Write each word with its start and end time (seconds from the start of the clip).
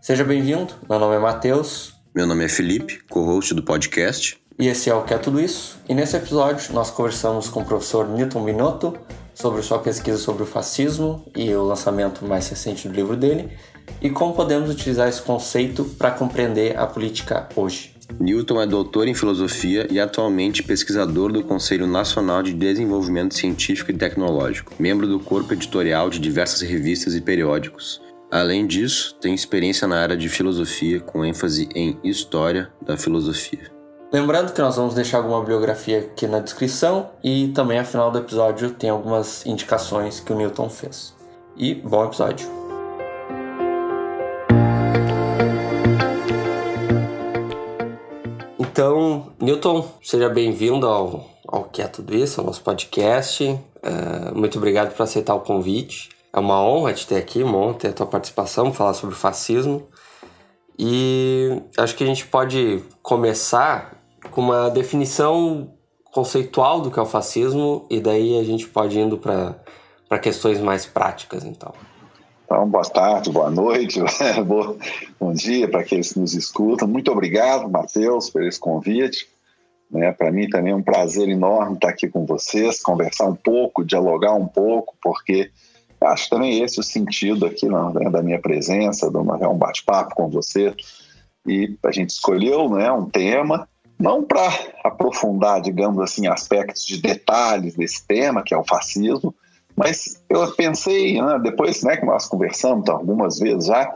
Seja 0.00 0.22
bem-vindo, 0.22 0.72
meu 0.88 0.98
nome 0.98 1.16
é 1.16 1.18
Matheus. 1.18 1.94
Meu 2.14 2.26
nome 2.26 2.44
é 2.44 2.48
Felipe, 2.48 3.00
co-host 3.10 3.54
do 3.54 3.62
podcast. 3.62 4.38
E 4.58 4.68
esse 4.68 4.88
é 4.88 4.94
o 4.94 5.02
Que 5.02 5.14
é 5.14 5.18
Tudo 5.18 5.40
Isso. 5.40 5.80
E 5.88 5.94
nesse 5.94 6.16
episódio 6.16 6.72
nós 6.72 6.90
conversamos 6.90 7.48
com 7.48 7.62
o 7.62 7.64
professor 7.64 8.08
Newton 8.08 8.40
Minotto 8.40 8.96
sobre 9.34 9.62
sua 9.62 9.80
pesquisa 9.80 10.18
sobre 10.18 10.44
o 10.44 10.46
fascismo 10.46 11.26
e 11.34 11.52
o 11.54 11.64
lançamento 11.64 12.24
mais 12.24 12.48
recente 12.48 12.86
do 12.88 12.94
livro 12.94 13.16
dele 13.16 13.50
e 14.00 14.08
como 14.08 14.34
podemos 14.34 14.70
utilizar 14.70 15.08
esse 15.08 15.22
conceito 15.22 15.84
para 15.84 16.12
compreender 16.12 16.78
a 16.78 16.86
política 16.86 17.48
hoje. 17.56 17.93
Newton 18.18 18.60
é 18.60 18.66
doutor 18.66 19.08
em 19.08 19.14
filosofia 19.14 19.86
e 19.90 19.98
atualmente 19.98 20.62
pesquisador 20.62 21.32
do 21.32 21.42
Conselho 21.42 21.86
Nacional 21.86 22.42
de 22.42 22.52
Desenvolvimento 22.52 23.34
Científico 23.34 23.90
e 23.90 23.94
Tecnológico, 23.94 24.72
membro 24.78 25.06
do 25.06 25.18
corpo 25.18 25.52
editorial 25.52 26.10
de 26.10 26.18
diversas 26.18 26.60
revistas 26.60 27.14
e 27.14 27.20
periódicos. 27.20 28.02
Além 28.30 28.66
disso, 28.66 29.16
tem 29.20 29.34
experiência 29.34 29.86
na 29.86 30.00
área 30.00 30.16
de 30.16 30.28
filosofia, 30.28 31.00
com 31.00 31.24
ênfase 31.24 31.68
em 31.74 31.98
história 32.02 32.72
da 32.84 32.96
filosofia. 32.96 33.72
Lembrando 34.12 34.52
que 34.52 34.60
nós 34.60 34.76
vamos 34.76 34.94
deixar 34.94 35.18
alguma 35.18 35.44
biografia 35.44 35.98
aqui 35.98 36.26
na 36.26 36.38
descrição 36.38 37.10
e 37.22 37.48
também 37.48 37.78
ao 37.78 37.84
final 37.84 38.10
do 38.10 38.18
episódio 38.18 38.70
tem 38.70 38.90
algumas 38.90 39.44
indicações 39.44 40.20
que 40.20 40.32
o 40.32 40.36
Newton 40.36 40.68
fez. 40.68 41.14
E 41.56 41.74
bom 41.74 42.04
episódio! 42.04 42.63
Então, 48.74 49.28
Newton, 49.40 49.88
seja 50.02 50.28
bem-vindo 50.28 50.84
ao, 50.88 51.30
ao 51.46 51.62
Que 51.62 51.80
é 51.80 51.86
Tudo 51.86 52.12
Isso, 52.12 52.40
ao 52.40 52.46
nosso 52.48 52.60
podcast. 52.60 53.44
Uh, 53.44 54.36
muito 54.36 54.58
obrigado 54.58 54.92
por 54.92 55.00
aceitar 55.04 55.32
o 55.36 55.42
convite. 55.42 56.08
É 56.32 56.40
uma 56.40 56.60
honra 56.60 56.92
te 56.92 57.06
ter 57.06 57.14
aqui, 57.14 57.40
uma 57.44 57.56
honra 57.56 57.74
ter 57.74 57.88
a 57.90 57.92
tua 57.92 58.06
participação, 58.06 58.72
falar 58.72 58.94
sobre 58.94 59.14
fascismo. 59.14 59.86
E 60.76 61.62
acho 61.78 61.94
que 61.94 62.02
a 62.02 62.06
gente 62.08 62.26
pode 62.26 62.82
começar 63.00 63.96
com 64.32 64.40
uma 64.40 64.68
definição 64.68 65.72
conceitual 66.06 66.80
do 66.80 66.90
que 66.90 66.98
é 66.98 67.02
o 67.02 67.06
fascismo 67.06 67.86
e 67.88 68.00
daí 68.00 68.36
a 68.40 68.42
gente 68.42 68.66
pode 68.66 68.98
indo 68.98 69.16
para 69.16 70.18
questões 70.18 70.58
mais 70.58 70.84
práticas, 70.84 71.44
então. 71.44 71.72
Então, 72.44 72.68
boa 72.68 72.84
tarde, 72.84 73.30
boa 73.30 73.50
noite, 73.50 74.00
bom 75.18 75.32
dia 75.32 75.66
para 75.66 75.80
aqueles 75.80 76.12
que 76.12 76.20
nos 76.20 76.34
escutam. 76.34 76.86
Muito 76.86 77.10
obrigado, 77.10 77.70
Matheus, 77.70 78.28
por 78.28 78.42
esse 78.42 78.60
convite. 78.60 79.26
Né, 79.90 80.12
para 80.12 80.30
mim 80.30 80.48
também 80.48 80.72
é 80.72 80.76
um 80.76 80.82
prazer 80.82 81.28
enorme 81.28 81.76
estar 81.76 81.88
aqui 81.88 82.08
com 82.08 82.26
vocês, 82.26 82.82
conversar 82.82 83.26
um 83.26 83.34
pouco, 83.34 83.84
dialogar 83.84 84.34
um 84.34 84.46
pouco, 84.46 84.94
porque 85.02 85.50
acho 86.00 86.28
também 86.28 86.62
esse 86.62 86.78
o 86.80 86.82
sentido 86.82 87.46
aqui 87.46 87.66
né, 87.66 88.10
da 88.10 88.22
minha 88.22 88.38
presença, 88.38 89.10
de 89.10 89.16
uma, 89.16 89.36
um 89.48 89.56
bate-papo 89.56 90.14
com 90.14 90.28
você. 90.28 90.74
E 91.46 91.76
a 91.82 91.92
gente 91.92 92.10
escolheu 92.10 92.68
né, 92.68 92.92
um 92.92 93.08
tema, 93.08 93.66
não 93.98 94.22
para 94.22 94.52
aprofundar, 94.82 95.62
digamos 95.62 96.02
assim, 96.02 96.26
aspectos 96.26 96.84
de 96.84 97.00
detalhes 97.00 97.74
desse 97.74 98.06
tema, 98.06 98.42
que 98.42 98.52
é 98.52 98.58
o 98.58 98.64
fascismo, 98.64 99.34
mas 99.76 100.22
eu 100.28 100.50
pensei, 100.52 101.20
né, 101.20 101.38
depois 101.42 101.82
né, 101.82 101.96
que 101.96 102.06
nós 102.06 102.26
conversamos 102.26 102.88
algumas 102.88 103.38
vezes 103.38 103.66
já, 103.66 103.94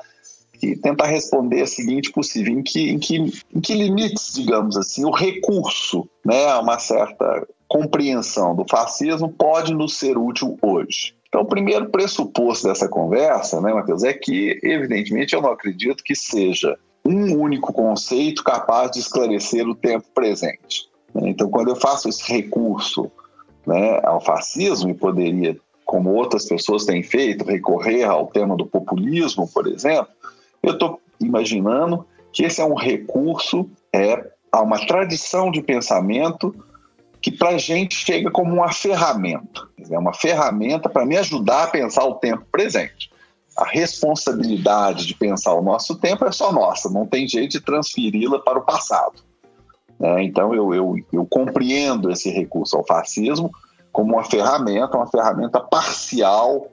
que 0.59 0.77
tentar 0.77 1.07
responder 1.07 1.63
o 1.63 1.67
seguinte 1.67 2.11
possível, 2.11 2.53
em 2.53 2.63
que, 2.63 2.91
em 2.91 2.99
que, 2.99 3.17
em 3.55 3.61
que 3.61 3.75
limites, 3.75 4.33
digamos 4.35 4.77
assim, 4.77 5.05
o 5.05 5.11
recurso 5.11 6.09
né, 6.25 6.47
a 6.47 6.61
uma 6.61 6.79
certa 6.79 7.47
compreensão 7.69 8.57
do 8.57 8.65
fascismo 8.69 9.29
pode 9.29 9.73
nos 9.73 9.97
ser 9.97 10.19
útil 10.19 10.59
hoje. 10.61 11.15
Então, 11.29 11.43
o 11.43 11.47
primeiro 11.47 11.91
pressuposto 11.91 12.67
dessa 12.67 12.89
conversa, 12.89 13.61
né, 13.61 13.73
Matheus, 13.73 14.03
é 14.03 14.15
que, 14.15 14.59
evidentemente, 14.63 15.35
eu 15.35 15.43
não 15.43 15.51
acredito 15.51 16.03
que 16.03 16.17
seja 16.17 16.77
um 17.05 17.39
único 17.39 17.73
conceito 17.73 18.43
capaz 18.43 18.91
de 18.91 18.99
esclarecer 18.99 19.67
o 19.69 19.75
tempo 19.75 20.07
presente. 20.15 20.89
Então, 21.15 21.49
quando 21.51 21.69
eu 21.69 21.77
faço 21.77 22.09
esse 22.09 22.31
recurso 22.33 23.11
né, 23.67 24.01
ao 24.03 24.21
fascismo, 24.21 24.91
e 24.91 24.95
poderia, 24.95 25.57
como 25.89 26.13
outras 26.13 26.45
pessoas 26.45 26.85
têm 26.85 27.03
feito, 27.03 27.47
recorrer 27.47 28.05
ao 28.05 28.27
tema 28.27 28.55
do 28.55 28.67
populismo, 28.67 29.49
por 29.49 29.67
exemplo, 29.67 30.13
eu 30.63 30.75
estou 30.75 31.01
imaginando 31.19 32.05
que 32.31 32.45
esse 32.45 32.61
é 32.61 32.65
um 32.65 32.75
recurso 32.75 33.67
é, 33.91 34.23
a 34.53 34.61
uma 34.61 34.87
tradição 34.87 35.51
de 35.51 35.63
pensamento 35.63 36.55
que 37.23 37.33
para 37.33 37.49
a 37.49 37.59
gente 37.59 37.95
chega 37.95 38.31
como 38.31 38.53
uma 38.53 38.71
ferramenta. 38.71 39.67
É 39.91 39.99
uma 39.99 40.13
ferramenta 40.13 40.91
para 40.91 41.07
me 41.07 41.17
ajudar 41.17 41.65
a 41.65 41.69
pensar 41.69 42.05
o 42.05 42.17
tempo 42.17 42.45
presente. 42.53 43.11
A 43.57 43.65
responsabilidade 43.65 45.07
de 45.07 45.15
pensar 45.15 45.55
o 45.55 45.63
nosso 45.63 45.97
tempo 45.97 46.27
é 46.27 46.31
só 46.31 46.53
nossa, 46.53 46.91
não 46.91 47.07
tem 47.07 47.27
jeito 47.27 47.53
de 47.53 47.61
transferi-la 47.63 48.39
para 48.41 48.59
o 48.59 48.63
passado. 48.63 49.23
É, 49.99 50.23
então 50.23 50.55
eu, 50.55 50.75
eu, 50.75 50.97
eu 51.11 51.25
compreendo 51.25 52.11
esse 52.11 52.29
recurso 52.29 52.77
ao 52.77 52.85
fascismo 52.85 53.51
como 53.93 54.15
uma 54.15 54.25
ferramenta, 54.25 54.97
uma 54.97 55.07
ferramenta 55.07 55.61
parcial, 55.61 56.69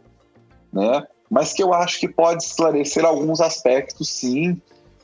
né? 0.72 1.04
mas 1.30 1.54
que 1.54 1.64
eu 1.64 1.74
acho 1.74 2.00
que 2.00 2.08
pode 2.08 2.44
esclarecer 2.44 3.04
alguns 3.04 3.42
aspectos, 3.42 4.10
sim, 4.10 4.62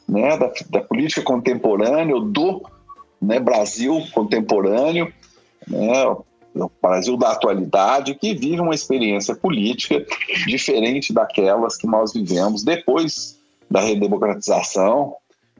né? 0.07 0.37
da, 0.37 0.51
da 0.69 0.81
política 0.81 1.21
contemporânea, 1.21 2.19
do 2.19 2.61
né, 3.21 3.39
Brasil 3.39 4.03
contemporâneo, 4.13 5.13
né, 5.67 6.05
o 6.55 6.71
Brasil 6.81 7.15
da 7.15 7.31
atualidade, 7.31 8.15
que 8.15 8.33
vive 8.33 8.59
uma 8.59 8.73
experiência 8.73 9.35
política 9.35 10.03
diferente 10.47 11.13
daquelas 11.13 11.77
que 11.77 11.87
nós 11.87 12.11
vivemos 12.13 12.63
depois 12.63 13.39
da 13.69 13.79
redemocratização, 13.79 15.15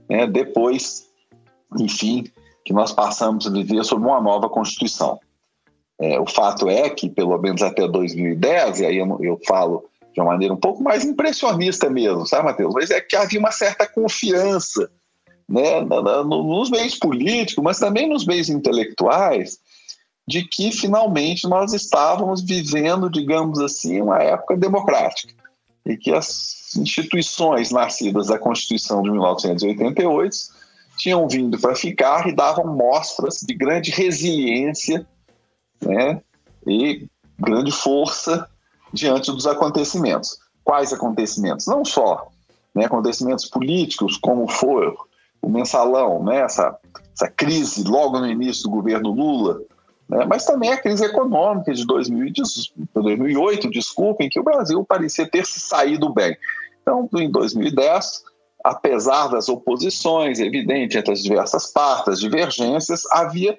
né, 0.09 0.28
depois, 0.28 1.07
enfim, 1.79 2.25
que 2.66 2.73
nós 2.73 2.91
passamos 2.91 3.47
a 3.47 3.50
viver 3.50 3.84
sob 3.85 4.06
uma 4.06 4.19
nova 4.19 4.50
Constituição. 4.50 5.19
É, 6.01 6.19
o 6.19 6.25
fato 6.25 6.67
é 6.67 6.89
que, 6.89 7.07
pelo 7.07 7.38
menos 7.38 7.62
até 7.62 7.88
2010, 7.88 8.79
e 8.79 8.85
aí 8.88 8.97
eu, 8.97 9.19
eu 9.22 9.39
falo 9.47 9.85
de 10.12 10.19
uma 10.19 10.31
maneira 10.31 10.53
um 10.53 10.57
pouco 10.57 10.84
mais 10.84 11.06
impressionista 11.06 11.91
mesmo, 11.91 12.25
sabe, 12.25 12.45
Matheus? 12.45 12.73
Mas 12.73 12.89
é 12.89 13.00
que 13.00 13.16
havia 13.16 13.39
uma 13.39 13.51
certa 13.51 13.85
confiança 13.85 14.90
né, 15.47 15.79
nos 16.25 16.72
meios 16.72 16.95
políticos, 16.95 17.63
mas 17.63 17.78
também 17.78 18.09
nos 18.09 18.25
meios 18.25 18.50
intelectuais, 18.50 19.59
de 20.28 20.44
que 20.44 20.72
finalmente 20.72 21.47
nós 21.47 21.72
estávamos 21.72 22.41
vivendo, 22.41 23.09
digamos 23.09 23.59
assim, 23.59 24.01
uma 24.01 24.17
época 24.23 24.57
democrática 24.57 25.34
e 25.85 25.95
que 25.97 26.11
as 26.11 26.75
instituições 26.78 27.69
nascidas 27.69 28.28
da 28.28 28.40
Constituição 28.40 29.03
de 29.03 29.11
1988 29.11 30.35
tinham 30.97 31.28
vindo 31.28 31.59
para 31.59 31.75
ficar 31.75 32.28
e 32.28 32.35
davam 32.35 32.66
mostras 32.75 33.40
de 33.41 33.53
grande 33.53 33.91
resiliência 33.91 35.06
né, 35.81 36.21
e 36.67 37.07
grande 37.39 37.71
força 37.71 38.47
diante 38.93 39.31
dos 39.31 39.47
acontecimentos. 39.47 40.37
Quais 40.63 40.93
acontecimentos? 40.93 41.67
Não 41.67 41.83
só 41.83 42.27
né, 42.73 42.85
acontecimentos 42.85 43.45
políticos, 43.45 44.17
como 44.17 44.47
foi 44.47 44.93
o 45.41 45.49
mensalão, 45.49 46.23
né, 46.23 46.41
essa, 46.41 46.77
essa 47.15 47.27
crise 47.27 47.83
logo 47.83 48.19
no 48.19 48.27
início 48.27 48.63
do 48.63 48.69
governo 48.69 49.11
Lula, 49.11 49.59
né? 50.07 50.25
mas 50.25 50.45
também 50.45 50.71
a 50.71 50.77
crise 50.77 51.05
econômica 51.05 51.73
de 51.73 51.85
2008, 51.85 53.69
desculpem, 53.69 54.29
que 54.29 54.39
o 54.39 54.43
Brasil 54.43 54.83
parecia 54.83 55.25
ter 55.27 55.45
se 55.45 55.59
saído 55.59 56.13
bem. 56.13 56.37
Então, 56.81 57.09
em 57.15 57.31
2010, 57.31 58.23
apesar 58.63 59.27
das 59.29 59.49
oposições 59.49 60.39
evidentes 60.39 60.95
entre 60.95 61.13
as 61.13 61.23
diversas 61.23 61.71
partes, 61.71 62.19
divergências, 62.19 63.03
havia 63.11 63.57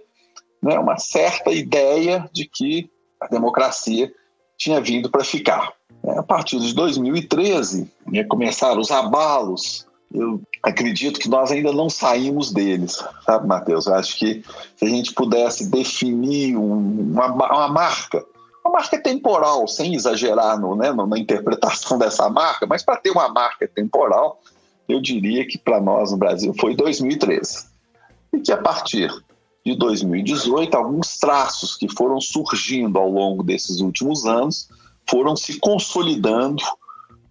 né, 0.63 0.79
uma 0.79 0.97
certa 0.99 1.51
ideia 1.51 2.29
de 2.33 2.47
que 2.47 2.91
a 3.21 3.27
democracia 3.27 4.13
tinha 4.57 4.81
vindo 4.81 5.11
para 5.11 5.25
ficar. 5.25 5.73
A 6.17 6.23
partir 6.23 6.59
de 6.59 6.75
2013, 6.75 7.91
né, 8.07 8.25
começaram 8.25 8.81
os 8.81 8.91
abalos 8.91 9.87
eu 10.15 10.41
acredito 10.63 11.19
que 11.19 11.29
nós 11.29 11.51
ainda 11.51 11.73
não 11.73 11.89
saímos 11.89 12.53
deles, 12.53 13.03
sabe, 13.25 13.47
Matheus? 13.47 13.87
Eu 13.87 13.95
acho 13.95 14.19
que 14.19 14.45
se 14.77 14.85
a 14.85 14.89
gente 14.89 15.15
pudesse 15.15 15.71
definir 15.71 16.57
uma, 16.57 17.33
uma 17.33 17.69
marca, 17.69 18.23
uma 18.65 18.75
marca 18.75 19.01
temporal, 19.01 19.67
sem 19.67 19.95
exagerar 19.95 20.61
no, 20.61 20.77
né, 20.77 20.93
na 20.93 21.19
interpretação 21.19 21.97
dessa 21.99 22.29
marca, 22.29 22.67
mas 22.67 22.83
para 22.83 22.97
ter 22.97 23.11
uma 23.11 23.29
marca 23.29 23.67
temporal, 23.67 24.41
eu 24.89 25.01
diria 25.01 25.47
que 25.47 25.57
para 25.57 25.81
nós 25.81 26.13
no 26.13 26.19
Brasil 26.19 26.55
foi 26.61 26.77
2013. 26.77 27.67
E 28.35 28.41
que 28.41 28.53
a 28.53 28.59
partir 28.59 29.11
de 29.65 29.77
2018, 29.77 30.75
alguns 30.77 31.19
traços 31.19 31.77
que 31.77 31.89
foram 31.89 32.21
surgindo 32.21 32.99
ao 32.99 33.09
longo 33.09 33.43
desses 33.43 33.81
últimos 33.81 34.27
anos 34.27 34.69
foram 35.09 35.37
se 35.37 35.59
consolidando, 35.59 36.63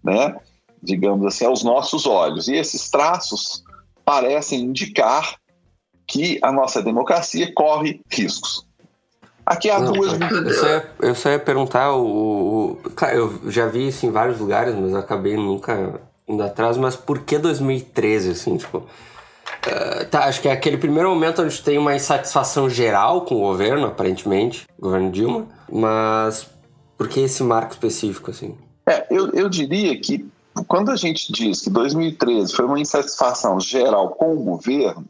né? 0.03 0.35
digamos 0.81 1.25
assim, 1.25 1.45
aos 1.45 1.63
nossos 1.63 2.05
olhos. 2.05 2.47
E 2.47 2.55
esses 2.55 2.89
traços 2.89 3.63
parecem 4.03 4.61
indicar 4.61 5.35
que 6.07 6.39
a 6.41 6.51
nossa 6.51 6.81
democracia 6.81 7.51
corre 7.53 8.01
riscos. 8.09 8.65
Aqui 9.45 9.69
há 9.69 9.79
duas. 9.79 10.13
Eu 10.13 10.53
só 10.53 10.67
ia, 10.67 10.91
eu 10.99 11.15
só 11.15 11.29
ia 11.29 11.39
perguntar, 11.39 11.93
o, 11.93 12.77
o, 12.85 12.89
Claro, 12.95 13.39
eu 13.43 13.51
já 13.51 13.67
vi 13.67 13.87
isso 13.87 14.05
em 14.05 14.11
vários 14.11 14.39
lugares, 14.39 14.75
mas 14.75 14.93
acabei 14.93 15.35
nunca 15.35 15.99
indo 16.27 16.41
atrás, 16.43 16.77
mas 16.77 16.95
por 16.95 17.19
que 17.19 17.37
2013, 17.37 18.31
assim, 18.31 18.57
tipo. 18.57 18.83
Uh, 19.67 20.05
tá, 20.09 20.25
acho 20.25 20.41
que 20.41 20.47
é 20.47 20.51
aquele 20.51 20.77
primeiro 20.77 21.09
momento 21.09 21.41
onde 21.41 21.61
tem 21.61 21.77
uma 21.77 21.95
insatisfação 21.95 22.69
geral 22.69 23.21
com 23.21 23.35
o 23.35 23.39
governo, 23.39 23.87
aparentemente, 23.87 24.67
governo 24.79 25.11
Dilma, 25.11 25.47
mas 25.71 26.47
por 26.97 27.07
que 27.07 27.19
esse 27.19 27.43
marco 27.43 27.71
específico, 27.73 28.31
assim? 28.31 28.57
É, 28.87 29.05
eu, 29.09 29.31
eu 29.31 29.49
diria 29.49 29.99
que 29.99 30.25
quando 30.67 30.91
a 30.91 30.95
gente 30.95 31.31
diz 31.31 31.61
que 31.61 31.69
2013 31.69 32.53
foi 32.53 32.65
uma 32.65 32.79
insatisfação 32.79 33.59
geral 33.59 34.09
com 34.09 34.33
o 34.33 34.43
governo, 34.43 35.05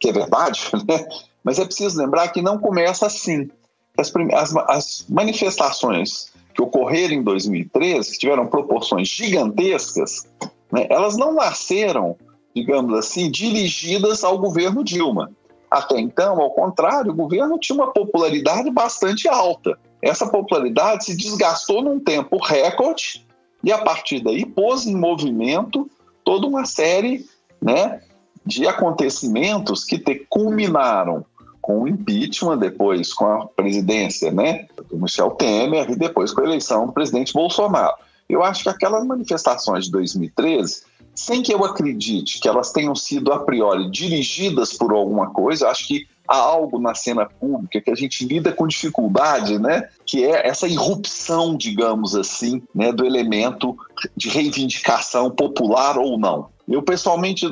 que 0.00 0.08
é 0.08 0.12
verdade, 0.12 0.70
né? 0.88 1.06
mas 1.42 1.58
é 1.58 1.64
preciso 1.64 1.98
lembrar 1.98 2.28
que 2.28 2.42
não 2.42 2.58
começa 2.58 3.06
assim. 3.06 3.50
As, 3.96 4.12
as, 4.32 4.56
as 4.68 5.06
manifestações 5.08 6.32
que 6.54 6.62
ocorreram 6.62 7.14
em 7.14 7.22
2013, 7.22 8.12
que 8.12 8.18
tiveram 8.18 8.46
proporções 8.46 9.08
gigantescas, 9.08 10.26
né, 10.70 10.86
elas 10.90 11.16
não 11.16 11.34
nasceram, 11.34 12.16
digamos 12.54 12.98
assim, 12.98 13.30
dirigidas 13.30 14.24
ao 14.24 14.38
governo 14.38 14.84
Dilma. 14.84 15.30
Até 15.70 15.98
então, 15.98 16.40
ao 16.40 16.50
contrário, 16.50 17.12
o 17.12 17.14
governo 17.14 17.58
tinha 17.58 17.76
uma 17.76 17.92
popularidade 17.92 18.70
bastante 18.70 19.26
alta. 19.26 19.78
Essa 20.02 20.26
popularidade 20.26 21.06
se 21.06 21.16
desgastou 21.16 21.80
num 21.82 21.98
tempo 21.98 22.36
recorde 22.36 23.26
e, 23.64 23.72
a 23.72 23.78
partir 23.78 24.20
daí, 24.20 24.44
pôs 24.44 24.86
em 24.86 24.94
movimento 24.94 25.88
toda 26.24 26.46
uma 26.46 26.66
série 26.66 27.24
né, 27.60 28.02
de 28.44 28.66
acontecimentos 28.66 29.84
que 29.84 29.98
te 29.98 30.26
culminaram 30.28 31.24
com 31.60 31.82
o 31.82 31.88
impeachment, 31.88 32.58
depois 32.58 33.14
com 33.14 33.24
a 33.24 33.46
presidência 33.46 34.32
né, 34.32 34.66
do 34.90 34.98
Michel 34.98 35.30
Temer 35.30 35.88
e 35.90 35.96
depois 35.96 36.32
com 36.34 36.40
a 36.40 36.44
eleição 36.44 36.86
do 36.86 36.92
presidente 36.92 37.32
Bolsonaro. 37.32 37.94
Eu 38.28 38.42
acho 38.42 38.64
que 38.64 38.68
aquelas 38.68 39.06
manifestações 39.06 39.84
de 39.84 39.92
2013, 39.92 40.82
sem 41.14 41.42
que 41.42 41.52
eu 41.52 41.64
acredite 41.64 42.40
que 42.40 42.48
elas 42.48 42.72
tenham 42.72 42.94
sido 42.94 43.32
a 43.32 43.38
priori 43.38 43.90
dirigidas 43.90 44.72
por 44.72 44.92
alguma 44.92 45.30
coisa, 45.30 45.68
acho 45.68 45.86
que 45.86 46.06
há 46.26 46.36
algo 46.36 46.78
na 46.78 46.94
cena 46.94 47.26
pública 47.26 47.80
que 47.80 47.90
a 47.90 47.94
gente 47.94 48.24
lida 48.24 48.52
com 48.52 48.66
dificuldade, 48.66 49.58
né? 49.58 49.88
Que 50.06 50.24
é 50.24 50.48
essa 50.48 50.66
irrupção, 50.66 51.56
digamos 51.56 52.14
assim, 52.14 52.62
né, 52.74 52.92
do 52.92 53.04
elemento 53.04 53.76
de 54.16 54.28
reivindicação 54.28 55.30
popular 55.30 55.98
ou 55.98 56.18
não. 56.18 56.48
Eu, 56.68 56.82
pessoalmente, 56.82 57.46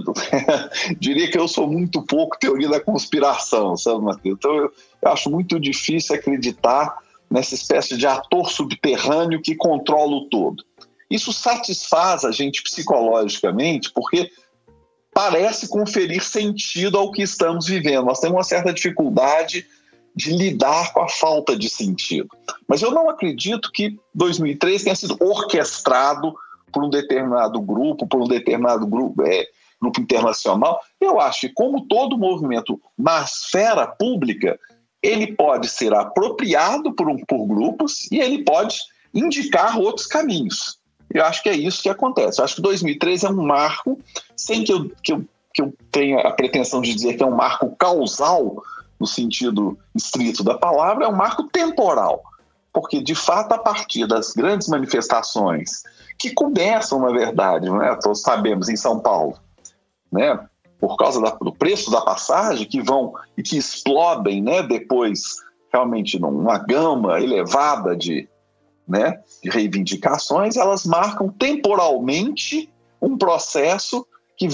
diria 0.99 1.31
que 1.31 1.39
eu 1.39 1.49
sou 1.49 1.67
muito 1.67 2.01
pouco 2.03 2.39
teoria 2.39 2.69
da 2.69 2.81
conspiração, 2.81 3.77
sabe, 3.77 4.03
Matheus? 4.03 4.39
Então, 4.39 4.55
eu, 4.55 4.73
eu 5.03 5.13
acho 5.13 5.29
muito 5.29 5.59
difícil 5.61 6.15
acreditar 6.15 6.97
nessa 7.31 7.55
espécie 7.55 7.97
de 7.97 8.07
ator 8.07 8.51
subterrâneo 8.51 9.41
que 9.43 9.55
controla 9.55 10.17
o 10.17 10.29
todo. 10.29 10.65
Isso 11.11 11.33
satisfaz 11.33 12.25
a 12.25 12.31
gente 12.31 12.63
psicologicamente, 12.63 13.91
porque 13.93 14.31
parece 15.13 15.69
conferir 15.69 16.23
sentido 16.23 16.97
ao 16.97 17.11
que 17.11 17.23
estamos 17.23 17.67
vivendo. 17.67 18.07
Nós 18.07 18.21
temos 18.21 18.37
uma 18.37 18.45
certa 18.45 18.73
dificuldade 18.73 19.67
de 20.15 20.33
lidar 20.33 20.93
com 20.93 21.01
a 21.01 21.09
falta 21.09 21.57
de 21.57 21.69
sentido. 21.69 22.29
Mas 22.67 22.83
eu 22.83 22.91
não 22.91 23.09
acredito 23.09 23.71
que 23.73 23.99
2003 24.15 24.85
tenha 24.85 24.95
sido 24.95 25.17
orquestrado 25.21 26.35
por 26.73 26.85
um 26.85 26.91
determinado 26.91 27.61
grupo, 27.61 28.07
por 28.07 28.21
um 28.23 28.29
determinado 28.29 28.87
grupo, 28.87 29.23
é, 29.27 29.47
grupo 29.81 30.01
internacional. 30.01 30.81
Eu 31.01 31.21
acho 31.21 31.41
que, 31.41 31.49
como 31.51 31.87
todo 31.87 32.19
movimento 32.19 32.81
na 32.97 33.23
esfera 33.23 33.87
pública, 33.87 34.59
ele 35.03 35.35
pode 35.35 35.69
ser 35.69 35.95
apropriado 35.95 36.93
por, 36.95 37.09
um, 37.09 37.17
por 37.25 37.47
grupos 37.47 38.11
e 38.13 38.19
ele 38.19 38.45
pode 38.45 38.79
indicar 39.15 39.79
outros 39.79 40.07
caminhos. 40.07 40.80
Eu 41.13 41.25
acho 41.25 41.43
que 41.43 41.49
é 41.49 41.57
isso 41.57 41.83
que 41.83 41.89
acontece. 41.89 42.41
Eu 42.41 42.45
acho 42.45 42.57
que 42.57 42.63
2013 42.63 43.27
é 43.27 43.31
um 43.31 43.43
marco, 43.43 43.99
sem 44.37 44.63
que 44.65 44.73
eu, 44.73 44.91
que 45.03 45.13
eu, 45.13 45.25
que 45.53 45.63
eu 45.63 45.75
tenha 45.91 46.21
a 46.21 46.31
pretensão 46.31 46.81
de 46.81 46.95
dizer 46.95 47.15
que 47.15 47.23
é 47.23 47.27
um 47.27 47.35
marco 47.35 47.75
causal, 47.77 48.63
no 48.99 49.07
sentido 49.07 49.79
estrito 49.95 50.45
da 50.45 50.57
palavra, 50.57 51.07
é 51.07 51.09
um 51.09 51.17
marco 51.17 51.45
temporal. 51.45 52.23
Porque, 52.73 53.03
de 53.03 53.15
fato, 53.15 53.53
a 53.53 53.59
partir 53.59 54.07
das 54.07 54.33
grandes 54.33 54.69
manifestações 54.69 55.83
que 56.17 56.31
começam, 56.33 57.01
na 57.01 57.11
verdade, 57.11 57.69
né, 57.71 57.97
todos 58.01 58.21
sabemos, 58.21 58.69
em 58.69 58.77
São 58.77 59.01
Paulo, 59.01 59.37
né, 60.13 60.39
por 60.79 60.97
causa 60.97 61.21
da, 61.21 61.31
do 61.31 61.53
preço 61.53 61.91
da 61.91 62.03
passagem, 62.03 62.69
que 62.69 62.81
vão 62.81 63.15
e 63.37 63.43
que 63.43 63.57
explodem 63.57 64.43
né, 64.43 64.63
depois, 64.63 65.37
realmente, 65.73 66.19
numa 66.21 66.59
gama 66.59 67.21
elevada 67.21 67.97
de, 67.97 68.29
né, 68.91 69.21
de 69.43 69.49
reivindicações, 69.49 70.57
elas 70.57 70.85
marcam 70.85 71.29
temporalmente 71.29 72.69
um 73.01 73.17
processo 73.17 74.05
que, 74.37 74.49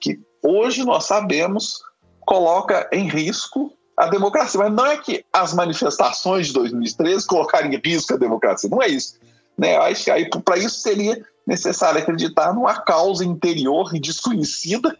que 0.00 0.18
hoje 0.42 0.82
nós 0.82 1.04
sabemos 1.04 1.82
coloca 2.20 2.88
em 2.90 3.06
risco 3.06 3.72
a 3.96 4.06
democracia. 4.06 4.58
Mas 4.58 4.72
não 4.72 4.86
é 4.86 4.96
que 4.96 5.24
as 5.30 5.52
manifestações 5.52 6.46
de 6.46 6.54
2013 6.54 7.26
colocaram 7.26 7.70
em 7.70 7.80
risco 7.84 8.14
a 8.14 8.16
democracia, 8.16 8.70
não 8.70 8.82
é 8.82 8.88
isso. 8.88 9.18
Né? 9.58 9.76
Acho 9.76 10.04
que 10.04 10.10
aí 10.10 10.28
para 10.28 10.56
isso 10.56 10.80
seria 10.80 11.22
necessário 11.46 12.00
acreditar 12.00 12.54
numa 12.54 12.80
causa 12.80 13.24
interior 13.24 13.94
e 13.94 14.00
desconhecida 14.00 14.96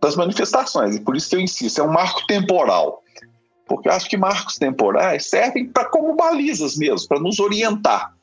das 0.00 0.16
manifestações. 0.16 0.96
E 0.96 1.00
por 1.00 1.16
isso 1.16 1.28
que 1.28 1.36
eu 1.36 1.40
insisto, 1.40 1.80
é 1.80 1.84
um 1.84 1.92
marco 1.92 2.26
temporal. 2.26 3.02
Porque 3.66 3.88
eu 3.88 3.92
acho 3.92 4.08
que 4.08 4.16
marcos 4.16 4.56
temporais 4.56 5.26
servem 5.28 5.68
para 5.68 5.84
como 5.84 6.16
balizas 6.16 6.76
mesmo, 6.76 7.06
para 7.06 7.20
nos 7.20 7.38
orientar. 7.38 8.14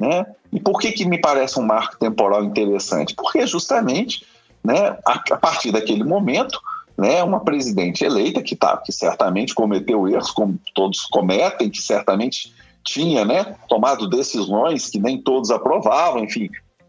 Né? 0.00 0.24
E 0.50 0.58
por 0.58 0.80
que, 0.80 0.92
que 0.92 1.04
me 1.04 1.20
parece 1.20 1.60
um 1.60 1.62
marco 1.62 1.98
temporal 1.98 2.42
interessante? 2.42 3.14
Porque 3.14 3.46
justamente, 3.46 4.24
né, 4.64 4.96
a, 5.06 5.22
a 5.32 5.36
partir 5.36 5.70
daquele 5.70 6.02
momento, 6.02 6.58
né, 6.96 7.22
uma 7.22 7.40
presidente 7.40 8.02
eleita 8.02 8.42
que, 8.42 8.56
tá, 8.56 8.78
que 8.78 8.92
certamente 8.92 9.54
cometeu 9.54 10.08
erros, 10.08 10.30
como 10.30 10.58
todos 10.74 11.02
cometem, 11.02 11.68
que 11.68 11.82
certamente 11.82 12.54
tinha 12.82 13.26
né, 13.26 13.56
tomado 13.68 14.08
decisões 14.08 14.88
que 14.88 14.98
nem 14.98 15.20
todos 15.20 15.50
aprovavam, 15.50 16.24
enfim. 16.24 16.48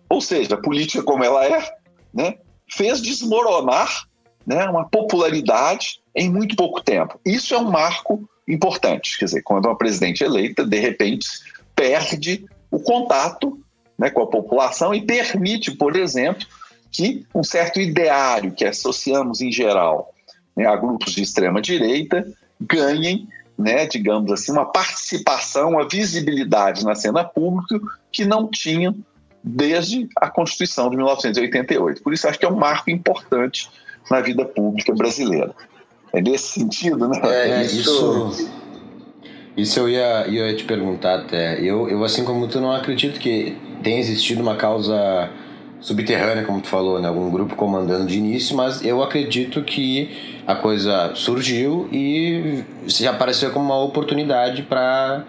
Ou 0.09 0.21
seja, 0.21 0.55
a 0.55 0.61
política 0.61 1.03
como 1.03 1.23
ela 1.23 1.45
é, 1.45 1.69
né, 2.13 2.35
fez 2.69 3.01
desmoronar 3.01 4.05
né, 4.47 4.63
uma 4.69 4.87
popularidade 4.87 6.01
em 6.15 6.29
muito 6.29 6.55
pouco 6.55 6.81
tempo. 6.81 7.19
Isso 7.25 7.53
é 7.53 7.57
um 7.57 7.69
marco 7.69 8.27
importante. 8.47 9.19
Quer 9.19 9.25
dizer, 9.25 9.41
quando 9.43 9.65
uma 9.65 9.77
presidente 9.77 10.23
eleita, 10.23 10.65
de 10.65 10.79
repente, 10.79 11.27
perde 11.75 12.45
o 12.71 12.79
contato 12.79 13.59
né, 13.99 14.09
com 14.09 14.23
a 14.23 14.27
população 14.27 14.95
e 14.95 15.01
permite, 15.01 15.71
por 15.71 15.95
exemplo, 15.95 16.47
que 16.91 17.25
um 17.35 17.43
certo 17.43 17.79
ideário 17.79 18.51
que 18.51 18.65
associamos 18.65 19.41
em 19.41 19.51
geral 19.51 20.13
né, 20.55 20.65
a 20.65 20.75
grupos 20.75 21.13
de 21.13 21.21
extrema 21.21 21.61
direita 21.61 22.25
ganhem, 22.59 23.27
né, 23.57 23.85
digamos 23.85 24.31
assim, 24.31 24.51
uma 24.51 24.65
participação, 24.65 25.71
uma 25.71 25.87
visibilidade 25.87 26.83
na 26.83 26.95
cena 26.95 27.23
pública 27.23 27.79
que 28.11 28.25
não 28.25 28.47
tinham 28.47 28.95
desde 29.43 30.07
a 30.15 30.29
Constituição 30.29 30.89
de 30.89 30.95
1988. 30.95 32.01
Por 32.01 32.13
isso 32.13 32.27
acho 32.27 32.39
que 32.39 32.45
é 32.45 32.49
um 32.49 32.57
marco 32.57 32.89
importante 32.89 33.69
na 34.09 34.21
vida 34.21 34.45
pública 34.45 34.93
brasileira. 34.93 35.53
É 36.13 36.21
nesse 36.21 36.59
sentido, 36.59 37.07
né? 37.07 37.19
É, 37.23 37.65
isso 37.65 38.51
isso 39.61 39.79
eu 39.79 39.89
ia, 39.89 40.27
ia 40.27 40.55
te 40.55 40.63
perguntar 40.63 41.19
até. 41.19 41.59
Eu, 41.61 41.89
eu, 41.89 42.03
assim 42.03 42.23
como 42.23 42.47
tu, 42.47 42.59
não 42.59 42.71
acredito 42.71 43.19
que 43.19 43.57
tenha 43.83 43.99
existido 43.99 44.41
uma 44.41 44.55
causa 44.55 45.29
subterrânea, 45.79 46.43
como 46.43 46.61
tu 46.61 46.67
falou, 46.67 47.01
né? 47.01 47.07
Algum 47.07 47.29
grupo 47.29 47.55
comandando 47.55 48.05
de 48.05 48.17
início, 48.17 48.55
mas 48.55 48.83
eu 48.83 49.01
acredito 49.01 49.63
que 49.63 50.09
a 50.45 50.55
coisa 50.55 51.11
surgiu 51.15 51.87
e 51.91 52.63
se 52.87 53.07
apareceu 53.07 53.51
como 53.51 53.65
uma 53.65 53.79
oportunidade 53.79 54.63
para 54.63 55.23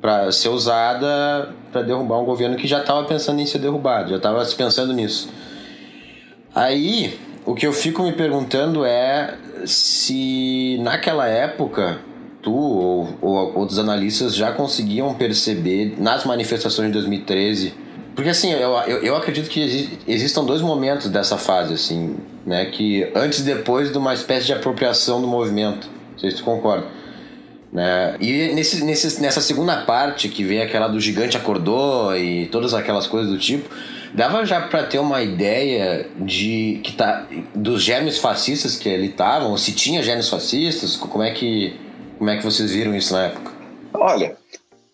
para 0.00 0.32
ser 0.32 0.48
usada 0.48 1.54
para 1.70 1.82
derrubar 1.82 2.20
um 2.20 2.24
governo 2.24 2.56
que 2.56 2.66
já 2.66 2.80
estava 2.80 3.04
pensando 3.04 3.40
em 3.40 3.46
ser 3.46 3.60
derrubado, 3.60 4.10
já 4.10 4.16
estava 4.16 4.44
se 4.44 4.54
pensando 4.54 4.92
nisso. 4.92 5.32
Aí, 6.52 7.18
o 7.46 7.54
que 7.54 7.66
eu 7.66 7.72
fico 7.72 8.02
me 8.02 8.12
perguntando 8.12 8.84
é 8.84 9.38
se 9.64 10.76
naquela 10.82 11.28
época 11.28 12.00
tu 12.42 12.52
ou, 12.52 13.08
ou 13.22 13.58
outros 13.58 13.78
analistas 13.78 14.34
já 14.34 14.52
conseguiam 14.52 15.14
perceber 15.14 15.94
nas 15.98 16.24
manifestações 16.24 16.88
de 16.88 16.92
2013 16.94 17.82
porque 18.14 18.28
assim, 18.28 18.52
eu, 18.52 18.70
eu, 18.86 18.98
eu 19.02 19.16
acredito 19.16 19.48
que 19.48 19.98
existam 20.06 20.44
dois 20.44 20.60
momentos 20.60 21.08
dessa 21.08 21.38
fase, 21.38 21.74
assim, 21.74 22.16
né? 22.44 22.66
Que 22.66 23.10
antes 23.14 23.40
e 23.40 23.42
depois 23.42 23.90
de 23.90 23.96
uma 23.96 24.12
espécie 24.12 24.46
de 24.46 24.52
apropriação 24.52 25.20
do 25.20 25.26
movimento. 25.26 25.88
Não 26.12 26.18
sei 26.18 26.30
se 26.30 26.36
tu 26.36 26.44
concorda. 26.44 26.86
Né? 27.72 28.16
E 28.20 28.52
nesse, 28.52 28.84
nesse, 28.84 29.20
nessa 29.22 29.40
segunda 29.40 29.76
parte, 29.78 30.28
que 30.28 30.44
vem 30.44 30.60
aquela 30.60 30.88
do 30.88 31.00
gigante 31.00 31.38
acordou 31.38 32.14
e 32.14 32.46
todas 32.48 32.74
aquelas 32.74 33.06
coisas 33.06 33.32
do 33.32 33.38
tipo, 33.38 33.70
dava 34.12 34.44
já 34.44 34.60
para 34.60 34.82
ter 34.82 34.98
uma 34.98 35.22
ideia 35.22 36.06
de 36.20 36.80
que 36.84 36.92
tá 36.92 37.26
dos 37.54 37.82
germes 37.82 38.18
fascistas 38.18 38.76
que 38.76 38.94
ali 38.94 39.06
estavam, 39.06 39.56
se 39.56 39.72
tinha 39.72 40.02
germes 40.02 40.28
fascistas, 40.28 40.96
como 40.96 41.24
é 41.24 41.30
que 41.30 41.80
como 42.22 42.30
é 42.30 42.36
que 42.36 42.44
vocês 42.44 42.70
viram 42.70 42.94
isso 42.94 43.12
na 43.14 43.24
época? 43.24 43.50
Olha, 43.94 44.38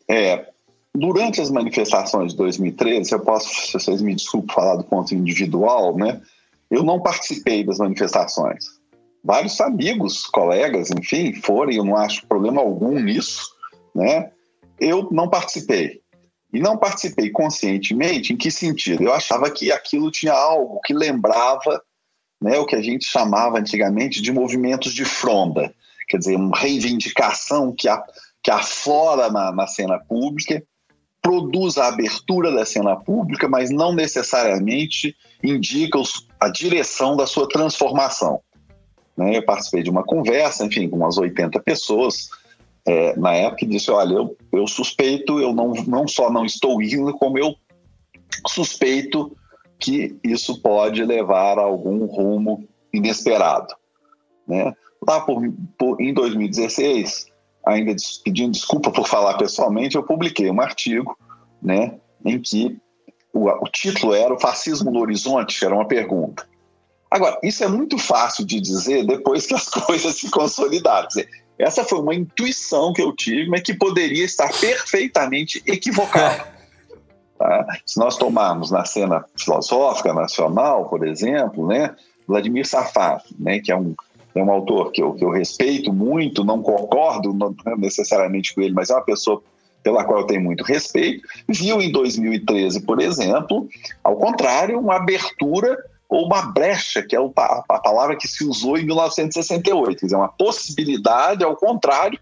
é, 0.08 0.46
durante 0.94 1.42
as 1.42 1.50
manifestações 1.50 2.32
de 2.32 2.38
2013, 2.38 3.12
eu 3.12 3.20
posso, 3.20 3.66
se 3.66 3.72
vocês 3.74 4.00
me 4.00 4.14
desculpem 4.14 4.54
falar 4.54 4.76
do 4.76 4.84
ponto 4.84 5.14
individual, 5.14 5.94
né? 5.94 6.22
Eu 6.70 6.82
não 6.82 7.02
participei 7.02 7.62
das 7.62 7.80
manifestações. 7.80 8.64
Vários 9.22 9.60
amigos, 9.60 10.24
colegas, 10.24 10.90
enfim, 10.90 11.34
foram, 11.34 11.70
eu 11.70 11.84
não 11.84 11.96
acho 11.96 12.26
problema 12.26 12.62
algum 12.62 12.98
nisso, 12.98 13.42
né? 13.94 14.30
Eu 14.80 15.10
não 15.12 15.28
participei. 15.28 16.00
E 16.50 16.60
não 16.60 16.78
participei 16.78 17.28
conscientemente, 17.28 18.32
em 18.32 18.38
que 18.38 18.50
sentido? 18.50 19.02
Eu 19.02 19.12
achava 19.12 19.50
que 19.50 19.70
aquilo 19.70 20.10
tinha 20.10 20.32
algo 20.32 20.80
que 20.82 20.94
lembrava 20.94 21.82
né, 22.40 22.58
o 22.58 22.64
que 22.64 22.74
a 22.74 22.80
gente 22.80 23.04
chamava 23.04 23.58
antigamente 23.58 24.22
de 24.22 24.32
movimentos 24.32 24.94
de 24.94 25.04
fronda, 25.04 25.74
quer 26.08 26.18
dizer, 26.18 26.36
uma 26.36 26.56
reivindicação 26.56 27.72
que, 27.76 27.88
a, 27.88 28.02
que 28.42 28.50
aflora 28.50 29.30
na, 29.30 29.52
na 29.52 29.66
cena 29.66 29.98
pública, 29.98 30.62
produz 31.20 31.76
a 31.76 31.88
abertura 31.88 32.50
da 32.50 32.64
cena 32.64 32.96
pública, 32.96 33.48
mas 33.48 33.70
não 33.70 33.92
necessariamente 33.92 35.14
indica 35.42 35.98
os, 35.98 36.26
a 36.40 36.48
direção 36.48 37.16
da 37.16 37.26
sua 37.26 37.48
transformação. 37.48 38.40
Né? 39.16 39.36
Eu 39.36 39.44
participei 39.44 39.82
de 39.82 39.90
uma 39.90 40.04
conversa, 40.04 40.64
enfim, 40.64 40.88
com 40.88 40.96
umas 40.96 41.18
80 41.18 41.60
pessoas, 41.60 42.28
é, 42.86 43.14
na 43.16 43.34
época 43.34 43.64
e 43.64 43.68
disse: 43.68 43.90
Olha, 43.90 44.14
eu, 44.14 44.36
eu 44.52 44.66
suspeito, 44.66 45.38
eu 45.38 45.52
não, 45.52 45.72
não 45.86 46.08
só 46.08 46.30
não 46.30 46.46
estou 46.46 46.80
indo, 46.80 47.12
como 47.18 47.38
eu 47.38 47.54
suspeito 48.46 49.36
que 49.78 50.16
isso 50.24 50.60
pode 50.60 51.04
levar 51.04 51.58
a 51.58 51.62
algum 51.62 52.06
rumo 52.06 52.66
inesperado. 52.92 53.74
Né? 54.46 54.72
Lá 55.06 55.20
por, 55.20 55.42
por, 55.78 56.00
em 56.00 56.12
2016, 56.12 57.26
ainda 57.64 57.94
pedindo 58.24 58.52
desculpa 58.52 58.90
por 58.90 59.06
falar 59.06 59.36
pessoalmente, 59.36 59.96
eu 59.96 60.02
publiquei 60.02 60.50
um 60.50 60.60
artigo 60.60 61.16
né, 61.62 61.98
em 62.24 62.40
que 62.40 62.78
o, 63.32 63.48
o 63.48 63.64
título 63.70 64.14
era 64.14 64.32
O 64.32 64.40
Fascismo 64.40 64.90
no 64.90 65.00
Horizonte, 65.00 65.64
era 65.64 65.74
uma 65.74 65.86
pergunta. 65.86 66.46
Agora, 67.10 67.38
isso 67.42 67.64
é 67.64 67.68
muito 67.68 67.96
fácil 67.96 68.44
de 68.44 68.60
dizer 68.60 69.06
depois 69.06 69.46
que 69.46 69.54
as 69.54 69.68
coisas 69.68 70.16
se 70.16 70.30
consolidaram. 70.30 71.08
Dizer, 71.08 71.28
essa 71.58 71.84
foi 71.84 72.00
uma 72.00 72.14
intuição 72.14 72.92
que 72.92 73.02
eu 73.02 73.14
tive, 73.14 73.48
mas 73.48 73.62
que 73.62 73.74
poderia 73.74 74.24
estar 74.24 74.48
perfeitamente 74.60 75.62
equivocada. 75.66 76.58
Tá? 77.38 77.64
Se 77.86 78.00
nós 78.00 78.16
tomarmos 78.16 78.72
na 78.72 78.84
cena 78.84 79.24
filosófica 79.38 80.12
nacional, 80.12 80.88
por 80.88 81.06
exemplo, 81.06 81.68
né, 81.68 81.94
Vladimir 82.26 82.66
Safar, 82.66 83.22
né, 83.38 83.60
que 83.60 83.70
é 83.70 83.76
um, 83.76 83.94
é 84.34 84.42
um 84.42 84.50
autor 84.50 84.92
que 84.92 85.02
eu, 85.02 85.14
que 85.14 85.24
eu 85.24 85.30
respeito 85.30 85.92
muito, 85.92 86.44
não 86.44 86.62
concordo 86.62 87.32
não, 87.32 87.54
necessariamente 87.76 88.54
com 88.54 88.60
ele, 88.60 88.74
mas 88.74 88.90
é 88.90 88.94
uma 88.94 89.04
pessoa 89.04 89.42
pela 89.82 90.04
qual 90.04 90.20
eu 90.20 90.26
tenho 90.26 90.42
muito 90.42 90.64
respeito, 90.64 91.26
viu 91.48 91.80
em 91.80 91.90
2013, 91.90 92.82
por 92.82 93.00
exemplo, 93.00 93.68
ao 94.02 94.16
contrário, 94.16 94.78
uma 94.78 94.96
abertura 94.96 95.76
ou 96.08 96.26
uma 96.26 96.42
brecha, 96.42 97.02
que 97.02 97.14
é 97.14 97.18
a 97.18 97.78
palavra 97.78 98.16
que 98.16 98.26
se 98.26 98.44
usou 98.44 98.78
em 98.78 98.84
1968, 98.84 100.00
quer 100.00 100.06
dizer, 100.06 100.16
uma 100.16 100.28
possibilidade, 100.28 101.44
ao 101.44 101.54
contrário, 101.54 102.18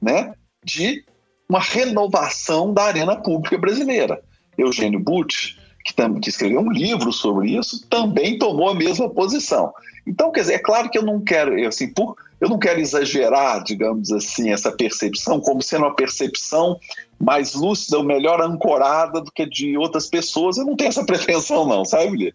né, 0.00 0.32
de 0.64 1.04
uma 1.48 1.60
renovação 1.60 2.72
da 2.72 2.84
arena 2.84 3.16
pública 3.16 3.56
brasileira. 3.56 4.20
Eugênio 4.58 4.98
Butch, 4.98 5.56
que, 5.86 6.20
que 6.20 6.28
escreveu 6.28 6.60
um 6.60 6.70
livro 6.70 7.12
sobre 7.12 7.56
isso, 7.56 7.86
também 7.88 8.38
tomou 8.38 8.68
a 8.68 8.74
mesma 8.74 9.08
posição. 9.08 9.72
Então, 10.06 10.32
quer 10.32 10.40
dizer, 10.40 10.54
é 10.54 10.58
claro 10.58 10.90
que 10.90 10.98
eu 10.98 11.02
não 11.02 11.20
quero, 11.20 11.66
assim, 11.66 11.92
por, 11.92 12.16
eu 12.40 12.48
não 12.48 12.58
quero 12.58 12.80
exagerar, 12.80 13.62
digamos 13.62 14.10
assim, 14.10 14.50
essa 14.50 14.72
percepção 14.72 15.40
como 15.40 15.62
sendo 15.62 15.84
uma 15.84 15.94
percepção 15.94 16.78
mais 17.18 17.54
lúcida 17.54 17.98
ou 17.98 18.04
melhor 18.04 18.40
ancorada 18.40 19.20
do 19.20 19.30
que 19.30 19.46
de 19.46 19.76
outras 19.78 20.06
pessoas. 20.06 20.58
Eu 20.58 20.64
não 20.64 20.76
tenho 20.76 20.88
essa 20.88 21.04
pretensão, 21.06 21.66
não, 21.66 21.84
sabe, 21.84 22.34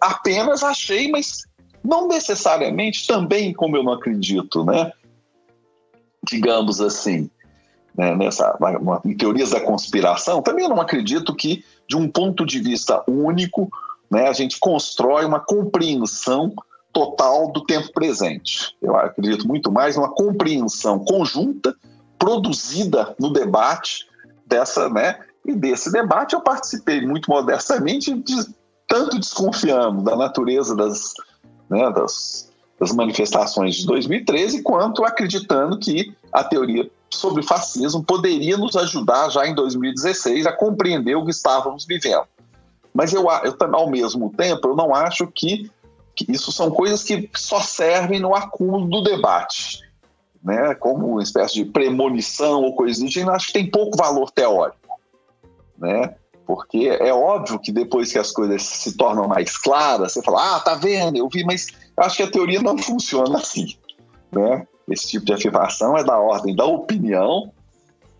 apenas 0.00 0.62
achei, 0.62 1.10
mas 1.10 1.44
não 1.84 2.08
necessariamente 2.08 3.06
também 3.06 3.52
como 3.52 3.76
eu 3.76 3.82
não 3.82 3.92
acredito, 3.92 4.64
né? 4.64 4.92
Digamos 6.28 6.80
assim, 6.80 7.28
né, 7.96 8.14
nessa 8.14 8.56
em 9.04 9.16
teorias 9.16 9.50
da 9.50 9.60
conspiração, 9.60 10.40
também 10.40 10.64
eu 10.64 10.68
não 10.68 10.80
acredito 10.80 11.34
que 11.34 11.64
de 11.92 11.96
um 11.98 12.08
ponto 12.08 12.46
de 12.46 12.58
vista 12.58 13.04
único, 13.06 13.70
né, 14.10 14.26
a 14.26 14.32
gente 14.32 14.58
constrói 14.58 15.26
uma 15.26 15.38
compreensão 15.38 16.54
total 16.90 17.52
do 17.52 17.64
tempo 17.64 17.92
presente. 17.92 18.74
Eu 18.80 18.96
acredito 18.96 19.46
muito 19.46 19.70
mais 19.70 19.94
numa 19.94 20.08
compreensão 20.08 20.98
conjunta 21.00 21.76
produzida 22.18 23.14
no 23.20 23.30
debate 23.30 24.06
dessa, 24.46 24.88
né? 24.88 25.18
E 25.44 25.54
desse 25.54 25.92
debate 25.92 26.32
eu 26.34 26.40
participei 26.40 27.06
muito 27.06 27.28
modestamente 27.28 28.14
de, 28.14 28.36
tanto 28.88 29.18
desconfiando 29.18 30.02
da 30.02 30.16
natureza 30.16 30.74
das, 30.74 31.12
né, 31.68 31.90
das, 31.90 32.50
das 32.80 32.90
manifestações 32.92 33.76
de 33.76 33.86
2013, 33.86 34.62
quanto 34.62 35.04
acreditando 35.04 35.78
que 35.78 36.14
a 36.32 36.42
teoria 36.42 36.90
sobre 37.16 37.42
fascismo 37.42 38.02
poderia 38.02 38.56
nos 38.56 38.76
ajudar 38.76 39.30
já 39.30 39.46
em 39.46 39.54
2016 39.54 40.46
a 40.46 40.52
compreender 40.52 41.14
o 41.14 41.24
que 41.24 41.30
estávamos 41.30 41.84
vivendo. 41.84 42.26
Mas 42.92 43.12
eu, 43.12 43.22
eu 43.22 43.74
ao 43.74 43.90
mesmo 43.90 44.30
tempo, 44.30 44.68
eu 44.68 44.76
não 44.76 44.94
acho 44.94 45.26
que, 45.26 45.70
que 46.14 46.30
isso 46.30 46.52
são 46.52 46.70
coisas 46.70 47.02
que 47.02 47.28
só 47.34 47.60
servem 47.60 48.20
no 48.20 48.34
acúmulo 48.34 48.86
do 48.88 49.02
debate, 49.02 49.80
né? 50.42 50.74
como 50.74 51.12
uma 51.12 51.22
espécie 51.22 51.54
de 51.54 51.64
premonição 51.64 52.62
ou 52.62 52.74
coisa 52.74 53.02
do 53.02 53.10
gênero, 53.10 53.34
acho 53.34 53.48
que 53.48 53.54
tem 53.54 53.70
pouco 53.70 53.96
valor 53.96 54.30
teórico. 54.30 55.00
Né? 55.78 56.14
Porque 56.46 56.88
é 56.88 57.12
óbvio 57.14 57.58
que 57.58 57.72
depois 57.72 58.12
que 58.12 58.18
as 58.18 58.30
coisas 58.30 58.62
se 58.62 58.96
tornam 58.96 59.26
mais 59.26 59.56
claras, 59.56 60.12
você 60.12 60.22
fala, 60.22 60.56
ah, 60.56 60.60
tá 60.60 60.74
vendo, 60.74 61.16
eu 61.16 61.28
vi, 61.28 61.44
mas 61.44 61.68
acho 61.96 62.16
que 62.16 62.22
a 62.22 62.30
teoria 62.30 62.60
não 62.60 62.76
funciona 62.78 63.38
assim. 63.38 63.76
Né? 64.30 64.66
Esse 64.92 65.08
tipo 65.08 65.24
de 65.24 65.32
afirmação 65.32 65.96
é 65.96 66.04
da 66.04 66.18
ordem 66.18 66.54
da 66.54 66.64
opinião, 66.64 67.50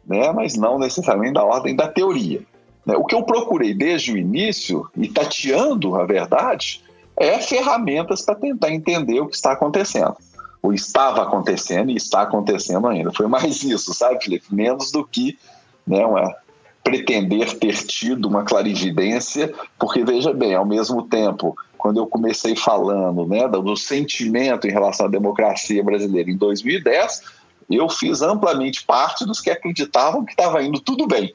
né? 0.07 0.33
mas 0.33 0.57
não 0.57 0.79
necessariamente 0.79 1.35
da 1.35 1.45
ordem 1.45 1.77
da 1.77 1.89
teoria. 1.89 2.43
Né? 2.85 2.97
O 2.97 3.05
que 3.05 3.15
eu 3.15 3.23
procurei 3.23 3.75
desde 3.75 4.13
o 4.13 4.17
início, 4.17 4.89
e 4.97 5.09
tateando 5.09 5.95
a 5.97 6.05
verdade, 6.05 6.83
é 7.17 7.39
ferramentas 7.39 8.23
para 8.23 8.35
tentar 8.35 8.71
entender 8.71 9.21
o 9.21 9.29
que 9.29 9.37
está 9.37 9.53
acontecendo. 9.53 10.17
O 10.63 10.73
estava 10.73 11.23
acontecendo 11.23 11.91
e 11.91 11.97
está 11.97 12.23
acontecendo 12.23 12.87
ainda. 12.87 13.13
Foi 13.13 13.27
mais 13.27 13.63
isso, 13.65 13.93
sabe, 13.93 14.23
Felipe? 14.23 14.55
Menos 14.55 14.91
do 14.91 15.05
que 15.05 15.39
né, 15.87 16.05
uma, 16.05 16.35
pretender 16.83 17.59
ter 17.59 17.77
tido 17.85 18.27
uma 18.27 18.45
clarividência, 18.45 19.53
porque 19.79 20.05
veja 20.05 20.33
bem, 20.33 20.55
ao 20.55 20.67
mesmo 20.67 21.03
tempo, 21.03 21.57
quando 21.83 21.97
eu 21.97 22.07
comecei 22.07 22.55
falando 22.55 23.27
né, 23.27 23.49
do 23.49 23.77
sentimento 23.77 24.69
em 24.69 24.71
relação 24.71 25.07
à 25.07 25.09
democracia 25.09 25.83
brasileira 25.83 26.31
em 26.31 26.37
2010, 26.37 27.23
eu 27.69 27.89
fiz 27.89 28.23
amplamente 28.23 28.85
parte 28.85 29.27
dos 29.27 29.41
que 29.41 29.51
acreditavam 29.51 30.25
que 30.25 30.31
estava 30.31 30.63
indo 30.63 30.79
tudo 30.79 31.09
bem. 31.09 31.35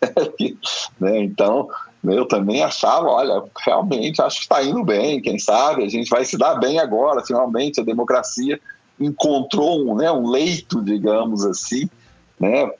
né, 0.98 1.22
então, 1.22 1.68
eu 2.04 2.24
também 2.24 2.62
achava, 2.62 3.06
olha, 3.06 3.44
realmente 3.66 4.22
acho 4.22 4.36
que 4.36 4.44
está 4.44 4.62
indo 4.62 4.82
bem, 4.82 5.20
quem 5.20 5.38
sabe 5.38 5.84
a 5.84 5.88
gente 5.90 6.08
vai 6.08 6.24
se 6.24 6.38
dar 6.38 6.54
bem 6.54 6.78
agora, 6.78 7.22
finalmente 7.22 7.78
a 7.78 7.84
democracia 7.84 8.58
encontrou 8.98 9.86
um, 9.86 9.94
né, 9.94 10.10
um 10.10 10.26
leito, 10.26 10.82
digamos 10.82 11.44
assim, 11.44 11.86
né, 12.40 12.70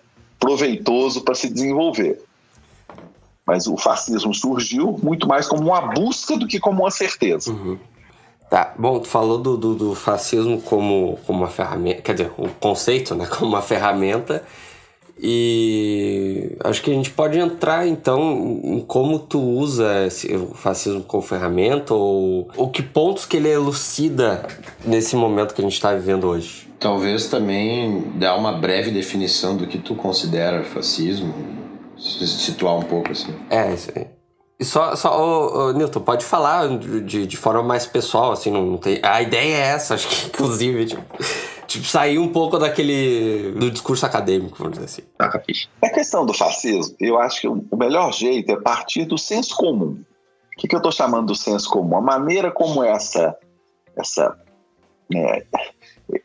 proveitoso 0.41 1.21
para 1.21 1.35
se 1.35 1.53
desenvolver. 1.53 2.25
Mas 3.47 3.67
o 3.67 3.77
fascismo 3.77 4.33
surgiu 4.35 4.99
muito 5.03 5.27
mais 5.27 5.49
como 5.49 5.65
uma 5.65 5.81
busca 5.81 6.37
do 6.37 6.47
que 6.47 6.61
como 6.61 6.83
uma 6.83 6.91
certeza. 6.91 7.51
Uhum. 7.51 7.79
Tá, 8.53 8.75
bom, 8.79 9.01
tu 9.01 9.09
falou 9.09 9.39
do, 9.39 9.57
do, 9.57 9.75
do, 9.75 9.95
fascismo 9.95 10.61
como, 10.61 11.19
como 11.27 11.39
uma 11.39 11.49
ferramenta, 11.49 12.03
quer 12.03 12.13
dizer, 12.13 12.33
o 12.37 12.49
conceito, 12.61 13.15
né, 13.15 13.25
como 13.39 13.51
uma 13.51 13.63
ferramenta, 13.63 14.45
e 15.19 16.55
acho 16.63 16.83
que 16.83 16.91
a 16.91 16.95
gente 16.95 17.11
pode 17.11 17.39
entrar 17.39 17.87
então 17.87 18.61
em 18.63 18.81
como 18.81 19.19
tu 19.19 19.41
usa 19.41 20.05
esse, 20.07 20.35
o 20.35 20.49
fascismo 20.49 21.03
como 21.03 21.23
ferramenta, 21.23 21.95
ou, 21.95 22.49
ou 22.55 22.69
que 22.69 22.83
pontos 22.83 23.25
que 23.25 23.39
ele 23.39 23.49
elucida 23.49 24.47
nesse 24.85 25.17
momento 25.17 25.55
que 25.55 25.63
a 25.63 25.65
gente 25.65 25.73
está 25.73 25.95
vivendo 25.95 26.25
hoje. 26.25 26.69
Talvez 26.79 27.29
também 27.29 28.03
dar 28.17 28.37
uma 28.37 28.53
breve 28.53 28.91
definição 28.91 29.57
do 29.57 29.67
que 29.67 29.79
tu 29.79 29.95
considera 29.95 30.63
fascismo, 30.63 31.33
situar 32.03 32.77
um 32.77 32.83
pouco 32.83 33.13
assim. 33.13 33.35
É, 33.51 33.73
isso 33.73 33.91
aí. 33.95 34.07
E 34.59 34.65
só, 34.65 34.95
só 34.95 35.21
ô, 35.21 35.71
ô, 35.71 35.73
Newton, 35.73 36.01
pode 36.01 36.25
falar 36.25 36.69
de, 36.79 37.27
de 37.27 37.37
forma 37.37 37.63
mais 37.63 37.85
pessoal, 37.85 38.31
assim, 38.33 38.51
não 38.51 38.77
tem. 38.77 39.01
A 39.03 39.21
ideia 39.21 39.57
é 39.57 39.61
essa, 39.61 39.95
acho 39.95 40.09
que, 40.09 40.27
inclusive, 40.27 40.87
tipo, 40.87 41.03
tipo 41.67 41.85
sair 41.85 42.19
um 42.19 42.29
pouco 42.29 42.59
daquele. 42.59 43.53
do 43.53 43.71
discurso 43.71 44.07
acadêmico, 44.07 44.57
vamos 44.59 44.75
dizer 44.75 44.85
assim. 44.85 45.03
Ah, 45.19 45.29
capiche. 45.29 45.69
A 45.83 45.91
questão 45.91 46.25
do 46.25 46.33
fascismo, 46.33 46.95
eu 47.01 47.19
acho 47.19 47.41
que 47.41 47.49
o 47.49 47.77
melhor 47.77 48.13
jeito 48.13 48.53
é 48.53 48.61
partir 48.61 49.05
do 49.05 49.19
senso 49.19 49.57
comum. 49.57 50.01
O 50.55 50.61
que, 50.61 50.69
que 50.69 50.75
eu 50.75 50.79
estou 50.79 50.93
chamando 50.93 51.27
do 51.27 51.35
senso 51.35 51.69
comum? 51.69 51.97
A 51.97 52.01
maneira 52.01 52.53
como 52.53 52.85
essa, 52.85 53.37
essa 53.97 54.37
né, 55.11 55.43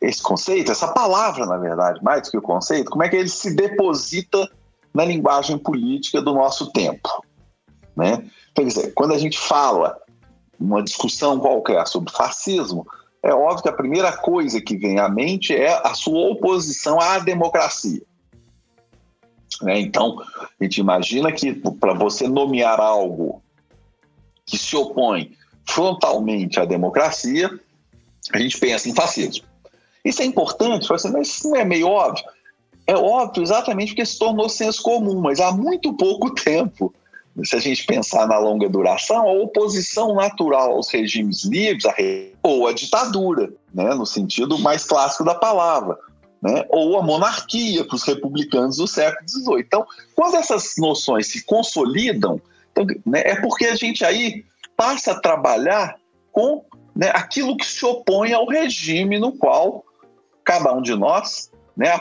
esse 0.00 0.22
conceito, 0.22 0.70
essa 0.70 0.88
palavra, 0.88 1.46
na 1.46 1.56
verdade, 1.56 2.02
mais 2.02 2.22
do 2.22 2.30
que 2.30 2.38
o 2.38 2.42
conceito, 2.42 2.90
como 2.90 3.02
é 3.02 3.08
que 3.08 3.16
ele 3.16 3.28
se 3.28 3.54
deposita 3.54 4.48
na 4.94 5.04
linguagem 5.04 5.58
política 5.58 6.20
do 6.20 6.34
nosso 6.34 6.72
tempo. 6.72 7.08
Né? 7.96 8.28
Quer 8.54 8.64
dizer, 8.64 8.94
quando 8.94 9.14
a 9.14 9.18
gente 9.18 9.38
fala 9.38 9.98
uma 10.58 10.82
discussão 10.82 11.38
qualquer 11.38 11.86
sobre 11.86 12.12
fascismo, 12.12 12.86
é 13.22 13.32
óbvio 13.32 13.62
que 13.62 13.68
a 13.68 13.72
primeira 13.72 14.16
coisa 14.16 14.60
que 14.60 14.76
vem 14.76 14.98
à 14.98 15.08
mente 15.08 15.54
é 15.54 15.74
a 15.84 15.94
sua 15.94 16.30
oposição 16.30 17.00
à 17.00 17.18
democracia. 17.18 18.02
Né? 19.62 19.80
Então, 19.80 20.18
a 20.20 20.64
gente 20.64 20.78
imagina 20.78 21.32
que 21.32 21.52
para 21.52 21.94
você 21.94 22.28
nomear 22.28 22.80
algo 22.80 23.42
que 24.46 24.56
se 24.56 24.76
opõe 24.76 25.36
frontalmente 25.66 26.58
à 26.58 26.64
democracia, 26.64 27.50
a 28.32 28.38
gente 28.38 28.58
pensa 28.58 28.88
em 28.88 28.94
fascismo. 28.94 29.44
Isso 30.04 30.22
é 30.22 30.24
importante, 30.24 30.90
assim, 30.92 31.10
mas 31.10 31.28
isso 31.28 31.50
não 31.50 31.56
é 31.56 31.64
meio 31.64 31.88
óbvio? 31.88 32.24
É 32.88 32.96
óbvio 32.96 33.42
exatamente 33.42 33.88
porque 33.88 34.06
se 34.06 34.18
tornou 34.18 34.48
senso 34.48 34.82
comum, 34.82 35.20
mas 35.20 35.40
há 35.40 35.52
muito 35.52 35.92
pouco 35.92 36.32
tempo, 36.34 36.92
se 37.44 37.54
a 37.54 37.58
gente 37.58 37.84
pensar 37.84 38.26
na 38.26 38.38
longa 38.38 38.66
duração, 38.66 39.28
a 39.28 39.32
oposição 39.32 40.14
natural 40.14 40.72
aos 40.72 40.90
regimes 40.90 41.44
livres 41.44 41.84
ou 42.42 42.66
a 42.66 42.72
ditadura, 42.72 43.52
né, 43.74 43.94
no 43.94 44.06
sentido 44.06 44.58
mais 44.58 44.84
clássico 44.84 45.22
da 45.22 45.34
palavra, 45.34 45.98
né, 46.40 46.64
ou 46.70 46.98
a 46.98 47.02
monarquia 47.02 47.84
para 47.84 47.94
os 47.94 48.04
republicanos 48.04 48.78
do 48.78 48.86
século 48.86 49.28
XVIII. 49.28 49.60
Então, 49.60 49.86
quando 50.14 50.36
essas 50.36 50.72
noções 50.78 51.26
se 51.26 51.44
consolidam, 51.44 52.40
então, 52.72 52.86
né, 53.04 53.20
é 53.22 53.38
porque 53.38 53.66
a 53.66 53.76
gente 53.76 54.02
aí 54.02 54.46
passa 54.74 55.12
a 55.12 55.20
trabalhar 55.20 55.96
com 56.32 56.64
né, 56.96 57.10
aquilo 57.14 57.54
que 57.54 57.66
se 57.66 57.84
opõe 57.84 58.32
ao 58.32 58.48
regime 58.48 59.18
no 59.18 59.32
qual 59.32 59.84
cada 60.42 60.72
um 60.72 60.80
de 60.80 60.94
nós 60.94 61.50
né, 61.78 61.92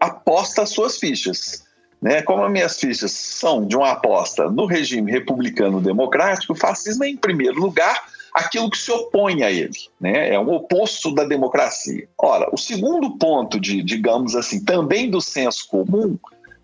aposta 0.00 0.62
as 0.62 0.70
suas 0.70 0.98
fichas. 0.98 1.64
Né? 2.00 2.22
Como 2.22 2.42
as 2.42 2.50
minhas 2.50 2.78
fichas 2.78 3.12
são 3.12 3.66
de 3.66 3.76
uma 3.76 3.92
aposta 3.92 4.50
no 4.50 4.66
regime 4.66 5.10
republicano 5.10 5.80
democrático, 5.80 6.52
o 6.52 6.56
fascismo 6.56 7.04
é, 7.04 7.08
em 7.08 7.16
primeiro 7.16 7.60
lugar, 7.60 8.04
aquilo 8.34 8.70
que 8.70 8.78
se 8.78 8.90
opõe 8.90 9.42
a 9.42 9.50
ele, 9.50 9.70
né? 10.00 10.34
é 10.34 10.38
o 10.38 10.50
oposto 10.50 11.14
da 11.14 11.24
democracia. 11.24 12.08
Ora, 12.18 12.48
o 12.52 12.56
segundo 12.56 13.16
ponto, 13.18 13.60
de, 13.60 13.82
digamos 13.82 14.34
assim, 14.34 14.64
também 14.64 15.10
do 15.10 15.20
senso 15.20 15.68
comum, 15.68 16.18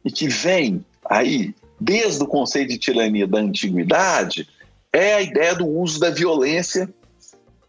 e 0.04 0.10
que 0.10 0.28
vem 0.28 0.84
aí 1.04 1.54
desde 1.80 2.22
o 2.22 2.26
conceito 2.26 2.70
de 2.70 2.78
tirania 2.78 3.26
da 3.26 3.38
antiguidade, 3.38 4.48
é 4.92 5.14
a 5.14 5.22
ideia 5.22 5.54
do 5.54 5.66
uso 5.66 6.00
da 6.00 6.10
violência 6.10 6.88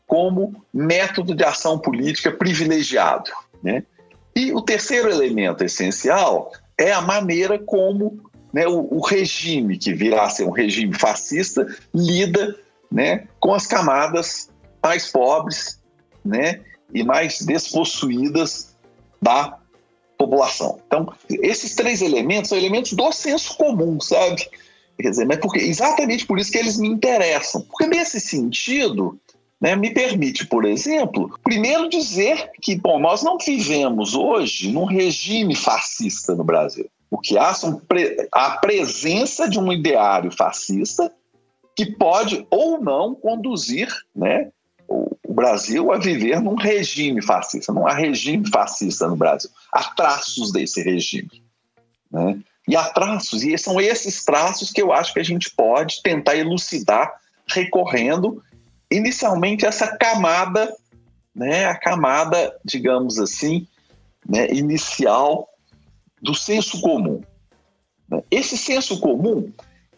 como 0.08 0.66
método 0.74 1.36
de 1.36 1.44
ação 1.44 1.78
política 1.78 2.32
privilegiado. 2.32 3.30
Né? 3.62 3.84
E 4.36 4.54
o 4.54 4.62
terceiro 4.62 5.10
elemento 5.10 5.64
essencial 5.64 6.52
é 6.78 6.92
a 6.92 7.02
maneira 7.02 7.60
como 7.60 8.30
né, 8.54 8.68
o, 8.68 8.88
o, 8.92 9.02
regime, 9.02 9.78
que 9.78 9.94
virá 9.94 10.24
a 10.24 10.30
ser 10.30 10.46
um 10.46 10.52
regime 10.52 10.98
fascista, 10.98 11.68
lida 11.94 12.56
né, 12.92 13.28
com 13.40 13.54
as 13.54 13.68
camadas 13.68 14.50
mais 14.82 15.12
pobres 15.12 15.80
né, 16.24 16.62
e 16.94 17.04
mais 17.04 17.42
despossuídas 17.42 18.76
da 19.22 19.58
população. 20.18 20.80
Então, 20.88 21.14
esses 21.30 21.76
três 21.76 22.02
elementos 22.02 22.50
são 22.50 22.58
elementos 22.58 22.94
do 22.94 23.12
senso 23.12 23.56
comum, 23.56 24.00
sabe? 24.00 24.50
Quer 25.00 25.12
dizer, 25.12 25.26
mas 25.26 25.40
porque, 25.40 25.60
exatamente 25.60 26.26
por 26.26 26.38
isso 26.40 26.52
que 26.52 26.58
eles 26.58 26.78
me 26.78 26.90
interessam. 26.90 27.62
Porque 27.62 27.88
nesse 27.88 28.20
sentido, 28.20 29.18
né, 29.60 29.76
me 29.76 29.92
permite, 29.92 30.46
por 30.46 30.66
exemplo, 30.66 31.38
primeiro 31.44 31.90
dizer 31.90 32.52
que, 32.62 32.76
bom, 32.76 33.00
nós 33.00 33.22
não 33.24 33.38
vivemos 33.38 34.16
hoje 34.16 34.72
num 34.72 34.86
regime 34.86 35.56
fascista 35.56 36.34
no 36.34 36.44
Brasil. 36.44 36.90
O 37.12 37.18
que 37.18 37.38
há 37.38 37.54
são 37.54 37.82
a 38.32 38.52
presença 38.52 39.50
de 39.50 39.60
um 39.60 39.72
ideário 39.74 40.32
fascista 40.32 41.12
que 41.76 41.86
pode 41.86 42.46
ou 42.50 42.82
não 42.82 43.16
conduzir 43.16 43.90
né, 44.16 44.50
o 44.88 45.34
Brasil 45.34 45.92
a 45.92 45.98
viver 45.98 46.42
num 46.42 46.56
regime 46.56 47.22
fascista. 47.22 47.74
Não 47.74 47.88
há 47.88 47.94
regime 47.94 48.50
fascista 48.50 49.08
no 49.08 49.16
Brasil. 49.16 49.50
Há 49.72 49.84
traços 49.92 50.52
desse 50.52 50.82
regime. 50.82 51.44
Né? 52.12 52.40
E 52.68 52.76
há 52.76 52.84
traços, 52.84 53.44
e 53.44 53.58
são 53.58 53.82
esses 53.82 54.24
traços 54.24 54.72
que 54.72 54.82
eu 54.82 54.92
acho 54.94 55.14
que 55.14 55.20
a 55.20 55.24
gente 55.24 55.50
pode 55.52 56.02
tentar 56.04 56.36
elucidar 56.36 57.12
recorrendo 57.48 58.44
inicialmente 58.92 59.66
essa 59.66 59.96
camada, 59.98 60.74
né, 61.36 61.66
a 61.66 61.76
camada, 61.76 62.56
digamos 62.66 63.20
assim, 63.20 63.68
né, 64.28 64.50
inicial 64.52 65.48
do 66.22 66.34
senso 66.34 66.82
comum. 66.82 67.22
Esse 68.32 68.58
senso 68.58 69.00
comum 69.00 69.52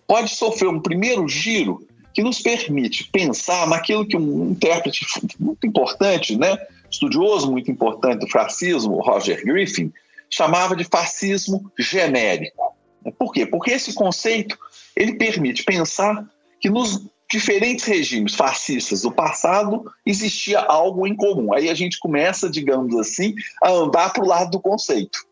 pode 0.06 0.36
sofrer 0.36 0.68
um 0.68 0.80
primeiro 0.80 1.28
giro 1.28 1.88
que 2.14 2.22
nos 2.22 2.42
permite 2.42 3.10
pensar 3.10 3.66
naquilo 3.68 4.06
que 4.06 4.18
um 4.18 4.52
intérprete 4.52 5.06
muito 5.40 5.66
importante, 5.66 6.36
né, 6.36 6.58
estudioso 6.90 7.50
muito 7.50 7.72
importante 7.72 8.20
do 8.20 8.30
fascismo, 8.30 9.02
Roger 9.02 9.42
Griffin, 9.46 9.92
chamava 10.30 10.76
de 10.76 10.84
fascismo 10.84 11.72
genérico. 11.80 12.76
Por 13.18 13.32
quê? 13.32 13.46
Porque 13.46 13.72
esse 13.72 13.94
conceito 13.94 14.58
ele 14.96 15.16
permite 15.16 15.64
pensar 15.64 16.30
que 16.60 16.70
nos 16.70 17.02
diferentes 17.32 17.86
regimes 17.86 18.36
fascistas 18.36 19.04
do 19.04 19.12
passado 19.12 19.86
existia 20.06 20.60
algo 20.60 21.08
em 21.08 21.16
comum. 21.16 21.54
Aí 21.54 21.70
a 21.70 21.74
gente 21.74 21.98
começa, 22.00 22.50
digamos 22.50 22.96
assim, 22.96 23.34
a 23.64 23.72
andar 23.72 24.12
para 24.12 24.24
o 24.24 24.28
lado 24.28 24.52
do 24.52 24.60
conceito. 24.60 25.26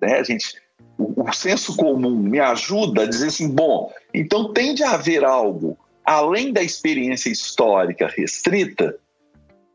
Né? 0.00 0.18
A 0.18 0.22
gente, 0.22 0.60
o, 0.98 1.28
o 1.28 1.32
senso 1.32 1.74
comum 1.74 2.16
me 2.16 2.38
ajuda 2.38 3.02
a 3.02 3.06
dizer 3.06 3.28
assim, 3.28 3.48
bom, 3.48 3.90
então 4.12 4.52
tem 4.52 4.74
de 4.74 4.84
haver 4.84 5.24
algo 5.24 5.78
além 6.04 6.52
da 6.52 6.62
experiência 6.62 7.30
histórica 7.30 8.06
restrita 8.14 8.96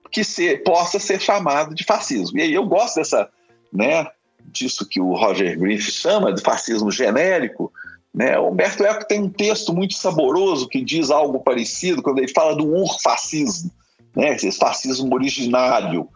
que 0.10 0.24
ser, 0.24 0.64
possa 0.64 1.00
ser 1.00 1.20
chamado 1.20 1.74
de 1.74 1.84
fascismo. 1.84 2.38
E 2.38 2.44
aí 2.44 2.54
eu 2.54 2.66
gosto 2.66 2.96
dessa, 2.96 3.30
né, 3.72 4.08
disso 4.46 4.88
que 4.88 5.02
o 5.02 5.14
Roger 5.14 5.58
Griffith 5.58 5.92
chama 5.92 6.34
de 6.34 6.42
fascismo 6.42 6.92
genérico, 6.92 7.72
né? 8.14 8.38
O 8.38 8.50
Humberto 8.50 8.84
Eco 8.84 9.08
tem 9.08 9.22
um 9.22 9.30
texto 9.30 9.74
muito 9.74 9.94
saboroso 9.94 10.68
que 10.68 10.84
diz 10.84 11.10
algo 11.10 11.40
parecido 11.40 12.02
quando 12.02 12.20
ele 12.20 12.28
fala 12.28 12.56
do 12.56 12.68
urfascismo, 12.68 13.72
né? 14.16 14.36
esse 14.36 14.52
fascismo 14.52 15.14
originário. 15.14 16.08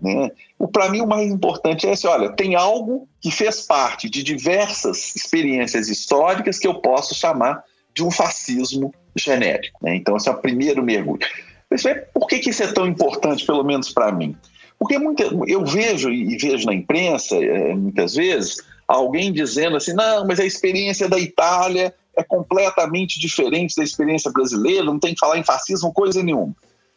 Né? 0.00 0.30
Para 0.72 0.88
mim, 0.88 1.00
o 1.00 1.06
mais 1.06 1.30
importante 1.30 1.86
é 1.86 1.92
esse: 1.92 2.06
olha, 2.06 2.30
tem 2.30 2.54
algo 2.54 3.08
que 3.20 3.30
fez 3.30 3.62
parte 3.62 4.08
de 4.08 4.22
diversas 4.22 5.14
experiências 5.16 5.88
históricas 5.88 6.58
que 6.58 6.66
eu 6.66 6.74
posso 6.74 7.14
chamar 7.14 7.64
de 7.92 8.04
um 8.04 8.10
fascismo 8.10 8.94
genérico. 9.16 9.78
Né? 9.82 9.96
Então, 9.96 10.16
esse 10.16 10.28
é 10.28 10.32
o 10.32 10.38
primeiro 10.38 10.82
mergulho. 10.82 11.26
Por 12.14 12.26
que, 12.26 12.38
que 12.38 12.50
isso 12.50 12.62
é 12.62 12.72
tão 12.72 12.86
importante, 12.86 13.44
pelo 13.44 13.64
menos 13.64 13.92
para 13.92 14.10
mim? 14.12 14.36
Porque 14.78 14.98
muita, 14.98 15.24
eu 15.46 15.64
vejo 15.64 16.10
e 16.10 16.36
vejo 16.38 16.66
na 16.66 16.72
imprensa, 16.72 17.36
é, 17.36 17.74
muitas 17.74 18.14
vezes, 18.14 18.56
alguém 18.94 19.32
dizendo 19.32 19.76
assim: 19.76 19.92
não, 19.92 20.26
mas 20.26 20.40
a 20.40 20.44
experiência 20.44 21.08
da 21.08 21.18
Itália 21.18 21.94
é 22.16 22.22
completamente 22.22 23.18
diferente 23.20 23.76
da 23.76 23.84
experiência 23.84 24.30
brasileira, 24.30 24.84
não 24.84 24.98
tem 24.98 25.14
que 25.14 25.20
falar 25.20 25.38
em 25.38 25.44
fascismo, 25.44 25.92
coisa 25.92 26.22
nenhuma. 26.22 26.54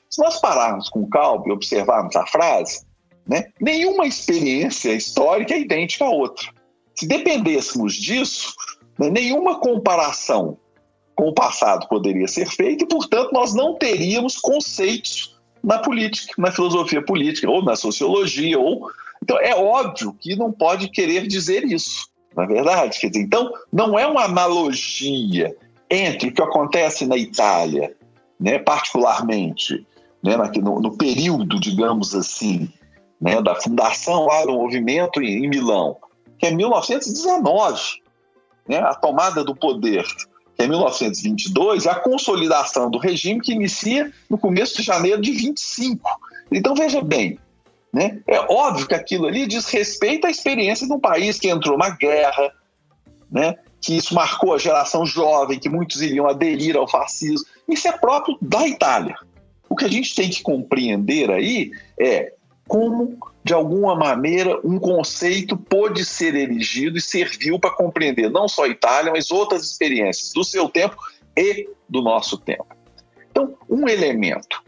Se 0.10 0.22
nós 0.22 0.40
pararmos 0.40 0.90
com 0.90 1.08
calma 1.08 1.46
e 1.48 1.52
observarmos 1.52 2.16
a 2.16 2.26
frase, 2.26 2.86
né, 3.28 3.46
nenhuma 3.60 4.06
experiência 4.06 4.94
histórica 4.94 5.54
é 5.54 5.62
idêntica 5.62 6.06
à 6.06 6.10
outra. 6.10 6.48
Se 6.96 7.08
dependêssemos 7.08 7.94
disso, 7.94 8.54
né, 9.00 9.10
nenhuma 9.10 9.60
comparação 9.60 10.58
com 11.16 11.30
o 11.30 11.34
passado 11.34 11.88
poderia 11.88 12.28
ser 12.28 12.48
feita 12.48 12.84
e, 12.84 12.88
portanto, 12.88 13.32
nós 13.32 13.54
não 13.54 13.76
teríamos 13.76 14.38
conceitos 14.38 15.40
na 15.64 15.80
política, 15.80 16.34
na 16.38 16.52
filosofia 16.52 17.02
política, 17.02 17.50
ou 17.50 17.64
na 17.64 17.76
sociologia, 17.76 18.60
ou 18.60 18.90
então, 19.24 19.40
é 19.40 19.56
óbvio 19.56 20.14
que 20.20 20.36
não 20.36 20.52
pode 20.52 20.90
querer 20.90 21.26
dizer 21.28 21.64
isso, 21.64 22.10
não 22.36 22.44
é 22.44 22.48
verdade? 22.48 23.00
Quer 23.00 23.08
dizer, 23.08 23.24
então, 23.24 23.54
não 23.72 23.98
é 23.98 24.06
uma 24.06 24.26
analogia 24.26 25.56
entre 25.90 26.28
o 26.28 26.34
que 26.34 26.42
acontece 26.42 27.06
na 27.06 27.16
Itália, 27.16 27.96
né, 28.38 28.60
particularmente, 28.60 29.88
né, 30.22 30.36
no, 30.62 30.82
no 30.82 30.98
período, 30.98 31.58
digamos 31.58 32.14
assim, 32.14 32.70
né, 33.22 33.42
da 33.42 33.56
fundação 33.56 34.26
lá 34.26 34.46
do 34.46 34.52
movimento 34.52 35.22
em, 35.22 35.46
em 35.46 35.48
Milão, 35.48 35.96
que 36.38 36.48
é 36.48 36.52
1919, 36.52 37.80
né, 38.68 38.80
a 38.80 38.94
tomada 38.94 39.42
do 39.42 39.56
poder, 39.56 40.04
que 40.58 40.64
é 40.64 40.68
1922, 40.68 41.86
e 41.86 41.90
a 41.90 41.96
consolidação 41.96 42.92
do 42.92 42.98
regime 42.98 43.40
que 43.40 43.54
inicia 43.54 44.12
no 44.30 44.38
começo 44.38 44.76
de 44.76 44.84
janeiro 44.84 45.22
de 45.22 45.32
25. 45.32 46.10
Então, 46.52 46.76
veja 46.76 47.02
bem, 47.02 47.40
né? 47.94 48.20
É 48.26 48.40
óbvio 48.40 48.88
que 48.88 48.96
aquilo 48.96 49.28
ali 49.28 49.46
diz 49.46 49.68
respeito 49.68 50.26
à 50.26 50.32
experiência 50.32 50.88
de 50.88 50.94
um 50.94 51.00
país 51.00 51.38
que 51.38 51.50
entrou 51.50 51.78
na 51.78 51.92
guerra, 51.92 52.52
né? 53.32 53.56
que 53.80 53.98
isso 53.98 54.16
marcou 54.16 54.54
a 54.54 54.58
geração 54.58 55.06
jovem, 55.06 55.60
que 55.60 55.68
muitos 55.68 56.02
iriam 56.02 56.28
aderir 56.28 56.78
ao 56.78 56.88
fascismo. 56.88 57.46
Isso 57.68 57.88
é 57.88 57.92
próprio 57.92 58.38
da 58.42 58.66
Itália. 58.66 59.16
O 59.70 59.76
que 59.76 59.86
a 59.86 59.90
gente 59.90 60.16
tem 60.16 60.30
que 60.30 60.42
compreender 60.42 61.30
aí 61.30 61.72
é 62.00 62.34
como, 62.66 63.18
de 63.44 63.54
alguma 63.54 63.94
maneira, 63.94 64.58
um 64.64 64.80
conceito 64.80 65.58
pôde 65.58 66.06
ser 66.06 66.34
erigido 66.34 66.98
e 66.98 67.02
serviu 67.02 67.60
para 67.60 67.76
compreender 67.76 68.30
não 68.30 68.48
só 68.48 68.64
a 68.64 68.70
Itália, 68.70 69.12
mas 69.12 69.32
outras 69.32 69.64
experiências 69.64 70.32
do 70.32 70.46
seu 70.46 70.70
tempo 70.70 70.96
e 71.38 71.70
do 71.90 72.02
nosso 72.02 72.38
tempo. 72.38 72.68
Então, 73.30 73.54
um 73.70 73.88
elemento. 73.90 74.64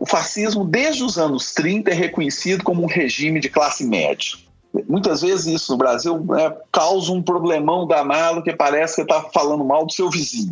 O 0.00 0.06
fascismo, 0.06 0.64
desde 0.64 1.04
os 1.04 1.18
anos 1.18 1.52
30, 1.52 1.90
é 1.90 1.94
reconhecido 1.94 2.64
como 2.64 2.82
um 2.82 2.86
regime 2.86 3.38
de 3.38 3.50
classe 3.50 3.86
média. 3.86 4.38
Muitas 4.88 5.20
vezes 5.20 5.46
isso 5.46 5.72
no 5.72 5.76
Brasil 5.76 6.18
né, 6.24 6.56
causa 6.72 7.12
um 7.12 7.22
problemão 7.22 7.86
danado 7.86 8.42
que 8.42 8.50
parece 8.50 8.96
que 8.96 9.02
está 9.02 9.20
falando 9.20 9.62
mal 9.62 9.84
do 9.84 9.92
seu 9.92 10.08
vizinho. 10.08 10.50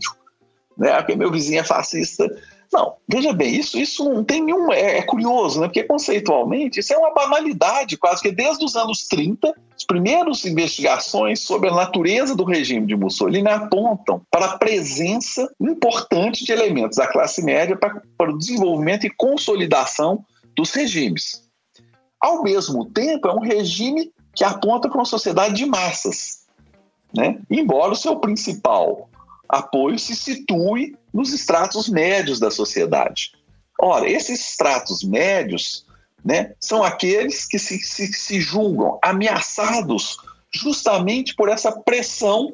Né? 0.77 0.95
Porque 0.99 1.17
meu 1.17 1.33
vizinho 1.33 1.61
é 1.61 1.65
fascista, 1.65 2.29
não, 2.73 2.97
veja 3.09 3.33
bem, 3.33 3.55
isso, 3.55 3.79
isso 3.79 4.05
não 4.05 4.23
tem 4.23 4.43
nenhum. 4.43 4.71
É, 4.73 4.99
é, 4.99 5.03
curioso, 5.03 5.61
né? 5.61 5.69
Porque 5.69 5.85
conceitualmente 5.85 6.81
isso 6.81 6.93
é 6.93 6.99
uma 6.99 7.15
banalidade, 7.15 7.97
quase 7.97 8.23
que 8.23 8.31
desde 8.31 8.65
os 8.65 8.77
anos 8.77 9.07
30, 9.09 9.55
as 9.75 9.85
primeiras 9.85 10.45
investigações 10.45 11.41
sobre 11.41 11.71
a 11.71 11.75
natureza 11.75 12.37
do 12.37 12.45
regime 12.45 12.87
de 12.87 12.95
Mussolini 12.95 13.49
apontam 13.49 14.21
para 14.31 14.47
a 14.47 14.59
presença 14.59 15.51
importante 15.59 16.45
de 16.45 16.53
elementos 16.53 16.99
da 16.99 17.07
classe 17.07 17.43
média 17.43 17.77
para, 17.77 18.03
para 18.17 18.31
o 18.31 18.39
desenvolvimento 18.39 19.07
e 19.07 19.11
consolidação 19.11 20.25
dos 20.55 20.73
regimes. 20.73 21.49
Ao 22.21 22.43
mesmo 22.43 22.85
tempo, 22.85 23.29
é 23.29 23.33
um 23.33 23.41
regime 23.41 24.13
que 24.35 24.45
aponta 24.45 24.89
para 24.89 24.99
uma 24.99 25.05
sociedade 25.05 25.55
de 25.55 25.65
massas. 25.65 26.47
Né? 27.15 27.41
Embora 27.51 27.93
o 27.93 27.97
seu 27.97 28.17
principal 28.17 29.09
apoio 29.49 29.99
se 29.99 30.15
situe 30.15 30.97
nos 31.13 31.33
estratos 31.33 31.89
médios 31.89 32.39
da 32.39 32.51
sociedade. 32.51 33.33
Ora, 33.81 34.09
esses 34.09 34.41
estratos 34.51 35.03
médios 35.03 35.87
né, 36.25 36.55
são 36.61 36.83
aqueles 36.83 37.47
que 37.47 37.59
se, 37.59 37.79
se, 37.79 38.13
se 38.13 38.41
julgam 38.41 38.99
ameaçados 39.03 40.17
justamente 40.53 41.35
por 41.35 41.49
essa 41.49 41.73
pressão 41.73 42.53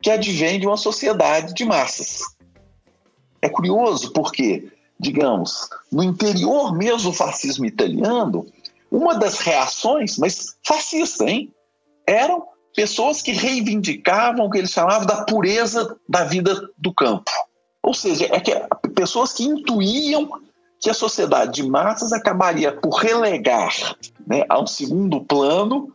que 0.00 0.10
advém 0.10 0.58
de 0.58 0.66
uma 0.66 0.76
sociedade 0.76 1.52
de 1.54 1.64
massas. 1.64 2.22
É 3.42 3.48
curioso 3.48 4.12
porque, 4.12 4.70
digamos, 4.98 5.68
no 5.92 6.02
interior 6.02 6.74
mesmo 6.74 7.10
do 7.10 7.16
fascismo 7.16 7.66
italiano, 7.66 8.46
uma 8.90 9.14
das 9.14 9.38
reações, 9.40 10.18
mas 10.18 10.56
fascista, 10.66 11.24
hein, 11.28 11.52
eram 12.06 12.48
pessoas 12.74 13.22
que 13.22 13.32
reivindicavam 13.32 14.46
o 14.46 14.50
que 14.50 14.58
eles 14.58 14.70
chamavam 14.70 15.06
da 15.06 15.24
pureza 15.24 15.96
da 16.08 16.24
vida 16.24 16.68
do 16.78 16.92
campo. 16.94 17.30
Ou 17.82 17.94
seja, 17.94 18.28
é 18.30 18.40
que 18.40 18.52
pessoas 18.94 19.32
que 19.32 19.44
intuíam 19.44 20.28
que 20.78 20.88
a 20.88 20.94
sociedade 20.94 21.52
de 21.52 21.68
massas 21.68 22.12
acabaria 22.12 22.72
por 22.72 22.94
relegar 22.94 23.96
né, 24.26 24.44
a 24.48 24.58
um 24.60 24.66
segundo 24.66 25.20
plano 25.20 25.92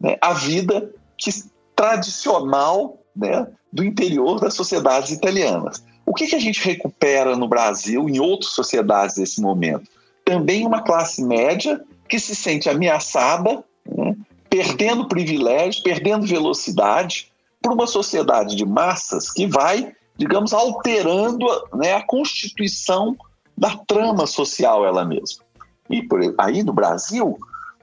né, 0.00 0.16
a 0.20 0.32
vida 0.32 0.92
que, 1.18 1.30
tradicional 1.74 2.98
né, 3.14 3.46
do 3.72 3.84
interior 3.84 4.40
das 4.40 4.54
sociedades 4.54 5.10
italianas. 5.10 5.84
O 6.06 6.14
que, 6.14 6.26
que 6.26 6.36
a 6.36 6.40
gente 6.40 6.64
recupera 6.64 7.36
no 7.36 7.48
Brasil, 7.48 8.08
em 8.08 8.18
outras 8.20 8.52
sociedades 8.52 9.16
nesse 9.16 9.40
momento? 9.40 9.88
Também 10.24 10.66
uma 10.66 10.82
classe 10.82 11.24
média 11.24 11.80
que 12.08 12.18
se 12.18 12.34
sente 12.34 12.68
ameaçada 12.68 13.64
né, 13.86 14.16
perdendo 14.50 15.06
privilégios, 15.06 15.80
perdendo 15.80 16.26
velocidade, 16.26 17.30
por 17.62 17.72
uma 17.72 17.86
sociedade 17.86 18.56
de 18.56 18.66
massas 18.66 19.30
que 19.30 19.46
vai, 19.46 19.92
digamos, 20.16 20.52
alterando 20.52 21.46
né, 21.74 21.94
a 21.94 22.02
constituição 22.02 23.16
da 23.56 23.76
trama 23.86 24.26
social 24.26 24.84
ela 24.84 25.04
mesma. 25.04 25.44
E 25.88 26.02
por 26.02 26.20
aí 26.38 26.62
no 26.62 26.72
Brasil, 26.72 27.38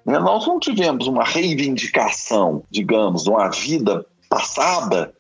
né, 0.06 0.18
nós 0.20 0.46
não 0.46 0.60
tivemos 0.60 1.08
uma 1.08 1.24
reivindicação, 1.24 2.64
digamos, 2.70 3.24
de 3.24 3.30
uma 3.30 3.50
vida 3.50 4.06
passada, 4.30 5.14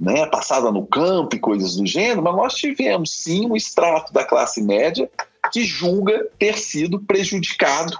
né, 0.00 0.24
passada 0.26 0.70
no 0.70 0.86
campo 0.86 1.34
e 1.34 1.40
coisas 1.40 1.76
do 1.76 1.84
gênero, 1.84 2.22
mas 2.22 2.36
nós 2.36 2.54
tivemos 2.54 3.12
sim 3.12 3.46
um 3.46 3.56
extrato 3.56 4.12
da 4.12 4.24
classe 4.24 4.62
média 4.62 5.10
que 5.52 5.64
julga 5.64 6.28
ter 6.38 6.56
sido 6.56 7.00
prejudicado 7.00 7.98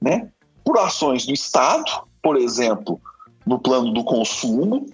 né, 0.00 0.28
por 0.64 0.78
ações 0.78 1.26
do 1.26 1.32
Estado, 1.32 2.06
por 2.26 2.36
exemplo, 2.36 3.00
no 3.46 3.56
plano 3.56 3.92
do 3.92 4.02
consumo, 4.02 4.84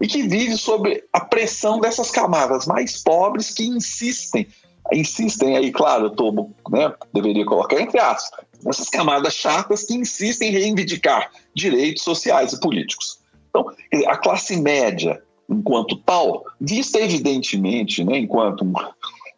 e 0.00 0.06
que 0.06 0.22
vive 0.22 0.56
sob 0.56 1.04
a 1.12 1.20
pressão 1.20 1.78
dessas 1.78 2.10
camadas 2.10 2.64
mais 2.64 3.02
pobres 3.02 3.50
que 3.50 3.62
insistem, 3.66 4.46
insistem 4.90 5.54
aí, 5.54 5.70
claro, 5.70 6.06
eu 6.06 6.10
tô, 6.10 6.48
né, 6.70 6.90
deveria 7.12 7.44
colocar 7.44 7.78
entre 7.78 8.00
aspas, 8.00 8.40
essas 8.66 8.88
camadas 8.88 9.34
chatas 9.34 9.84
que 9.84 9.96
insistem 9.96 10.48
em 10.48 10.52
reivindicar 10.52 11.30
direitos 11.54 12.02
sociais 12.02 12.54
e 12.54 12.60
políticos. 12.60 13.18
Então, 13.50 13.70
a 14.06 14.16
classe 14.16 14.56
média, 14.56 15.22
enquanto 15.46 15.94
tal, 15.94 16.46
vista 16.58 16.98
evidentemente, 16.98 18.02
né, 18.02 18.16
enquanto 18.16 18.64
um 18.64 18.72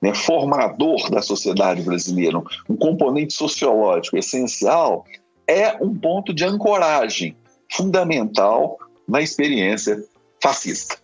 né, 0.01 0.15
formador 0.15 1.11
da 1.11 1.21
sociedade 1.21 1.83
brasileira, 1.83 2.39
um 2.69 2.77
componente 2.77 3.35
sociológico 3.35 4.17
essencial, 4.17 5.05
é 5.49 5.77
um 5.83 5.93
ponto 5.93 6.33
de 6.33 6.45
ancoragem 6.45 7.35
fundamental 7.70 8.78
na 9.09 9.20
experiência 9.20 10.02
fascista. 10.42 10.96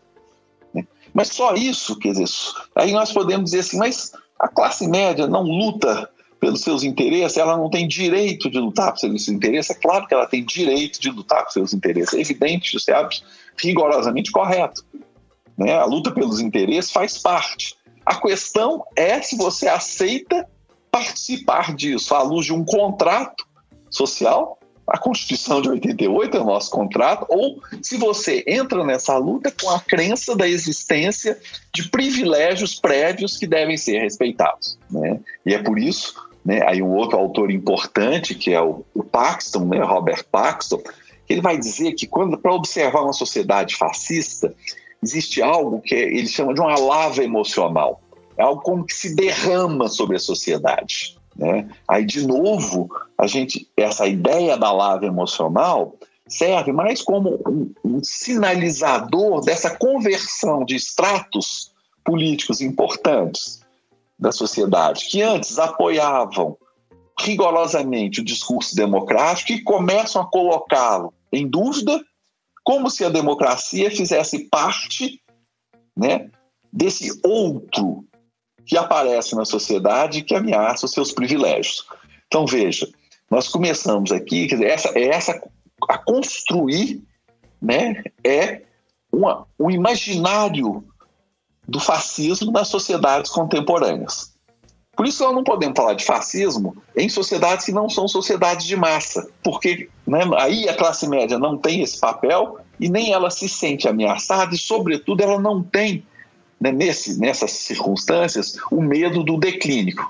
Né? 0.74 0.86
Mas 1.12 1.28
só 1.28 1.54
isso, 1.54 1.98
quer 1.98 2.12
dizer, 2.12 2.28
aí 2.74 2.92
nós 2.92 3.12
podemos 3.12 3.50
dizer 3.50 3.60
assim, 3.60 3.78
mas 3.78 4.12
a 4.38 4.48
classe 4.48 4.86
média 4.86 5.26
não 5.26 5.42
luta 5.42 6.08
pelos 6.38 6.60
seus 6.60 6.84
interesses, 6.84 7.38
ela 7.38 7.56
não 7.56 7.70
tem 7.70 7.88
direito 7.88 8.50
de 8.50 8.58
lutar 8.58 8.94
pelos 8.94 9.24
seus 9.24 9.28
interesses. 9.28 9.70
É 9.70 9.80
claro 9.80 10.06
que 10.06 10.14
ela 10.14 10.26
tem 10.26 10.44
direito 10.44 11.00
de 11.00 11.10
lutar 11.10 11.38
pelos 11.38 11.52
seus 11.52 11.74
interesses. 11.74 12.14
É 12.14 12.20
evidente, 12.20 12.76
isso 12.76 12.90
é 12.90 13.08
rigorosamente 13.58 14.30
correto. 14.30 14.84
Né? 15.56 15.74
A 15.74 15.84
luta 15.84 16.10
pelos 16.12 16.40
interesses 16.40 16.90
faz 16.90 17.18
parte. 17.18 17.74
A 18.04 18.20
questão 18.20 18.84
é 18.94 19.20
se 19.20 19.36
você 19.36 19.66
aceita 19.66 20.46
participar 20.90 21.74
disso 21.74 22.14
à 22.14 22.22
luz 22.22 22.46
de 22.46 22.52
um 22.52 22.64
contrato 22.64 23.46
social, 23.90 24.58
a 24.86 24.98
Constituição 24.98 25.60
de 25.60 25.68
88 25.68 26.36
é 26.36 26.40
o 26.40 26.44
nosso 26.44 26.70
contrato, 26.70 27.26
ou 27.28 27.60
se 27.82 27.96
você 27.96 28.44
entra 28.46 28.84
nessa 28.84 29.16
luta 29.16 29.50
com 29.50 29.68
a 29.70 29.80
crença 29.80 30.36
da 30.36 30.48
existência 30.48 31.38
de 31.74 31.88
privilégios 31.88 32.76
prévios 32.76 33.36
que 33.36 33.46
devem 33.46 33.76
ser 33.76 33.98
respeitados. 33.98 34.78
Né? 34.90 35.18
E 35.44 35.54
é 35.54 35.62
por 35.62 35.78
isso, 35.78 36.14
né, 36.44 36.62
aí 36.66 36.80
um 36.80 36.94
outro 36.94 37.18
autor 37.18 37.50
importante, 37.50 38.34
que 38.34 38.52
é 38.52 38.62
o, 38.62 38.84
o 38.94 39.02
Paxton, 39.02 39.64
né, 39.64 39.82
Robert 39.82 40.24
Paxton, 40.30 40.80
ele 41.28 41.40
vai 41.40 41.58
dizer 41.58 41.92
que 41.94 42.06
quando 42.06 42.38
para 42.38 42.54
observar 42.54 43.02
uma 43.02 43.12
sociedade 43.12 43.74
fascista, 43.74 44.54
existe 45.02 45.42
algo 45.42 45.80
que 45.80 45.94
ele 45.94 46.28
chama 46.28 46.54
de 46.54 46.60
uma 46.60 46.78
lava 46.78 47.24
emocional. 47.24 48.00
É 48.38 48.42
algo 48.42 48.62
como 48.62 48.84
que 48.84 48.94
se 48.94 49.16
derrama 49.16 49.88
sobre 49.88 50.16
a 50.16 50.20
sociedade. 50.20 51.15
Né? 51.38 51.68
Aí, 51.86 52.04
de 52.04 52.26
novo, 52.26 52.88
a 53.18 53.26
gente, 53.26 53.68
essa 53.76 54.06
ideia 54.06 54.56
da 54.56 54.72
lava 54.72 55.06
emocional 55.06 55.96
serve 56.28 56.72
mais 56.72 57.02
como 57.02 57.40
um, 57.46 57.72
um 57.84 58.02
sinalizador 58.02 59.42
dessa 59.42 59.76
conversão 59.76 60.64
de 60.64 60.74
estratos 60.74 61.72
políticos 62.04 62.60
importantes 62.60 63.60
da 64.18 64.32
sociedade, 64.32 65.08
que 65.08 65.22
antes 65.22 65.58
apoiavam 65.58 66.56
rigorosamente 67.18 68.20
o 68.20 68.24
discurso 68.24 68.74
democrático 68.74 69.52
e 69.52 69.62
começam 69.62 70.20
a 70.22 70.26
colocá-lo 70.26 71.12
em 71.32 71.46
dúvida, 71.46 72.02
como 72.64 72.90
se 72.90 73.04
a 73.04 73.08
democracia 73.08 73.90
fizesse 73.90 74.48
parte 74.48 75.20
né, 75.96 76.30
desse 76.72 77.20
outro 77.24 78.04
que 78.66 78.76
aparece 78.76 79.34
na 79.36 79.44
sociedade 79.44 80.22
que 80.22 80.34
ameaça 80.34 80.86
os 80.86 80.92
seus 80.92 81.12
privilégios. 81.12 81.86
Então, 82.26 82.44
veja, 82.44 82.88
nós 83.30 83.48
começamos 83.48 84.10
aqui, 84.10 84.48
quer 84.48 84.56
dizer, 84.56 84.70
essa, 84.70 84.98
essa 84.98 85.42
a 85.88 85.98
construir 85.98 87.02
né, 87.62 88.02
é 88.24 88.62
uma, 89.12 89.46
um 89.58 89.70
imaginário 89.70 90.84
do 91.66 91.80
fascismo 91.80 92.50
nas 92.50 92.68
sociedades 92.68 93.30
contemporâneas. 93.30 94.34
Por 94.96 95.06
isso 95.06 95.22
nós 95.24 95.34
não 95.34 95.44
podemos 95.44 95.76
falar 95.76 95.94
de 95.94 96.04
fascismo 96.04 96.74
em 96.96 97.08
sociedades 97.08 97.66
que 97.66 97.72
não 97.72 97.88
são 97.88 98.08
sociedades 98.08 98.66
de 98.66 98.76
massa, 98.76 99.28
porque 99.42 99.90
né, 100.06 100.20
aí 100.38 100.68
a 100.68 100.74
classe 100.74 101.06
média 101.06 101.38
não 101.38 101.58
tem 101.58 101.82
esse 101.82 102.00
papel 102.00 102.58
e 102.80 102.88
nem 102.88 103.12
ela 103.12 103.30
se 103.30 103.48
sente 103.48 103.86
ameaçada 103.86 104.54
e, 104.54 104.58
sobretudo, 104.58 105.20
ela 105.20 105.38
não 105.38 105.62
tem 105.62 106.04
né, 106.60 106.72
nesse, 106.72 107.18
nessas 107.20 107.50
circunstâncias, 107.52 108.56
o 108.70 108.80
medo 108.80 109.22
do 109.22 109.38
declínio. 109.38 110.06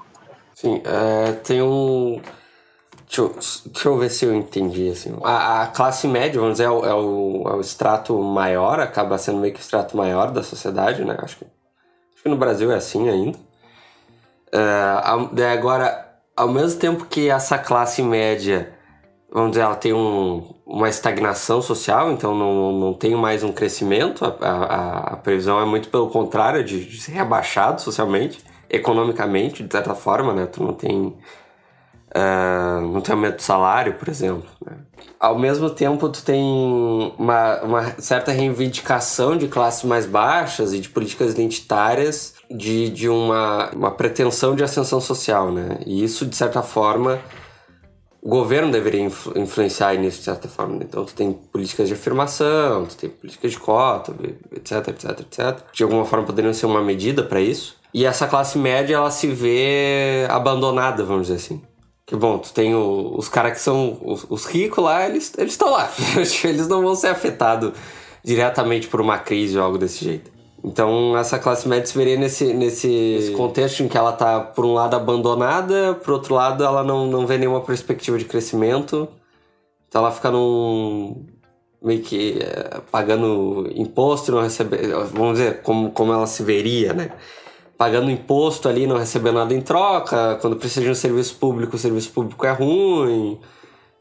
Sim, 0.55 0.81
é, 0.85 1.33
tem 1.33 1.61
um. 1.63 2.21
Deixa 3.07 3.23
eu, 3.23 3.37
deixa 3.67 3.89
eu 3.89 3.99
ver 3.99 4.11
se 4.11 4.25
eu 4.25 4.35
entendi. 4.35 4.89
Assim. 4.89 5.15
A, 5.23 5.63
a 5.63 5.67
classe 5.69 6.09
média, 6.09 6.41
vamos 6.41 6.55
dizer, 6.55 6.65
é 6.65 6.71
o, 6.71 6.85
é, 6.85 6.95
o, 6.95 7.45
é 7.49 7.55
o 7.55 7.61
extrato 7.61 8.19
maior, 8.21 8.81
acaba 8.81 9.19
sendo 9.19 9.39
meio 9.39 9.53
que 9.53 9.61
o 9.61 9.63
extrato 9.63 9.97
maior 9.97 10.31
da 10.31 10.43
sociedade, 10.43 11.05
né? 11.05 11.17
Acho 11.21 11.37
que, 11.39 11.45
acho 11.45 12.23
que 12.23 12.29
no 12.29 12.37
Brasil 12.37 12.73
é 12.73 12.77
assim 12.77 13.09
ainda. 13.09 13.39
É, 14.53 15.47
agora, 15.53 16.21
ao 16.35 16.49
mesmo 16.49 16.81
tempo 16.81 17.05
que 17.07 17.29
essa 17.29 17.59
classe 17.59 18.03
média 18.03 18.76
vamos 19.37 19.51
dizer, 19.51 19.65
ela 19.65 19.77
tem 19.77 19.93
um, 19.93 20.55
uma 20.65 20.89
estagnação 20.89 21.61
social, 21.61 22.11
então 22.11 22.35
não, 22.35 22.73
não 22.73 22.95
tem 22.95 23.15
mais 23.15 23.45
um 23.45 23.53
crescimento. 23.53 24.25
A, 24.25 24.29
a, 24.41 24.99
a 25.13 25.17
previsão 25.19 25.61
é 25.61 25.67
muito 25.67 25.91
pelo 25.91 26.09
contrário, 26.09 26.65
de, 26.65 26.87
de, 26.87 26.99
ser 26.99 27.13
rebaixado 27.13 27.83
socialmente, 27.83 28.39
economicamente, 28.71 29.63
de 29.63 29.71
certa 29.71 29.95
forma, 29.95 30.33
né? 30.33 30.47
Tu 30.47 30.63
não 30.63 30.73
tem. 30.73 31.15
Uh, 32.17 32.81
não 32.81 33.03
tem 33.03 33.15
aumento 33.15 33.37
de 33.37 33.43
salário, 33.43 33.93
por 33.99 34.09
exemplo. 34.09 34.49
Né? 34.65 34.75
Ao 35.21 35.39
mesmo 35.39 35.69
tempo, 35.69 36.09
tu 36.09 36.25
tem 36.25 36.43
uma, 37.19 37.61
uma 37.61 37.83
certa 38.01 38.33
reivindicação 38.33 39.37
de 39.37 39.49
classes 39.49 39.85
mais 39.85 40.07
baixas 40.07 40.73
e 40.73 40.81
de 40.81 40.89
políticas 40.89 41.33
identitárias 41.33 42.37
de, 42.51 42.89
de 42.89 43.07
uma, 43.07 43.69
uma 43.73 43.91
pretensão 43.91 44.57
de 44.57 44.65
ascensão 44.65 44.99
social, 44.99 45.53
né? 45.53 45.79
E 45.85 46.03
isso, 46.03 46.25
de 46.25 46.35
certa 46.35 46.63
forma, 46.63 47.21
o 48.27 48.29
governo 48.29 48.73
deveria 48.73 49.03
influ 49.03 49.39
influenciar 49.39 49.95
nisso 49.95 50.19
de 50.19 50.25
certa 50.25 50.49
forma. 50.49 50.75
Né? 50.75 50.87
Então, 50.89 51.05
tu 51.05 51.15
tem 51.15 51.33
políticas 51.33 51.87
de 51.87 51.95
afirmação, 51.95 52.85
tu 52.85 52.97
tem 52.97 53.09
políticas 53.09 53.53
de 53.53 53.59
cota, 53.61 54.13
etc, 54.53 54.89
etc, 54.89 55.21
etc. 55.21 55.59
De 55.73 55.85
alguma 55.85 56.05
forma 56.05 56.27
poderiam 56.27 56.53
ser 56.53 56.67
uma 56.67 56.83
medida 56.83 57.23
para 57.23 57.41
isso. 57.41 57.77
E 57.95 58.05
essa 58.05 58.27
classe 58.27 58.59
média, 58.59 58.97
ela 58.97 59.13
se 59.13 59.29
vê 59.29 60.27
abandonada, 60.29 61.05
vamos 61.05 61.29
dizer 61.29 61.37
assim. 61.37 61.63
Que 62.05 62.17
bom, 62.17 62.39
tu 62.39 62.53
tem 62.53 62.75
o, 62.75 63.15
os 63.17 63.29
caras 63.29 63.53
que 63.53 63.61
são 63.61 63.97
os, 64.03 64.27
os, 64.29 64.45
ricos 64.45 64.83
lá, 64.83 65.09
eles 65.09 65.33
estão 65.39 65.71
lá. 65.71 65.89
eles 66.43 66.67
não 66.67 66.83
vão 66.83 66.97
ser 66.97 67.09
afetados 67.09 67.75
diretamente 68.25 68.89
por 68.89 69.01
uma 69.01 69.19
crise 69.19 69.57
ou 69.57 69.63
algo 69.63 69.79
desse 69.79 70.05
jeito. 70.05 70.33
Então, 70.67 71.17
essa 71.17 71.39
classe 71.39 71.69
média 71.69 71.87
se 71.87 71.97
veria 71.97 72.17
nesse, 72.17 72.53
nesse 72.53 73.33
contexto 73.37 73.85
em 73.85 73.89
que 73.89 73.97
ela 73.97 74.11
está, 74.11 74.41
por 74.41 74.65
um 74.65 74.75
lado, 74.75 74.97
abandonada, 74.97 75.95
por 75.95 76.15
outro 76.15 76.35
lado, 76.35 76.65
ela 76.65 76.83
não, 76.83 77.07
não 77.07 77.25
vê 77.25 77.39
nenhuma 77.39 77.61
perspectiva 77.61 78.19
de 78.19 78.25
crescimento. 78.25 79.09
Então, 79.87 80.03
ela 80.03 80.11
fica 80.11 80.29
num. 80.29 81.25
meio 81.81 82.03
que 82.03 82.41
é, 82.41 82.81
pagando 82.91 83.71
imposto, 83.77 84.33
não 84.33 84.43
recebe. 84.43 84.77
Vamos 85.13 85.39
dizer, 85.39 85.63
como, 85.63 85.93
como 85.93 86.13
ela 86.13 86.27
se 86.27 86.43
veria, 86.43 86.93
né? 86.93 87.13
Pagando 87.79 88.11
imposto 88.11 88.69
ali, 88.69 88.89
não 88.89 88.97
recebendo 88.97 89.37
nada 89.37 89.55
em 89.55 89.61
troca. 89.61 90.37
Quando 90.41 90.57
precisa 90.57 90.81
de 90.81 90.91
um 90.91 90.97
serviço 90.97 91.37
público, 91.37 91.77
o 91.77 91.79
serviço 91.79 92.11
público 92.11 92.45
é 92.45 92.51
ruim. 92.51 93.39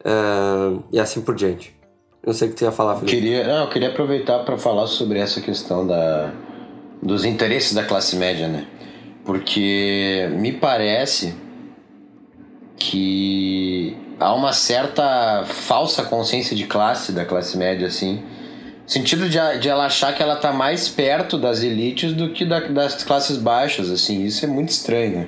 É, 0.03 0.11
e 0.91 0.99
assim 0.99 1.21
por 1.21 1.35
diante. 1.35 1.75
Não 2.25 2.33
sei 2.33 2.49
o 2.49 2.53
que 2.53 2.57
você 2.57 2.65
ia 2.65 2.71
falar, 2.71 2.95
Felipe. 2.95 3.17
Queria, 3.17 3.45
não, 3.45 3.65
eu 3.65 3.69
queria 3.69 3.89
aproveitar 3.89 4.39
para 4.39 4.57
falar 4.57 4.87
sobre 4.87 5.19
essa 5.19 5.39
questão 5.41 5.85
da, 5.85 6.33
dos 7.01 7.25
interesses 7.25 7.73
da 7.73 7.83
classe 7.83 8.15
média, 8.15 8.47
né? 8.47 8.65
Porque 9.23 10.29
me 10.33 10.51
parece 10.51 11.33
que 12.77 13.97
há 14.19 14.33
uma 14.33 14.53
certa 14.53 15.43
falsa 15.45 16.03
consciência 16.03 16.55
de 16.55 16.65
classe 16.65 17.11
da 17.11 17.25
classe 17.25 17.57
média, 17.57 17.87
assim. 17.87 18.23
No 18.83 18.89
sentido 18.89 19.27
de, 19.27 19.39
de 19.59 19.67
ela 19.67 19.85
achar 19.85 20.13
que 20.13 20.21
ela 20.21 20.35
tá 20.35 20.53
mais 20.53 20.87
perto 20.87 21.37
das 21.37 21.63
elites 21.63 22.13
do 22.13 22.29
que 22.29 22.45
da, 22.45 22.59
das 22.59 23.03
classes 23.03 23.37
baixas, 23.37 23.89
assim. 23.89 24.23
Isso 24.23 24.45
é 24.45 24.47
muito 24.47 24.69
estranho. 24.69 25.19
Né? 25.19 25.27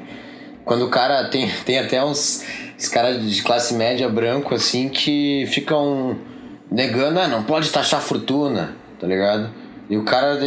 Quando 0.64 0.86
o 0.86 0.90
cara 0.90 1.30
tem, 1.30 1.50
tem 1.66 1.80
até 1.80 2.04
uns, 2.04 2.44
uns 2.78 2.88
caras 2.88 3.22
de 3.30 3.42
classe 3.42 3.74
média 3.74 4.08
branco, 4.08 4.54
assim, 4.54 4.90
que 4.90 5.46
ficam 5.48 6.18
negando, 6.70 7.20
ah, 7.20 7.28
não 7.28 7.44
pode 7.44 7.72
taxar 7.72 8.02
fortuna, 8.02 8.76
tá 9.00 9.08
ligado? 9.08 9.50
E 9.90 9.98
o 9.98 10.04
cara, 10.04 10.38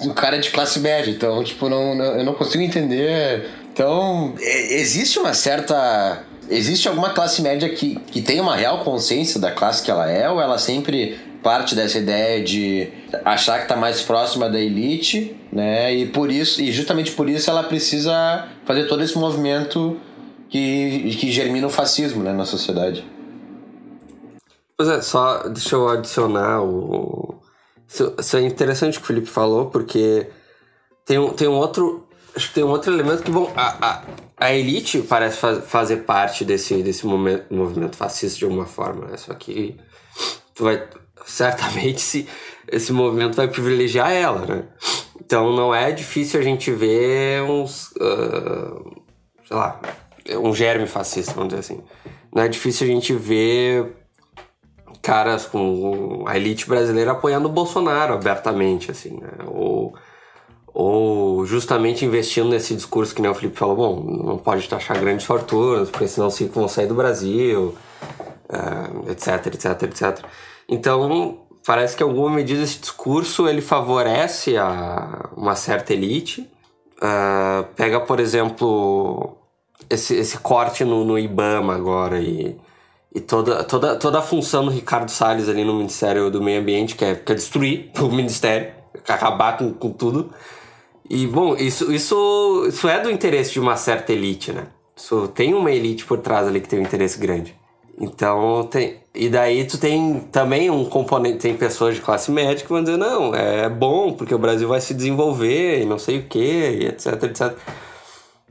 o 0.00 0.12
cara 0.12 0.36
é 0.36 0.38
de 0.38 0.50
classe 0.50 0.78
média, 0.78 1.10
então, 1.10 1.42
tipo, 1.42 1.68
não, 1.68 1.94
não, 1.94 2.04
eu 2.04 2.24
não 2.24 2.34
consigo 2.34 2.62
entender. 2.62 3.48
Então, 3.72 4.34
existe 4.38 5.18
uma 5.18 5.32
certa. 5.32 6.22
Existe 6.50 6.86
alguma 6.88 7.10
classe 7.10 7.40
média 7.40 7.68
que, 7.70 7.96
que 7.96 8.20
tem 8.20 8.38
uma 8.40 8.54
real 8.54 8.84
consciência 8.84 9.40
da 9.40 9.50
classe 9.50 9.82
que 9.82 9.90
ela 9.90 10.10
é, 10.10 10.28
ou 10.28 10.40
ela 10.40 10.58
sempre 10.58 11.18
parte 11.42 11.74
dessa 11.74 11.98
ideia 11.98 12.42
de 12.42 12.88
achar 13.24 13.58
que 13.58 13.64
está 13.64 13.76
mais 13.76 14.02
próxima 14.02 14.48
da 14.48 14.58
elite, 14.58 15.36
né? 15.52 15.94
E 15.94 16.06
por 16.06 16.30
isso, 16.30 16.60
e 16.60 16.72
justamente 16.72 17.12
por 17.12 17.28
isso 17.28 17.50
ela 17.50 17.62
precisa 17.62 18.48
fazer 18.64 18.84
todo 18.84 19.02
esse 19.02 19.16
movimento 19.16 19.98
que, 20.48 21.16
que 21.18 21.30
germina 21.30 21.66
o 21.66 21.70
fascismo 21.70 22.22
né, 22.22 22.32
na 22.32 22.44
sociedade. 22.44 23.04
Pois 24.76 24.88
é, 24.88 25.00
só 25.02 25.48
deixa 25.48 25.76
eu 25.76 25.88
adicionar 25.88 26.62
o. 26.62 27.34
Isso 27.88 28.36
é 28.36 28.42
interessante 28.42 28.98
o 28.98 29.00
que 29.00 29.04
o 29.04 29.06
Felipe 29.06 29.28
falou, 29.28 29.66
porque 29.66 30.26
tem 31.04 31.18
um, 31.18 31.30
tem 31.30 31.48
um 31.48 31.54
outro. 31.54 32.08
Acho 32.34 32.48
que 32.48 32.54
tem 32.54 32.64
um 32.64 32.70
outro 32.70 32.92
elemento 32.92 33.22
que, 33.22 33.30
bom, 33.30 33.52
a, 33.54 33.86
a, 33.86 34.02
a 34.36 34.52
elite 34.52 35.02
parece 35.02 35.36
faz, 35.36 35.64
fazer 35.64 35.98
parte 35.98 36.44
desse, 36.44 36.82
desse 36.82 37.06
momento, 37.06 37.52
movimento 37.54 37.96
fascista 37.96 38.38
de 38.38 38.44
alguma 38.44 38.66
forma, 38.66 39.06
né? 39.06 39.16
Só 39.16 39.32
que 39.34 39.76
tu 40.54 40.64
vai. 40.64 40.82
Certamente 41.26 42.00
se, 42.00 42.28
esse 42.70 42.92
movimento 42.92 43.36
vai 43.36 43.48
privilegiar 43.48 44.12
ela, 44.12 44.44
né? 44.44 44.64
Então 45.20 45.54
não 45.54 45.74
é 45.74 45.92
difícil 45.92 46.40
a 46.40 46.42
gente 46.42 46.70
ver 46.70 47.42
uns. 47.42 47.92
Uh, 47.92 49.02
sei 49.46 49.56
lá, 49.56 49.80
um 50.42 50.54
germe 50.54 50.86
fascista, 50.86 51.32
vamos 51.32 51.48
dizer 51.54 51.60
assim. 51.60 51.82
Não 52.34 52.42
é 52.42 52.48
difícil 52.48 52.86
a 52.86 52.90
gente 52.90 53.12
ver 53.14 54.03
caras 55.04 55.44
com 55.44 56.24
a 56.26 56.36
elite 56.36 56.66
brasileira 56.66 57.12
apoiando 57.12 57.46
o 57.46 57.52
Bolsonaro 57.52 58.14
abertamente, 58.14 58.90
assim, 58.90 59.20
né? 59.20 59.30
Ou, 59.46 59.94
ou 60.72 61.44
justamente 61.44 62.04
investindo 62.06 62.48
nesse 62.48 62.74
discurso 62.74 63.14
que 63.14 63.20
nem 63.20 63.30
o 63.30 63.34
Felipe 63.34 63.58
falou, 63.58 63.76
bom, 63.76 64.00
não 64.02 64.38
pode 64.38 64.66
taxar 64.66 64.98
grandes 64.98 65.26
fortunas, 65.26 65.90
porque 65.90 66.08
senão 66.08 66.28
ricos 66.30 66.54
vão 66.54 66.66
sair 66.66 66.86
do 66.86 66.94
Brasil, 66.94 67.74
uh, 68.48 69.10
etc, 69.10 69.46
etc, 69.46 69.82
etc. 69.82 70.24
Então, 70.66 71.38
parece 71.66 71.94
que 71.94 72.02
em 72.02 72.06
alguma 72.06 72.30
medida 72.30 72.62
esse 72.62 72.78
discurso 72.78 73.46
ele 73.46 73.60
favorece 73.60 74.56
a 74.56 75.28
uma 75.36 75.54
certa 75.54 75.92
elite. 75.92 76.50
Uh, 76.96 77.64
pega, 77.76 78.00
por 78.00 78.18
exemplo, 78.20 79.36
esse, 79.90 80.16
esse 80.16 80.38
corte 80.38 80.82
no, 80.82 81.04
no 81.04 81.18
IBAMA 81.18 81.74
agora 81.74 82.18
e 82.20 82.56
e 83.14 83.20
toda, 83.20 83.62
toda, 83.62 83.94
toda 83.94 84.18
a 84.18 84.22
função 84.22 84.64
do 84.64 84.70
Ricardo 84.72 85.08
Salles 85.08 85.48
ali 85.48 85.64
no 85.64 85.74
Ministério 85.74 86.30
do 86.30 86.42
Meio 86.42 86.60
Ambiente, 86.60 86.96
que 86.96 87.04
é, 87.04 87.14
que 87.14 87.30
é 87.30 87.34
destruir 87.34 87.90
o 88.00 88.08
Ministério, 88.08 88.72
acabar 89.06 89.56
com, 89.56 89.72
com 89.72 89.90
tudo. 89.90 90.32
E, 91.08 91.26
bom, 91.26 91.54
isso, 91.54 91.92
isso, 91.92 92.64
isso 92.66 92.88
é 92.88 93.00
do 93.00 93.10
interesse 93.10 93.52
de 93.52 93.60
uma 93.60 93.76
certa 93.76 94.12
elite, 94.12 94.52
né? 94.52 94.66
Isso 94.96 95.28
tem 95.28 95.54
uma 95.54 95.70
elite 95.70 96.04
por 96.04 96.18
trás 96.18 96.48
ali 96.48 96.60
que 96.60 96.68
tem 96.68 96.80
um 96.80 96.82
interesse 96.82 97.18
grande. 97.18 97.54
Então, 98.00 98.66
tem. 98.68 99.00
E 99.14 99.28
daí 99.28 99.64
tu 99.64 99.78
tem 99.78 100.20
também 100.32 100.68
um 100.70 100.84
componente, 100.84 101.38
tem 101.38 101.56
pessoas 101.56 101.94
de 101.94 102.00
classe 102.00 102.32
média 102.32 102.64
que 102.64 102.72
vão 102.72 102.82
dizer, 102.82 102.96
não, 102.96 103.32
é 103.32 103.68
bom, 103.68 104.12
porque 104.12 104.34
o 104.34 104.38
Brasil 104.38 104.66
vai 104.66 104.80
se 104.80 104.92
desenvolver 104.92 105.82
e 105.82 105.84
não 105.84 105.98
sei 105.98 106.18
o 106.18 106.24
quê, 106.24 106.78
e 106.80 106.86
etc, 106.86 107.22
etc. 107.22 107.56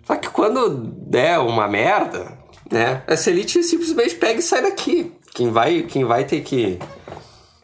Só 0.05 0.15
que 0.15 0.29
quando 0.29 0.69
der 0.69 1.39
uma 1.39 1.67
merda, 1.67 2.42
né? 2.71 3.03
Essa 3.07 3.29
elite 3.29 3.61
simplesmente 3.63 4.15
pega 4.15 4.39
e 4.39 4.43
sai 4.43 4.61
daqui. 4.61 5.11
Quem 5.33 5.51
vai, 5.51 5.83
quem 5.83 6.03
vai 6.03 6.25
ter 6.25 6.41
que. 6.41 6.79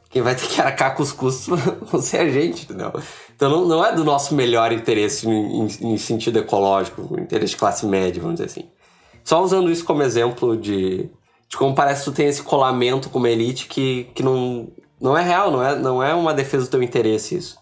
Quem 0.09 0.23
vai 0.23 0.33
ter 0.35 0.47
que 0.47 0.59
arcar 0.59 0.95
com 0.95 1.03
os 1.03 1.12
custos 1.12 1.47
vão 1.91 2.01
ser 2.01 2.17
a 2.17 2.29
gente, 2.29 2.63
entendeu? 2.63 2.91
Então 3.35 3.49
não, 3.49 3.67
não 3.67 3.85
é 3.85 3.93
do 3.93 4.03
nosso 4.03 4.33
melhor 4.33 4.71
interesse 4.71 5.27
em, 5.27 5.62
em, 5.62 5.93
em 5.93 5.97
sentido 5.97 6.39
ecológico, 6.39 7.19
interesse 7.19 7.51
de 7.51 7.57
classe 7.57 7.85
média, 7.85 8.19
vamos 8.19 8.39
dizer 8.39 8.49
assim. 8.49 8.69
Só 9.23 9.43
usando 9.43 9.71
isso 9.71 9.85
como 9.85 10.01
exemplo 10.01 10.57
de, 10.57 11.07
de 11.47 11.57
como 11.57 11.75
parece 11.75 12.03
que 12.03 12.12
tu 12.12 12.15
tem 12.15 12.27
esse 12.27 12.41
colamento 12.41 13.09
com 13.09 13.19
uma 13.19 13.29
elite 13.29 13.67
que, 13.67 14.05
que 14.15 14.23
não, 14.23 14.69
não 14.99 15.15
é 15.15 15.23
real, 15.23 15.51
não 15.51 15.63
é, 15.63 15.75
não 15.75 16.03
é 16.03 16.15
uma 16.15 16.33
defesa 16.33 16.65
do 16.65 16.71
teu 16.71 16.81
interesse 16.81 17.35
isso. 17.35 17.58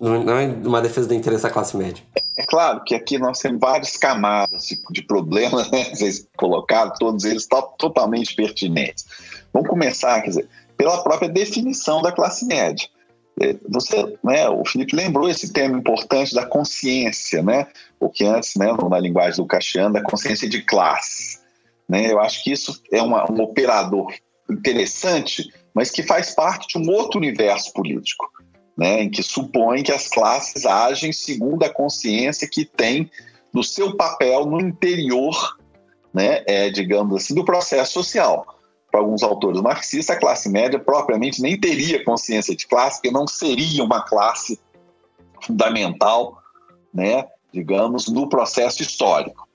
Não 0.00 0.38
é 0.38 0.46
uma 0.46 0.80
defesa 0.80 1.06
do 1.08 1.14
interesse 1.14 1.42
da 1.42 1.50
classe 1.50 1.76
média. 1.76 2.02
É 2.38 2.42
claro 2.46 2.82
que 2.84 2.94
aqui 2.94 3.18
nós 3.18 3.38
temos 3.38 3.60
várias 3.60 3.98
camadas 3.98 4.68
de 4.90 5.02
problemas, 5.02 5.70
né? 5.70 5.84
Vocês 5.94 6.26
colocaram, 6.38 6.90
todos 6.98 7.24
eles 7.24 7.46
totalmente 7.78 8.34
pertinentes. 8.34 9.04
Vamos 9.52 9.68
começar, 9.68 10.22
quer 10.22 10.28
dizer, 10.28 10.48
pela 10.74 11.02
própria 11.02 11.28
definição 11.28 12.00
da 12.00 12.10
classe 12.10 12.46
média. 12.46 12.88
É, 13.38 13.56
você, 13.68 14.18
né, 14.24 14.48
o 14.48 14.64
Felipe 14.66 14.96
lembrou 14.96 15.28
esse 15.28 15.52
tema 15.52 15.78
importante 15.78 16.34
da 16.34 16.46
consciência, 16.46 17.42
né? 17.42 17.66
O 17.98 18.08
que 18.08 18.24
antes, 18.24 18.54
né, 18.56 18.72
na 18.88 18.98
linguagem 18.98 19.36
do 19.36 19.46
Caxiano, 19.46 19.94
da 19.94 20.02
consciência 20.02 20.48
de 20.48 20.62
classe. 20.62 21.40
Né? 21.88 22.10
Eu 22.10 22.20
acho 22.20 22.42
que 22.42 22.52
isso 22.52 22.82
é 22.90 23.02
uma, 23.02 23.30
um 23.30 23.40
operador 23.42 24.14
interessante, 24.50 25.52
mas 25.74 25.90
que 25.90 26.02
faz 26.02 26.34
parte 26.34 26.68
de 26.68 26.78
um 26.78 26.90
outro 26.90 27.18
universo 27.18 27.72
político 27.72 28.26
né, 28.80 29.02
em 29.02 29.10
que 29.10 29.22
supõe 29.22 29.82
que 29.82 29.92
as 29.92 30.08
classes 30.08 30.64
agem 30.64 31.12
segundo 31.12 31.64
a 31.64 31.68
consciência 31.68 32.48
que 32.48 32.64
tem 32.64 33.10
do 33.52 33.62
seu 33.62 33.94
papel 33.94 34.46
no 34.46 34.58
interior, 34.58 35.58
né, 36.14 36.42
é, 36.46 36.70
digamos 36.70 37.22
assim, 37.22 37.34
do 37.34 37.44
processo 37.44 37.92
social. 37.92 38.58
Para 38.90 39.00
alguns 39.00 39.22
autores 39.22 39.60
marxistas, 39.60 40.16
a 40.16 40.18
classe 40.18 40.48
média 40.48 40.78
propriamente 40.78 41.42
nem 41.42 41.60
teria 41.60 42.02
consciência 42.02 42.56
de 42.56 42.66
classe, 42.66 43.02
porque 43.02 43.10
não 43.10 43.26
seria 43.26 43.84
uma 43.84 44.00
classe 44.00 44.58
fundamental, 45.42 46.38
né, 46.92 47.26
digamos, 47.52 48.08
no 48.08 48.30
processo 48.30 48.80
histórico. 48.80 49.46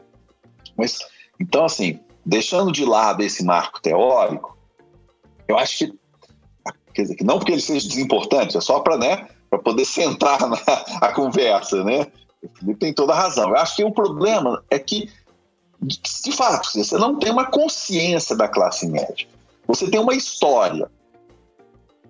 Mas, 0.78 1.00
então, 1.40 1.66
assim, 1.66 2.00
deixando 2.24 2.72
de 2.72 2.86
lado 2.86 3.24
esse 3.24 3.44
marco 3.44 3.82
teórico, 3.82 4.56
Eu 5.48 5.58
acho 5.58 5.78
que, 5.78 5.94
quer 6.96 7.04
dizer, 7.04 7.16
que 7.16 7.24
não 7.24 7.38
porque 7.38 7.52
ele 7.52 7.62
seja 7.62 7.88
desimportante, 7.88 8.58
é 8.58 8.62
só 8.62 8.80
para 8.80 8.98
né, 8.98 9.28
poder 9.64 9.86
centrar 9.86 10.40
na 10.48 10.58
a 11.02 11.12
conversa, 11.12 11.84
né? 11.84 12.08
O 12.42 12.60
Felipe 12.60 12.80
tem 12.80 12.94
toda 12.94 13.14
a 13.14 13.16
razão. 13.16 13.50
Eu 13.50 13.58
acho 13.58 13.76
que 13.76 13.84
o 13.84 13.92
problema 13.92 14.64
é 14.70 14.80
que, 14.80 15.10
de 15.82 16.32
fato, 16.32 16.70
você 16.74 16.98
não 16.98 17.18
tem 17.18 17.32
uma 17.32 17.46
consciência 17.46 18.36
da 18.36 18.48
classe 18.48 18.88
média. 18.88 19.28
Você 19.68 19.90
tem 19.90 20.00
uma 20.00 20.14
história, 20.14 20.90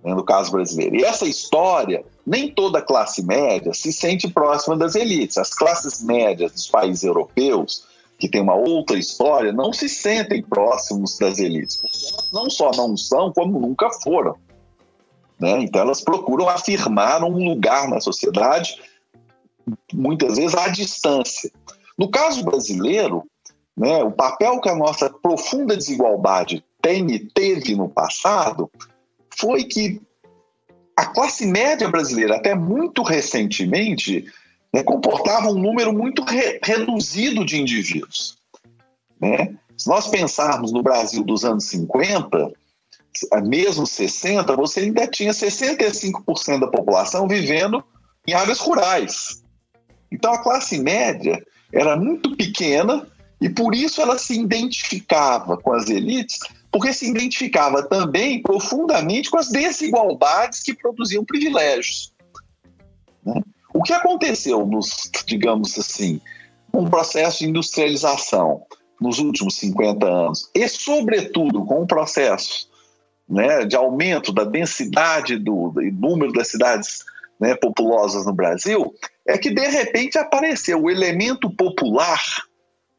né, 0.04 0.14
no 0.14 0.24
caso 0.24 0.52
brasileiro. 0.52 0.96
E 0.98 1.06
essa 1.06 1.26
história, 1.26 2.04
nem 2.26 2.50
toda 2.52 2.82
classe 2.82 3.24
média 3.24 3.74
se 3.74 3.94
sente 3.94 4.28
próxima 4.28 4.76
das 4.76 4.96
elites. 4.96 5.38
As 5.38 5.54
classes 5.54 6.04
médias 6.04 6.52
dos 6.52 6.68
países 6.68 7.04
europeus, 7.04 7.86
que 8.20 8.30
têm 8.30 8.42
uma 8.42 8.56
outra 8.56 8.98
história, 8.98 9.54
não 9.54 9.72
se 9.72 9.88
sentem 9.88 10.44
próximos 10.44 11.18
das 11.18 11.40
elites. 11.40 11.82
Não 12.34 12.50
só 12.50 12.72
não 12.72 12.98
são, 12.98 13.32
como 13.32 13.60
nunca 13.60 13.90
foram. 13.90 14.36
Né? 15.40 15.64
Então 15.64 15.82
elas 15.82 16.02
procuram 16.02 16.50
afirmar 16.50 17.24
um 17.24 17.50
lugar 17.50 17.88
na 17.90 18.00
sociedade, 18.00 18.82
muitas 19.94 20.38
vezes 20.38 20.56
à 20.56 20.68
distância. 20.68 21.52
No 21.98 22.10
caso 22.10 22.44
brasileiro, 22.44 23.24
né, 23.76 24.04
o 24.04 24.12
papel 24.12 24.60
que 24.62 24.70
a 24.70 24.76
nossa 24.76 25.10
profunda 25.10 25.76
desigualdade 25.76 26.64
tem 26.82 27.10
e 27.12 27.20
teve 27.20 27.76
no 27.76 27.90
passado 27.90 28.70
foi 29.38 29.64
que 29.64 30.02
a 30.96 31.06
classe 31.08 31.46
média 31.46 31.90
brasileira, 31.90 32.38
até 32.38 32.56
muito 32.56 33.04
recentemente, 33.04 34.26
né, 34.74 34.82
comportava 34.84 35.50
um 35.50 35.60
número 35.60 35.92
muito 35.92 36.24
re 36.24 36.60
reduzido 36.64 37.46
de 37.46 37.60
indivíduos. 37.60 38.38
Né? 39.20 39.56
Se 39.78 39.90
nós 39.90 40.08
pensarmos 40.08 40.72
no 40.72 40.82
Brasil 40.82 41.24
dos 41.24 41.44
anos 41.44 41.66
50, 41.66 42.54
mesmo 43.44 43.86
60, 43.86 44.56
você 44.56 44.82
ainda 44.82 45.08
tinha 45.08 45.32
65% 45.32 46.60
da 46.60 46.68
população 46.68 47.28
vivendo 47.28 47.84
em 48.28 48.34
áreas 48.34 48.60
rurais. 48.60 49.44
Então 50.12 50.34
a 50.34 50.42
classe 50.42 50.78
média 50.78 51.44
era 51.72 51.96
muito 51.96 52.36
pequena 52.36 53.08
e 53.42 53.50
por 53.50 53.76
isso 53.76 54.02
ela 54.02 54.18
se 54.18 54.40
identificava 54.40 55.58
com 55.58 55.74
as 55.74 55.90
elites, 55.90 56.40
porque 56.72 56.94
se 56.94 57.10
identificava 57.10 57.84
também 57.84 58.42
profundamente 58.42 59.30
com 59.30 59.38
as 59.38 59.50
desigualdades 59.50 60.64
que 60.64 60.74
produziam 60.74 61.26
privilégios. 61.26 62.14
Né? 63.26 63.42
O 63.74 63.84
que 63.84 63.94
aconteceu 63.94 64.66
nos, 64.66 65.10
digamos 65.26 65.78
assim, 65.78 66.22
um 66.74 66.90
processo 66.90 67.40
de 67.40 67.50
industrialização 67.50 68.64
nos 69.00 69.20
últimos 69.20 69.56
50 69.56 70.06
anos, 70.06 70.50
e 70.56 70.68
sobretudo 70.68 71.66
com 71.66 71.82
o 71.82 71.88
processo 71.88 72.70
né, 73.28 73.66
de 73.66 73.76
aumento 73.76 74.32
da 74.32 74.44
densidade 74.44 75.38
do, 75.38 75.70
do 75.70 75.82
número 75.92 76.32
das 76.32 76.50
cidades 76.50 77.04
né, 77.40 77.56
populosas 77.56 78.26
no 78.26 78.34
Brasil, 78.34 78.94
é 79.28 79.38
que 79.38 79.50
de 79.50 79.68
repente 79.68 80.18
apareceu 80.18 80.82
o 80.82 80.90
elemento 80.90 81.50
popular 81.50 82.22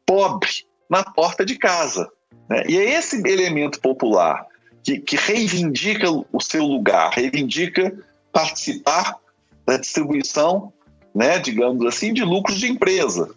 pobre 0.05 0.49
na 0.89 1.03
porta 1.03 1.45
de 1.45 1.57
casa. 1.57 2.09
Né? 2.49 2.63
E 2.67 2.77
é 2.77 2.97
esse 2.97 3.17
elemento 3.27 3.79
popular 3.79 4.45
que, 4.83 4.99
que 4.99 5.15
reivindica 5.15 6.07
o 6.09 6.41
seu 6.41 6.63
lugar, 6.63 7.11
reivindica 7.11 7.97
participar 8.31 9.15
da 9.65 9.77
distribuição, 9.77 10.71
né, 11.13 11.39
digamos 11.39 11.85
assim, 11.85 12.13
de 12.13 12.23
lucros 12.23 12.59
de 12.59 12.67
empresa, 12.67 13.29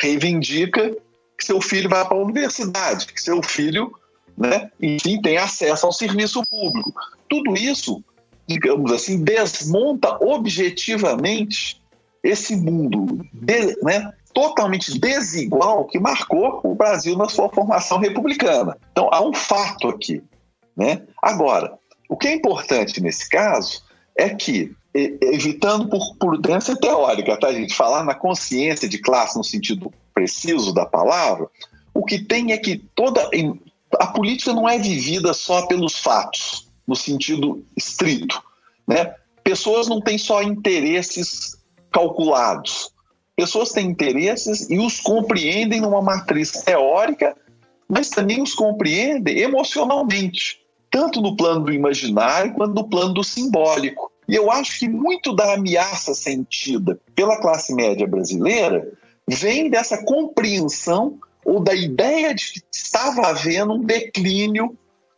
reivindica 0.00 0.94
que 1.38 1.44
seu 1.44 1.60
filho 1.60 1.88
vá 1.88 2.04
para 2.04 2.16
a 2.16 2.20
universidade, 2.20 3.06
que 3.06 3.22
seu 3.22 3.42
filho 3.42 3.92
né? 4.38 4.70
enfim, 4.80 5.20
tem 5.20 5.36
acesso 5.36 5.86
ao 5.86 5.92
serviço 5.92 6.42
público. 6.48 6.92
Tudo 7.28 7.54
isso, 7.54 8.02
digamos 8.46 8.92
assim, 8.92 9.22
desmonta 9.22 10.16
objetivamente 10.24 11.82
esse 12.22 12.56
mundo 12.56 13.24
de, 13.32 13.76
né, 13.82 14.12
totalmente 14.32 14.98
desigual 14.98 15.84
que 15.86 15.98
marcou 15.98 16.60
o 16.62 16.74
Brasil 16.74 17.16
na 17.16 17.28
sua 17.28 17.48
formação 17.48 17.98
republicana. 17.98 18.76
Então, 18.92 19.08
há 19.12 19.20
um 19.20 19.32
fato 19.32 19.88
aqui. 19.88 20.22
Né? 20.76 21.02
Agora, 21.22 21.74
o 22.08 22.16
que 22.16 22.28
é 22.28 22.34
importante 22.34 23.02
nesse 23.02 23.28
caso 23.28 23.82
é 24.16 24.30
que, 24.30 24.72
evitando 24.94 25.88
por 25.88 26.16
prudência 26.16 26.76
teórica, 26.76 27.36
tá, 27.38 27.52
gente? 27.52 27.74
Falar 27.74 28.04
na 28.04 28.14
consciência 28.14 28.88
de 28.88 28.98
classe 28.98 29.36
no 29.36 29.44
sentido 29.44 29.92
preciso 30.14 30.72
da 30.72 30.86
palavra, 30.86 31.48
o 31.92 32.04
que 32.04 32.18
tem 32.18 32.52
é 32.52 32.58
que 32.58 32.78
toda, 32.94 33.28
a 33.98 34.06
política 34.08 34.52
não 34.52 34.68
é 34.68 34.78
vivida 34.78 35.32
só 35.32 35.66
pelos 35.66 35.98
fatos, 35.98 36.68
no 36.86 36.94
sentido 36.94 37.64
estrito. 37.76 38.42
Né? 38.86 39.14
Pessoas 39.42 39.88
não 39.88 40.00
têm 40.00 40.18
só 40.18 40.42
interesses 40.42 41.56
calculados. 41.90 42.92
Pessoas 43.36 43.70
têm 43.70 43.86
interesses 43.86 44.68
e 44.68 44.78
os 44.78 45.00
compreendem 45.00 45.80
numa 45.80 46.02
matriz 46.02 46.50
teórica, 46.50 47.36
mas 47.88 48.10
também 48.10 48.42
os 48.42 48.54
compreendem 48.54 49.38
emocionalmente, 49.38 50.60
tanto 50.90 51.20
no 51.20 51.36
plano 51.36 51.64
do 51.64 51.72
imaginário 51.72 52.52
quanto 52.54 52.74
no 52.74 52.88
plano 52.88 53.14
do 53.14 53.24
simbólico. 53.24 54.10
E 54.28 54.34
eu 54.34 54.50
acho 54.50 54.80
que 54.80 54.88
muito 54.88 55.32
da 55.32 55.54
ameaça 55.54 56.12
sentida 56.12 57.00
pela 57.14 57.40
classe 57.40 57.74
média 57.74 58.06
brasileira 58.06 58.86
vem 59.26 59.70
dessa 59.70 60.04
compreensão 60.04 61.18
ou 61.48 61.60
da 61.60 61.74
ideia 61.74 62.34
de 62.34 62.52
que 62.52 62.62
estava 62.70 63.28
havendo 63.28 63.72
um 63.72 63.82
declínio 63.82 64.76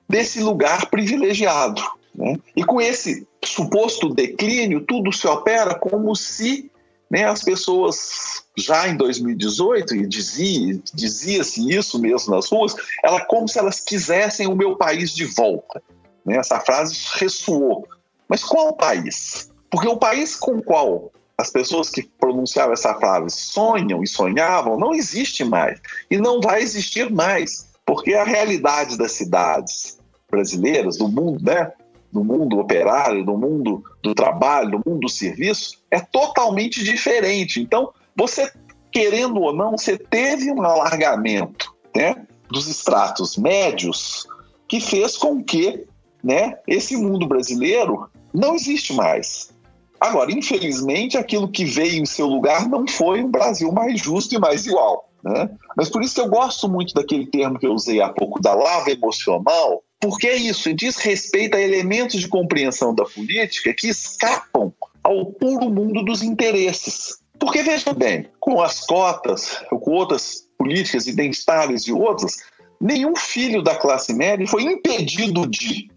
desse 0.09 0.41
lugar 0.41 0.89
privilegiado. 0.89 1.83
Né? 2.15 2.39
E 2.55 2.63
com 2.63 2.81
esse 2.81 3.27
suposto 3.45 4.15
declínio, 4.15 4.83
tudo 4.83 5.13
se 5.13 5.27
opera 5.27 5.75
como 5.75 6.15
se 6.15 6.71
né, 7.11 7.25
as 7.25 7.43
pessoas 7.43 8.45
já 8.57 8.87
em 8.87 8.97
2018, 8.97 9.97
e 9.97 10.07
dizia, 10.07 10.81
dizia-se 10.95 11.69
isso 11.69 11.99
mesmo 11.99 12.33
nas 12.33 12.49
ruas, 12.49 12.77
ela 13.03 13.25
como 13.25 13.49
se 13.49 13.59
elas 13.59 13.81
quisessem 13.81 14.47
o 14.47 14.55
meu 14.55 14.77
país 14.77 15.13
de 15.13 15.25
volta. 15.25 15.83
Né? 16.25 16.37
Essa 16.37 16.61
frase 16.61 16.97
ressoou. 17.15 17.89
Mas 18.29 18.45
qual 18.45 18.77
país? 18.77 19.51
Porque 19.69 19.89
o 19.89 19.97
país 19.97 20.37
com 20.37 20.59
o 20.59 20.63
qual 20.63 21.11
as 21.41 21.51
pessoas 21.51 21.89
que 21.89 22.03
pronunciavam 22.03 22.75
essa 22.75 22.95
frase 22.95 23.35
sonham 23.35 24.03
e 24.03 24.07
sonhavam, 24.07 24.79
não 24.79 24.95
existe 24.95 25.43
mais. 25.43 25.81
E 26.11 26.19
não 26.19 26.39
vai 26.39 26.61
existir 26.61 27.11
mais, 27.11 27.71
porque 27.87 28.13
a 28.13 28.25
realidade 28.25 28.99
das 28.99 29.13
cidades 29.13 29.99
brasileiras, 30.31 30.99
do 30.99 31.09
mundo, 31.09 31.43
né? 31.43 31.73
Do 32.13 32.23
mundo 32.23 32.59
operário, 32.59 33.25
do 33.25 33.39
mundo 33.39 33.83
do 34.03 34.15
trabalho, 34.15 34.73
do 34.73 34.83
mundo 34.85 35.01
do 35.01 35.09
serviço, 35.09 35.79
é 35.91 35.99
totalmente 35.99 36.85
diferente. 36.85 37.61
Então, 37.61 37.91
você, 38.15 38.53
querendo 38.93 39.41
ou 39.41 39.55
não, 39.55 39.79
você 39.79 39.97
teve 39.97 40.53
um 40.53 40.63
alargamento 40.63 41.75
né, 41.97 42.27
dos 42.51 42.69
estratos 42.69 43.37
médios 43.37 44.27
que 44.69 44.81
fez 44.81 45.17
com 45.17 45.43
que 45.43 45.87
né, 46.23 46.59
esse 46.67 46.97
mundo 46.97 47.27
brasileiro 47.27 48.11
não 48.35 48.55
existe 48.55 48.93
mais. 48.93 49.55
Agora, 50.01 50.33
infelizmente, 50.33 51.19
aquilo 51.19 51.51
que 51.51 51.65
veio 51.65 52.03
em 52.03 52.07
seu 52.07 52.27
lugar 52.27 52.69
não 52.69 52.87
foi 52.89 53.23
um 53.23 53.31
Brasil 53.31 53.71
mais 53.71 54.01
justo 54.01 54.35
e 54.35 54.39
mais 54.39 54.67
igual. 54.67 55.11
Né? 55.23 55.51
Mas 55.77 55.91
por 55.91 56.03
isso 56.03 56.15
que 56.15 56.21
eu 56.21 56.29
gosto 56.29 56.69
muito 56.69 56.95
daquele 56.95 57.27
termo 57.27 57.59
que 57.59 57.67
eu 57.67 57.73
usei 57.73 58.01
há 58.01 58.09
pouco, 58.09 58.41
da 58.41 58.55
lava 58.55 58.91
emocional, 58.91 59.83
porque 60.01 60.27
é 60.27 60.37
isso, 60.37 60.73
diz 60.73 60.97
respeito 60.97 61.57
a 61.57 61.61
elementos 61.61 62.21
de 62.21 62.29
compreensão 62.29 62.95
da 62.95 63.05
política 63.05 63.75
que 63.77 63.89
escapam 63.89 64.73
ao 65.03 65.27
puro 65.27 65.69
mundo 65.71 66.03
dos 66.03 66.23
interesses. 66.23 67.19
Porque, 67.39 67.63
veja 67.63 67.93
bem, 67.93 68.27
com 68.39 68.63
as 68.63 68.81
cotas, 68.81 69.63
com 69.69 69.91
outras 69.91 70.47
políticas 70.59 71.07
identitárias 71.07 71.87
e 71.87 71.93
outras, 71.93 72.37
nenhum 72.81 73.15
filho 73.17 73.63
da 73.63 73.75
classe 73.75 74.13
média 74.15 74.47
foi 74.47 74.63
impedido 74.63 75.47
de. 75.47 75.91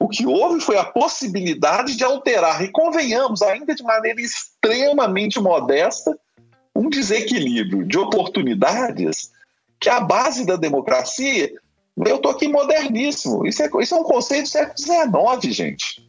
Né? 0.00 0.06
O 0.06 0.08
que 0.08 0.26
houve 0.26 0.60
foi 0.60 0.76
a 0.76 0.84
possibilidade 0.84 1.96
de 1.96 2.04
alterar, 2.04 2.62
e 2.62 2.70
convenhamos, 2.70 3.42
ainda 3.42 3.74
de 3.74 3.82
maneira 3.82 4.20
extremamente 4.20 5.40
modesta, 5.40 6.16
um 6.74 6.88
desequilíbrio 6.88 7.84
de 7.84 7.98
oportunidades 7.98 9.30
que 9.80 9.88
a 9.88 10.00
base 10.00 10.44
da 10.44 10.56
democracia. 10.56 11.52
Eu 11.96 12.16
estou 12.16 12.30
aqui 12.30 12.46
moderníssimo. 12.46 13.46
Isso 13.46 13.62
é, 13.62 13.70
isso 13.80 13.94
é 13.94 13.98
um 13.98 14.04
conceito 14.04 14.44
do 14.44 14.48
século 14.48 14.78
XIX, 14.78 15.54
gente. 15.54 16.06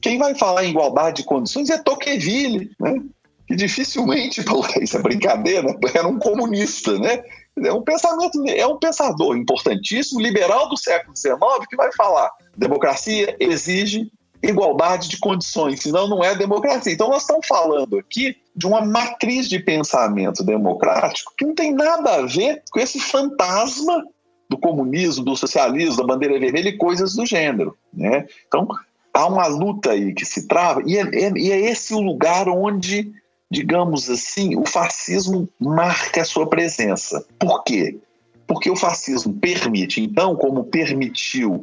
Quem 0.00 0.18
vai 0.18 0.34
falar 0.34 0.64
em 0.64 0.70
igualdade 0.70 1.16
de 1.16 1.24
condições 1.24 1.70
é 1.70 1.78
Tocqueville, 1.78 2.70
né? 2.80 3.02
que 3.46 3.56
dificilmente, 3.56 4.42
isso 4.80 4.96
é 4.96 5.02
brincadeira, 5.02 5.76
era 5.94 6.06
um 6.06 6.18
comunista, 6.18 6.98
né? 6.98 7.22
É 7.64 7.72
um 7.72 7.82
pensamento, 7.82 8.40
é 8.46 8.66
um 8.66 8.78
pensador 8.78 9.36
importantíssimo, 9.36 10.20
liberal 10.20 10.68
do 10.68 10.76
século 10.76 11.16
XIX, 11.16 11.38
que 11.68 11.76
vai 11.76 11.90
falar: 11.92 12.30
democracia 12.58 13.36
exige 13.38 14.10
igualdade 14.42 15.08
de 15.08 15.18
condições, 15.18 15.80
senão 15.80 16.08
não 16.08 16.22
é 16.22 16.34
democracia. 16.34 16.92
Então 16.92 17.08
nós 17.08 17.22
estamos 17.22 17.46
falando 17.46 17.98
aqui 17.98 18.36
de 18.54 18.66
uma 18.66 18.80
matriz 18.80 19.48
de 19.48 19.58
pensamento 19.58 20.44
democrático 20.44 21.32
que 21.36 21.44
não 21.44 21.54
tem 21.54 21.72
nada 21.72 22.16
a 22.16 22.26
ver 22.26 22.62
com 22.70 22.80
esse 22.80 23.00
fantasma 23.00 24.04
do 24.48 24.56
comunismo, 24.56 25.24
do 25.24 25.36
socialismo, 25.36 25.96
da 25.96 26.04
bandeira 26.04 26.38
vermelha 26.38 26.68
e 26.68 26.76
coisas 26.76 27.14
do 27.14 27.26
gênero. 27.26 27.76
Né? 27.92 28.26
Então, 28.46 28.66
há 29.12 29.26
uma 29.26 29.46
luta 29.46 29.90
aí 29.90 30.14
que 30.14 30.24
se 30.24 30.46
trava, 30.46 30.82
e 30.86 30.96
é, 30.96 31.02
é, 31.02 31.32
e 31.36 31.52
é 31.52 31.60
esse 31.70 31.92
o 31.94 32.00
lugar 32.00 32.48
onde, 32.48 33.12
digamos 33.50 34.08
assim, 34.08 34.56
o 34.56 34.64
fascismo 34.64 35.48
marca 35.60 36.22
a 36.22 36.24
sua 36.24 36.46
presença. 36.46 37.24
Por 37.38 37.62
quê? 37.62 37.98
Porque 38.46 38.70
o 38.70 38.76
fascismo 38.76 39.34
permite, 39.34 40.00
então, 40.00 40.34
como 40.34 40.64
permitiu 40.64 41.60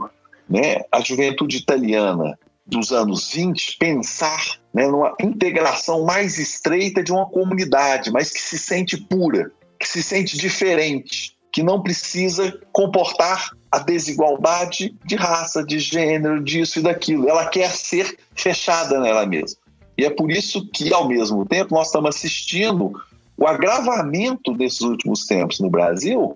né, 0.50 0.82
a 0.91 1.02
juventude 1.02 1.58
italiana 1.58 2.38
dos 2.66 2.91
anos 2.91 3.32
20 3.32 3.78
pensar 3.78 4.58
né, 4.74 4.88
numa 4.88 5.14
integração 5.22 6.04
mais 6.04 6.39
estreita 6.39 7.04
de 7.04 7.12
uma 7.12 7.28
comunidade, 7.28 8.12
mas 8.12 8.32
que 8.32 8.41
se 8.41 8.58
sente 8.58 8.98
pura, 8.98 9.52
que 9.80 9.88
se 9.88 10.02
sente 10.02 10.38
diferente, 10.38 11.36
que 11.52 11.62
não 11.62 11.82
precisa 11.82 12.60
comportar 12.72 13.52
a 13.72 13.80
desigualdade 13.80 14.96
de 15.06 15.16
raça, 15.16 15.64
de 15.64 15.80
gênero, 15.80 16.43
disso 16.43 16.80
e 16.80 16.82
daquilo. 16.82 17.30
Ela 17.30 17.48
quer 17.48 17.70
ser 17.72 18.18
fechada 18.34 19.00
nela 19.00 19.26
mesma. 19.26 19.58
E 19.98 20.04
é 20.04 20.10
por 20.10 20.32
isso 20.32 20.68
que, 20.72 20.93
ao 20.93 21.08
mesmo 21.08 21.46
tempo, 21.46 21.74
nós 21.74 21.88
estamos 21.88 22.16
assistindo 22.16 22.93
o 23.38 23.48
agravamento 23.48 24.54
desses 24.54 24.82
últimos 24.82 25.26
tempos 25.26 25.60
no 25.60 25.70
Brasil, 25.70 26.36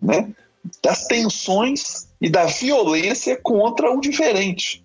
né, 0.00 0.32
das 0.82 1.06
tensões 1.06 2.08
e 2.20 2.30
da 2.30 2.44
violência 2.44 3.38
contra 3.42 3.90
o 3.90 4.00
diferente 4.00 4.82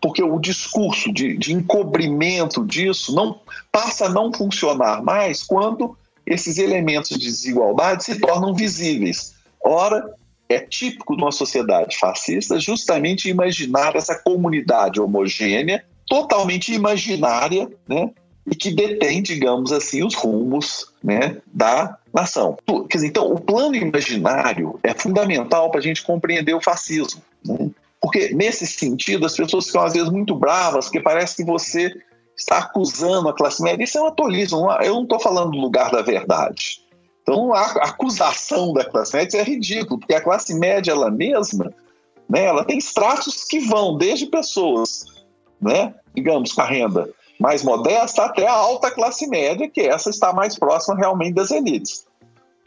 porque 0.00 0.22
o 0.22 0.38
discurso 0.38 1.12
de, 1.12 1.36
de 1.36 1.52
encobrimento 1.52 2.64
disso 2.66 3.14
não 3.14 3.40
passa 3.72 4.06
a 4.06 4.08
não 4.08 4.32
funcionar 4.32 5.02
mais 5.02 5.42
quando 5.42 5.96
esses 6.26 6.58
elementos 6.58 7.10
de 7.10 7.18
desigualdade 7.18 8.04
se 8.04 8.20
tornam 8.20 8.54
visíveis. 8.54 9.34
Ora, 9.64 10.14
é 10.48 10.60
típico 10.60 11.16
de 11.16 11.22
uma 11.22 11.32
sociedade 11.32 11.96
fascista 11.96 12.58
justamente 12.60 13.28
imaginar 13.28 13.96
essa 13.96 14.16
comunidade 14.16 15.00
homogênea, 15.00 15.84
totalmente 16.06 16.74
imaginária, 16.74 17.70
né? 17.88 18.10
E 18.46 18.54
que 18.54 18.70
detém, 18.70 19.22
digamos 19.22 19.72
assim, 19.72 20.02
os 20.04 20.14
rumos 20.14 20.92
né, 21.02 21.36
da 21.46 21.98
nação. 22.12 22.56
Quer 22.88 22.96
dizer, 22.96 23.08
então, 23.08 23.32
o 23.32 23.40
plano 23.40 23.76
imaginário 23.76 24.78
é 24.82 24.94
fundamental 24.94 25.70
para 25.70 25.80
a 25.80 25.82
gente 25.82 26.02
compreender 26.02 26.54
o 26.54 26.60
fascismo. 26.60 27.22
Né? 27.44 27.70
Porque, 28.00 28.34
nesse 28.34 28.66
sentido, 28.66 29.26
as 29.26 29.36
pessoas 29.36 29.66
ficam 29.66 29.82
às 29.82 29.92
vezes 29.92 30.10
muito 30.10 30.34
bravas, 30.34 30.86
porque 30.86 31.00
parece 31.00 31.36
que 31.36 31.44
você 31.44 31.94
está 32.36 32.58
acusando 32.58 33.28
a 33.28 33.34
classe 33.34 33.62
média. 33.62 33.84
Isso 33.84 33.98
é 33.98 34.00
uma 34.00 34.10
tolice, 34.10 34.54
eu 34.54 34.94
não 34.94 35.02
estou 35.02 35.20
falando 35.20 35.52
do 35.52 35.58
lugar 35.58 35.90
da 35.90 36.00
verdade. 36.00 36.80
Então, 37.22 37.52
a 37.52 37.64
acusação 37.64 38.72
da 38.72 38.84
classe 38.84 39.14
média 39.14 39.38
é 39.38 39.44
ridículo, 39.44 40.00
porque 40.00 40.14
a 40.14 40.20
classe 40.20 40.54
média 40.54 40.92
ela 40.92 41.10
mesma, 41.10 41.72
né, 42.28 42.44
ela 42.44 42.64
tem 42.64 42.78
estratos 42.78 43.44
que 43.44 43.60
vão 43.60 43.96
desde 43.98 44.26
pessoas, 44.26 45.04
né, 45.60 45.94
digamos, 46.14 46.52
com 46.52 46.62
a 46.62 46.66
renda 46.66 47.08
mais 47.40 47.64
modesta 47.64 48.26
até 48.26 48.46
a 48.46 48.52
alta 48.52 48.90
classe 48.90 49.26
média, 49.26 49.68
que 49.68 49.80
essa 49.80 50.10
está 50.10 50.30
mais 50.30 50.58
próxima 50.58 50.94
realmente 50.94 51.34
das 51.34 51.50
elites. 51.50 52.06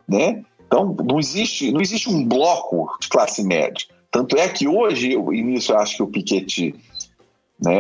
Né? 0.08 0.44
Então, 0.66 0.96
não 1.08 1.20
existe, 1.20 1.72
não 1.72 1.80
existe 1.80 2.10
um 2.10 2.28
bloco 2.28 2.90
de 3.00 3.08
classe 3.08 3.44
média. 3.44 3.86
Tanto 4.10 4.36
é 4.36 4.50
que 4.50 4.68
hoje, 4.68 5.12
e 5.12 5.44
nisso 5.44 5.72
eu 5.72 5.78
acho 5.78 5.98
que 5.98 6.04
o 6.04 6.08
Piketty, 6.08 6.76
né, 7.64 7.80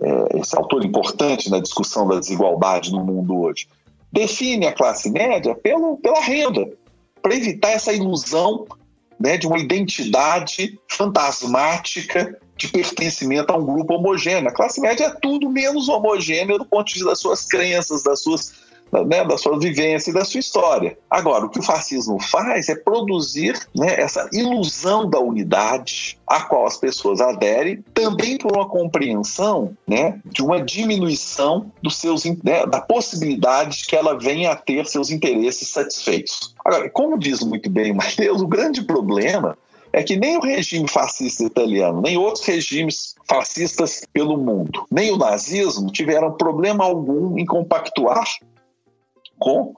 é, 0.00 0.38
esse 0.38 0.56
autor 0.56 0.84
importante 0.86 1.50
na 1.50 1.60
discussão 1.60 2.08
da 2.08 2.18
desigualdade 2.18 2.90
no 2.90 3.04
mundo 3.04 3.38
hoje, 3.38 3.68
define 4.10 4.66
a 4.66 4.72
classe 4.72 5.10
média 5.10 5.54
pelo, 5.54 5.98
pela 5.98 6.20
renda, 6.20 6.66
para 7.20 7.34
evitar 7.34 7.72
essa 7.72 7.92
ilusão 7.92 8.66
né, 9.18 9.36
de 9.36 9.46
uma 9.46 9.58
identidade 9.58 10.80
fantasmática 10.88 12.40
de 12.60 12.68
pertencimento 12.68 13.52
a 13.52 13.56
um 13.56 13.64
grupo 13.64 13.94
homogêneo. 13.94 14.48
A 14.48 14.52
classe 14.52 14.80
média 14.80 15.06
é 15.06 15.10
tudo 15.10 15.48
menos 15.48 15.88
homogênea 15.88 16.58
do 16.58 16.64
ponto 16.64 16.86
de 16.88 16.94
vista 16.94 17.08
das 17.08 17.18
suas 17.18 17.46
crenças, 17.46 18.02
das 18.02 18.22
suas 18.22 18.52
né, 19.06 19.24
da 19.24 19.38
sua 19.38 19.56
vivência 19.56 20.10
e 20.10 20.14
da 20.14 20.24
sua 20.24 20.40
história. 20.40 20.98
Agora, 21.08 21.46
o 21.46 21.48
que 21.48 21.60
o 21.60 21.62
fascismo 21.62 22.20
faz 22.20 22.68
é 22.68 22.74
produzir 22.74 23.54
né, 23.72 23.94
essa 24.00 24.28
ilusão 24.32 25.08
da 25.08 25.20
unidade 25.20 26.18
a 26.26 26.40
qual 26.40 26.66
as 26.66 26.76
pessoas 26.76 27.20
aderem, 27.20 27.84
também 27.94 28.36
por 28.36 28.52
uma 28.52 28.68
compreensão 28.68 29.76
né, 29.86 30.18
de 30.24 30.42
uma 30.42 30.60
diminuição 30.60 31.70
dos 31.80 31.98
seus, 31.98 32.24
né, 32.24 32.66
da 32.66 32.80
possibilidade 32.80 33.84
que 33.86 33.94
ela 33.94 34.18
venha 34.18 34.50
a 34.50 34.56
ter 34.56 34.84
seus 34.86 35.10
interesses 35.10 35.68
satisfeitos. 35.68 36.52
Agora, 36.64 36.90
como 36.90 37.16
diz 37.16 37.44
muito 37.44 37.70
bem 37.70 37.92
o 37.92 37.96
Mateus, 37.96 38.42
o 38.42 38.48
grande 38.48 38.82
problema 38.82 39.56
é 39.92 40.02
que 40.02 40.16
nem 40.16 40.36
o 40.36 40.40
regime 40.40 40.88
fascista 40.88 41.44
italiano, 41.44 42.00
nem 42.00 42.16
outros 42.16 42.44
regimes 42.44 43.14
fascistas 43.28 44.06
pelo 44.12 44.36
mundo, 44.36 44.86
nem 44.90 45.10
o 45.10 45.16
nazismo 45.16 45.90
tiveram 45.90 46.32
problema 46.32 46.84
algum 46.84 47.38
em 47.38 47.44
compactuar 47.44 48.24
com 49.38 49.74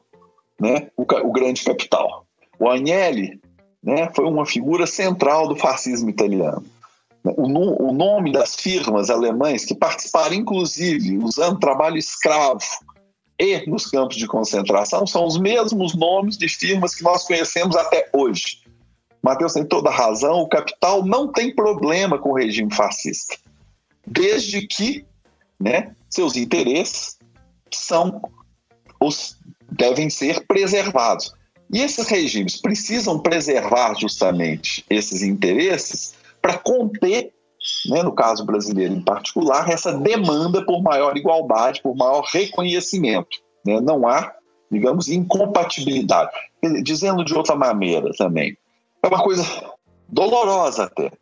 né, 0.61 0.89
o, 0.97 1.03
o 1.03 1.33
grande 1.33 1.65
capital. 1.65 2.27
O 2.59 2.69
Agnelli 2.69 3.41
né, 3.83 4.11
foi 4.15 4.27
uma 4.27 4.47
figura 4.47 4.87
central 4.87 5.49
do 5.49 5.57
fascismo 5.57 6.11
italiano. 6.11 6.65
O, 7.25 7.89
o, 7.89 7.93
nome 7.93 8.33
das 8.33 8.57
firmas 8.57 9.09
alemães 9.09 9.65
que 9.65 9.75
participaram, 9.75 10.35
inclusive, 10.35 11.19
usando 11.19 11.61
trabalho 11.61 11.97
escravo 11.97 12.61
e 13.39 13.69
nos 13.69 13.87
campos 13.87 14.17
de 14.17 14.27
concentração, 14.27 15.07
são 15.07 15.25
os 15.25 15.39
mesmos 15.39 15.95
nomes 15.95 16.37
de 16.37 16.49
firmas 16.49 16.95
que 16.95 17.03
nós 17.03 17.25
conhecemos 17.25 17.77
até 17.77 18.09
hoje. 18.13 18.62
Mateus 19.23 19.53
tem 19.53 19.65
toda 19.65 19.91
razão, 19.91 20.41
o 20.41 20.49
capital 20.49 21.05
não 21.05 21.29
tem 21.29 21.55
problema 21.55 22.19
com 22.19 22.31
o 22.31 22.37
regime 22.37 22.75
fascista, 22.75 23.37
desde 24.07 24.67
que 24.67 25.07
né, 25.61 25.95
seus 26.11 26.37
interesses 26.37 27.19
são 27.73 28.21
os 29.01 29.39
devem 29.71 30.11
ser 30.11 30.47
preservados. 30.47 31.33
E 31.73 31.81
esses 31.81 32.07
regimes 32.09 32.61
precisam 32.61 33.19
preservar 33.19 33.95
justamente 33.95 34.85
esses 34.91 35.23
interesses 35.23 36.15
para 36.41 36.59
conter, 36.59 37.33
né, 37.89 38.03
no 38.03 38.13
caso 38.13 38.45
brasileiro 38.45 38.93
em 38.93 39.01
particular, 39.01 39.71
essa 39.71 39.93
demanda 39.93 40.65
por 40.67 40.83
maior 40.83 41.17
igualdade, 41.17 41.81
por 41.81 41.97
maior 41.97 42.23
reconhecimento. 42.31 43.39
Né? 43.65 43.81
Não 43.81 44.07
há, 44.07 44.35
digamos, 44.71 45.09
incompatibilidade. 45.09 46.33
Dizendo 46.83 47.25
de 47.25 47.35
outra 47.35 47.57
maneira 47.57 48.11
também, 48.19 48.57
é 49.03 49.07
uma 49.09 49.23
coisa 49.23 49.45
dolorosa 50.09 50.85
até, 50.85 51.13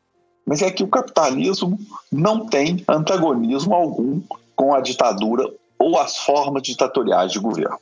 mas 0.46 0.62
é 0.62 0.70
que 0.70 0.82
o 0.82 0.88
capitalismo 0.88 1.78
não 2.12 2.46
tem 2.46 2.84
antagonismo 2.88 3.74
algum 3.74 4.20
com 4.54 4.74
a 4.74 4.80
ditadura 4.80 5.50
ou 5.78 5.98
as 5.98 6.18
formas 6.18 6.62
ditatoriais 6.62 7.32
de 7.32 7.38
governo 7.38 7.78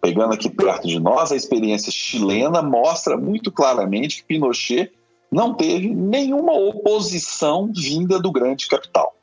pegando 0.00 0.32
aqui 0.32 0.48
perto 0.48 0.88
de 0.88 0.98
nós, 0.98 1.30
a 1.30 1.36
experiência 1.36 1.92
chilena 1.92 2.62
mostra 2.62 3.16
muito 3.16 3.52
claramente 3.52 4.18
que 4.18 4.24
Pinochet 4.24 4.90
não 5.30 5.54
teve 5.54 5.94
nenhuma 5.94 6.52
oposição 6.52 7.70
vinda 7.72 8.18
do 8.18 8.32
grande 8.32 8.66
capital. 8.66 9.14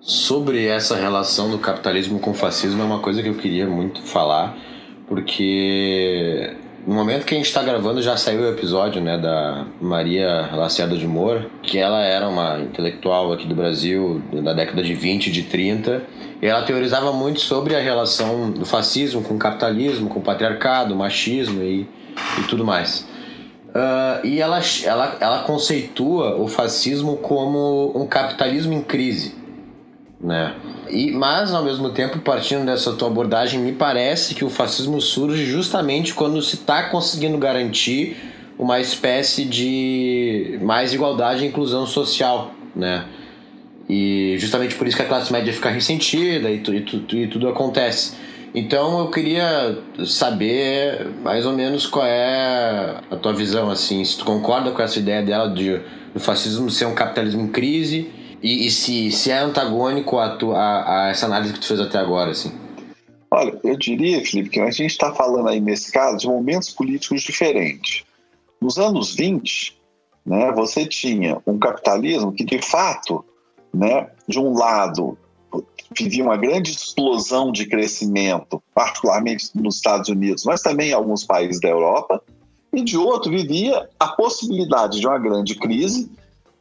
Sobre 0.00 0.66
essa 0.66 0.96
relação 0.96 1.50
do 1.50 1.58
capitalismo 1.58 2.18
com 2.18 2.32
o 2.32 2.34
fascismo 2.34 2.82
é 2.82 2.84
uma 2.84 3.00
coisa 3.00 3.22
que 3.22 3.28
eu 3.28 3.36
queria 3.36 3.66
muito 3.66 4.02
falar, 4.02 4.54
porque 5.08 6.54
no 6.86 6.94
momento 6.94 7.24
que 7.24 7.34
a 7.34 7.36
gente 7.36 7.46
está 7.46 7.62
gravando 7.62 8.02
já 8.02 8.16
saiu 8.16 8.42
o 8.42 8.48
episódio 8.48 9.00
né, 9.00 9.16
da 9.16 9.66
Maria 9.80 10.50
Lacerda 10.52 10.96
de 10.96 11.06
Moura, 11.06 11.46
que 11.62 11.78
ela 11.78 12.02
era 12.02 12.28
uma 12.28 12.60
intelectual 12.60 13.32
aqui 13.32 13.46
do 13.46 13.54
Brasil 13.54 14.22
da 14.42 14.52
década 14.52 14.82
de 14.82 14.94
20 14.94 15.32
de 15.32 15.44
30 15.44 16.02
e 16.42 16.46
ela 16.46 16.62
teorizava 16.62 17.12
muito 17.12 17.40
sobre 17.40 17.74
a 17.74 17.80
relação 17.80 18.50
do 18.50 18.66
fascismo 18.66 19.22
com 19.22 19.34
o 19.34 19.38
capitalismo, 19.38 20.10
com 20.10 20.18
o 20.18 20.22
patriarcado, 20.22 20.92
o 20.92 20.96
machismo 20.96 21.62
e, 21.62 21.88
e 22.38 22.42
tudo 22.48 22.64
mais. 22.64 23.08
Uh, 23.70 24.24
e 24.24 24.40
ela, 24.40 24.60
ela, 24.84 25.16
ela 25.20 25.38
conceitua 25.44 26.36
o 26.36 26.46
fascismo 26.46 27.16
como 27.16 27.92
um 27.96 28.06
capitalismo 28.06 28.74
em 28.74 28.82
crise. 28.82 29.34
Né? 30.20 30.54
E, 30.94 31.10
mas, 31.10 31.52
ao 31.52 31.64
mesmo 31.64 31.90
tempo, 31.90 32.20
partindo 32.20 32.64
dessa 32.64 32.92
tua 32.92 33.08
abordagem, 33.08 33.58
me 33.58 33.72
parece 33.72 34.32
que 34.32 34.44
o 34.44 34.48
fascismo 34.48 35.00
surge 35.00 35.44
justamente 35.44 36.14
quando 36.14 36.40
se 36.40 36.54
está 36.54 36.84
conseguindo 36.84 37.36
garantir 37.36 38.16
uma 38.56 38.78
espécie 38.78 39.44
de 39.44 40.56
mais 40.62 40.94
igualdade 40.94 41.44
e 41.44 41.48
inclusão 41.48 41.84
social, 41.84 42.54
né? 42.76 43.06
E 43.88 44.36
justamente 44.38 44.76
por 44.76 44.86
isso 44.86 44.96
que 44.96 45.02
a 45.02 45.06
classe 45.06 45.32
média 45.32 45.52
fica 45.52 45.68
ressentida 45.68 46.48
e, 46.48 46.60
tu, 46.60 46.72
e, 46.72 46.80
tu, 46.80 47.16
e 47.16 47.26
tudo 47.26 47.48
acontece. 47.48 48.14
Então 48.54 49.00
eu 49.00 49.10
queria 49.10 49.76
saber 50.06 51.08
mais 51.24 51.44
ou 51.44 51.52
menos 51.52 51.88
qual 51.88 52.06
é 52.06 52.98
a 53.10 53.16
tua 53.16 53.32
visão, 53.32 53.68
assim, 53.68 54.04
se 54.04 54.16
tu 54.16 54.24
concorda 54.24 54.70
com 54.70 54.80
essa 54.80 55.00
ideia 55.00 55.22
dela 55.22 55.48
de 55.52 55.80
o 56.14 56.20
fascismo 56.20 56.70
ser 56.70 56.86
um 56.86 56.94
capitalismo 56.94 57.42
em 57.42 57.48
crise 57.48 58.08
e, 58.44 58.66
e 58.66 58.70
se, 58.70 59.10
se 59.10 59.30
é 59.30 59.38
antagônico 59.38 60.18
a, 60.18 60.36
tu, 60.36 60.52
a, 60.52 61.06
a, 61.06 61.08
essa 61.08 61.24
análise 61.24 61.54
que 61.54 61.60
tu 61.60 61.66
fez 61.66 61.80
até 61.80 61.96
agora, 61.96 62.32
assim. 62.32 62.52
Olha, 63.30 63.58
eu 63.64 63.74
diria, 63.78 64.22
Felipe, 64.22 64.50
que 64.50 64.60
a 64.60 64.70
gente 64.70 64.90
está 64.90 65.14
falando 65.14 65.48
aí 65.48 65.58
nesse 65.58 65.90
caso 65.90 66.18
de 66.18 66.26
momentos 66.26 66.70
políticos 66.70 67.22
diferentes. 67.22 68.04
nos 68.60 68.76
anos 68.76 69.14
20, 69.14 69.80
né, 70.26 70.52
você 70.52 70.84
tinha 70.84 71.40
um 71.46 71.58
capitalismo 71.58 72.32
que, 72.32 72.44
de 72.44 72.60
fato, 72.60 73.24
né, 73.72 74.10
de 74.28 74.38
um 74.38 74.52
lado, 74.52 75.16
vivia 75.98 76.22
uma 76.22 76.36
grande 76.36 76.70
explosão 76.70 77.50
de 77.50 77.64
crescimento, 77.64 78.62
particularmente 78.74 79.50
nos 79.54 79.76
Estados 79.76 80.10
Unidos, 80.10 80.44
mas 80.44 80.60
também 80.60 80.90
em 80.90 80.94
alguns 80.94 81.24
países 81.24 81.62
da 81.62 81.68
Europa, 81.68 82.22
e 82.74 82.84
de 82.84 82.98
outro 82.98 83.30
vivia 83.30 83.88
a 83.98 84.08
possibilidade 84.08 85.00
de 85.00 85.06
uma 85.06 85.18
grande 85.18 85.54
crise, 85.54 86.10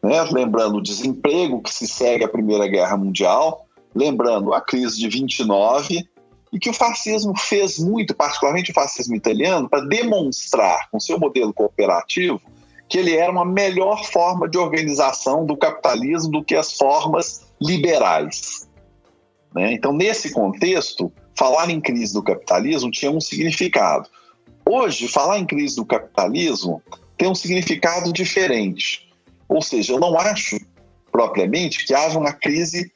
né, 0.04 0.22
lembrando 0.24 0.78
o 0.78 0.84
desemprego 0.84 1.62
que 1.62 1.74
se 1.74 1.88
segue 1.88 2.26
à 2.26 2.28
Primeira 2.28 2.68
Guerra 2.68 2.98
Mundial, 2.98 3.66
lembrando 3.96 4.54
a 4.54 4.60
crise 4.60 5.00
de 5.00 5.08
29, 5.08 6.06
e 6.52 6.60
que 6.60 6.70
o 6.70 6.74
fascismo 6.74 7.34
fez 7.38 7.80
muito, 7.80 8.14
particularmente 8.14 8.72
o 8.72 8.74
fascismo 8.74 9.16
italiano, 9.16 9.70
para 9.70 9.86
demonstrar 9.86 10.90
com 10.92 11.00
seu 11.00 11.18
modelo 11.18 11.54
cooperativo 11.54 12.40
que 12.88 13.00
ele 13.00 13.16
era 13.16 13.32
uma 13.32 13.46
melhor 13.46 14.06
forma 14.06 14.48
de 14.48 14.58
organização 14.58 15.46
do 15.46 15.58
capitalismo 15.58 16.30
do 16.30 16.44
que 16.44 16.54
as 16.54 16.74
formas 16.74 17.48
liberais. 17.60 18.70
Né? 19.56 19.74
Então, 19.74 19.94
nesse 19.94 20.32
contexto, 20.32 21.12
falar 21.36 21.72
em 21.72 21.82
crise 21.82 22.14
do 22.14 22.22
capitalismo 22.22 22.92
tinha 22.92 23.10
um 23.10 23.22
significado. 23.22 24.08
Hoje, 24.70 25.08
falar 25.08 25.40
em 25.40 25.46
crise 25.46 25.76
do 25.76 25.86
capitalismo 25.86 26.84
tem 27.18 27.28
um 27.28 27.34
significado 27.34 28.14
diferente. 28.14 29.13
Ou 29.48 29.62
seja, 29.62 29.94
eu 29.94 30.00
não 30.00 30.18
acho 30.18 30.58
propriamente 31.12 31.86
que 31.86 31.94
haja 31.94 32.18
uma 32.18 32.34
crise 32.34 32.92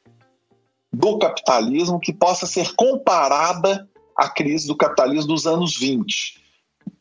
do 0.92 1.20
capitalismo 1.20 2.00
que 2.00 2.14
possa 2.14 2.46
ser 2.48 2.74
comparada 2.76 3.88
à 4.16 4.30
crise 4.30 4.68
do 4.68 4.76
capitalismo 4.76 5.28
dos 5.28 5.46
anos 5.46 5.78
20. 5.78 6.42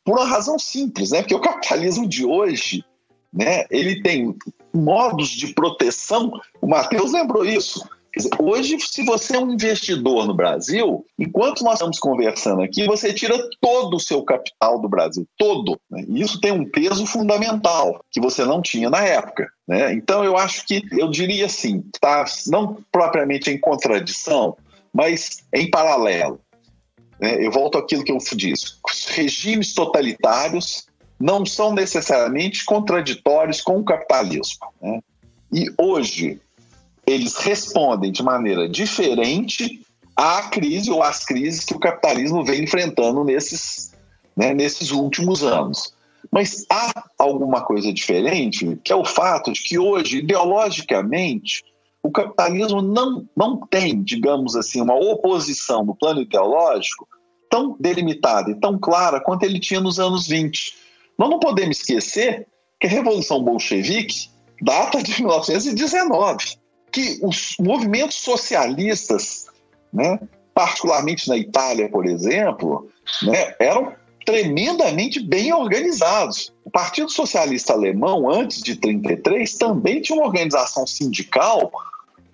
Por 0.04 0.18
uma 0.18 0.26
razão 0.26 0.58
simples, 0.58 1.10
né? 1.10 1.22
Porque 1.22 1.34
o 1.34 1.40
capitalismo 1.40 2.06
de 2.06 2.24
hoje, 2.24 2.84
né, 3.32 3.64
ele 3.70 4.02
tem 4.02 4.36
modos 4.74 5.30
de 5.30 5.54
proteção. 5.54 6.30
O 6.60 6.68
Matheus 6.68 7.12
lembrou 7.12 7.44
isso. 7.44 7.88
Dizer, 8.16 8.30
hoje, 8.40 8.78
se 8.80 9.04
você 9.04 9.36
é 9.36 9.38
um 9.38 9.52
investidor 9.52 10.26
no 10.26 10.34
Brasil, 10.34 11.04
enquanto 11.18 11.62
nós 11.62 11.74
estamos 11.74 11.98
conversando 11.98 12.62
aqui, 12.62 12.86
você 12.86 13.12
tira 13.12 13.36
todo 13.60 13.96
o 13.96 14.00
seu 14.00 14.22
capital 14.22 14.80
do 14.80 14.88
Brasil, 14.88 15.28
todo. 15.36 15.78
Né? 15.90 16.04
E 16.08 16.22
isso 16.22 16.40
tem 16.40 16.50
um 16.50 16.64
peso 16.64 17.04
fundamental 17.04 18.02
que 18.10 18.18
você 18.18 18.42
não 18.42 18.62
tinha 18.62 18.88
na 18.88 19.04
época. 19.04 19.48
Né? 19.68 19.92
Então, 19.92 20.24
eu 20.24 20.34
acho 20.36 20.66
que, 20.66 20.82
eu 20.92 21.10
diria 21.10 21.44
assim, 21.44 21.84
tá, 22.00 22.24
não 22.46 22.78
propriamente 22.90 23.50
em 23.50 23.60
contradição, 23.60 24.56
mas 24.94 25.44
em 25.52 25.70
paralelo. 25.70 26.40
Né? 27.20 27.44
Eu 27.44 27.50
volto 27.50 27.76
àquilo 27.76 28.02
que 28.02 28.12
eu 28.12 28.18
disse: 28.18 28.76
regimes 29.08 29.74
totalitários 29.74 30.86
não 31.20 31.44
são 31.44 31.74
necessariamente 31.74 32.64
contraditórios 32.64 33.60
com 33.60 33.78
o 33.78 33.84
capitalismo. 33.84 34.66
Né? 34.80 35.00
E 35.52 35.70
hoje, 35.78 36.40
eles 37.06 37.36
respondem 37.36 38.10
de 38.10 38.22
maneira 38.22 38.68
diferente 38.68 39.80
à 40.16 40.42
crise 40.42 40.90
ou 40.90 41.02
às 41.02 41.24
crises 41.24 41.64
que 41.64 41.74
o 41.74 41.78
capitalismo 41.78 42.44
vem 42.44 42.64
enfrentando 42.64 43.22
nesses, 43.22 43.92
né, 44.36 44.52
nesses 44.52 44.90
últimos 44.90 45.44
anos. 45.44 45.94
Mas 46.30 46.66
há 46.68 47.04
alguma 47.18 47.60
coisa 47.64 47.92
diferente, 47.92 48.78
que 48.82 48.92
é 48.92 48.96
o 48.96 49.04
fato 49.04 49.52
de 49.52 49.62
que 49.62 49.78
hoje, 49.78 50.18
ideologicamente, 50.18 51.64
o 52.02 52.10
capitalismo 52.10 52.82
não, 52.82 53.28
não 53.36 53.56
tem, 53.58 54.02
digamos 54.02 54.56
assim, 54.56 54.80
uma 54.80 54.94
oposição 54.94 55.84
no 55.84 55.94
plano 55.94 56.22
ideológico 56.22 57.06
tão 57.48 57.76
delimitada 57.78 58.50
e 58.50 58.58
tão 58.58 58.76
clara 58.78 59.20
quanto 59.20 59.44
ele 59.44 59.60
tinha 59.60 59.80
nos 59.80 60.00
anos 60.00 60.26
20. 60.26 60.74
Nós 61.16 61.30
não 61.30 61.38
podemos 61.38 61.78
esquecer 61.78 62.46
que 62.80 62.88
a 62.88 62.90
Revolução 62.90 63.42
Bolchevique 63.42 64.28
data 64.60 65.00
de 65.02 65.20
1919 65.20 66.65
que 66.96 67.18
os 67.22 67.56
movimentos 67.60 68.16
socialistas, 68.16 69.48
né, 69.92 70.18
particularmente 70.54 71.28
na 71.28 71.36
Itália, 71.36 71.90
por 71.90 72.06
exemplo, 72.06 72.88
né, 73.22 73.54
eram 73.60 73.92
tremendamente 74.24 75.20
bem 75.20 75.52
organizados. 75.52 76.54
O 76.64 76.70
Partido 76.70 77.10
Socialista 77.10 77.74
Alemão, 77.74 78.30
antes 78.30 78.62
de 78.62 78.76
33, 78.76 79.58
também 79.58 80.00
tinha 80.00 80.16
uma 80.16 80.26
organização 80.26 80.86
sindical, 80.86 81.70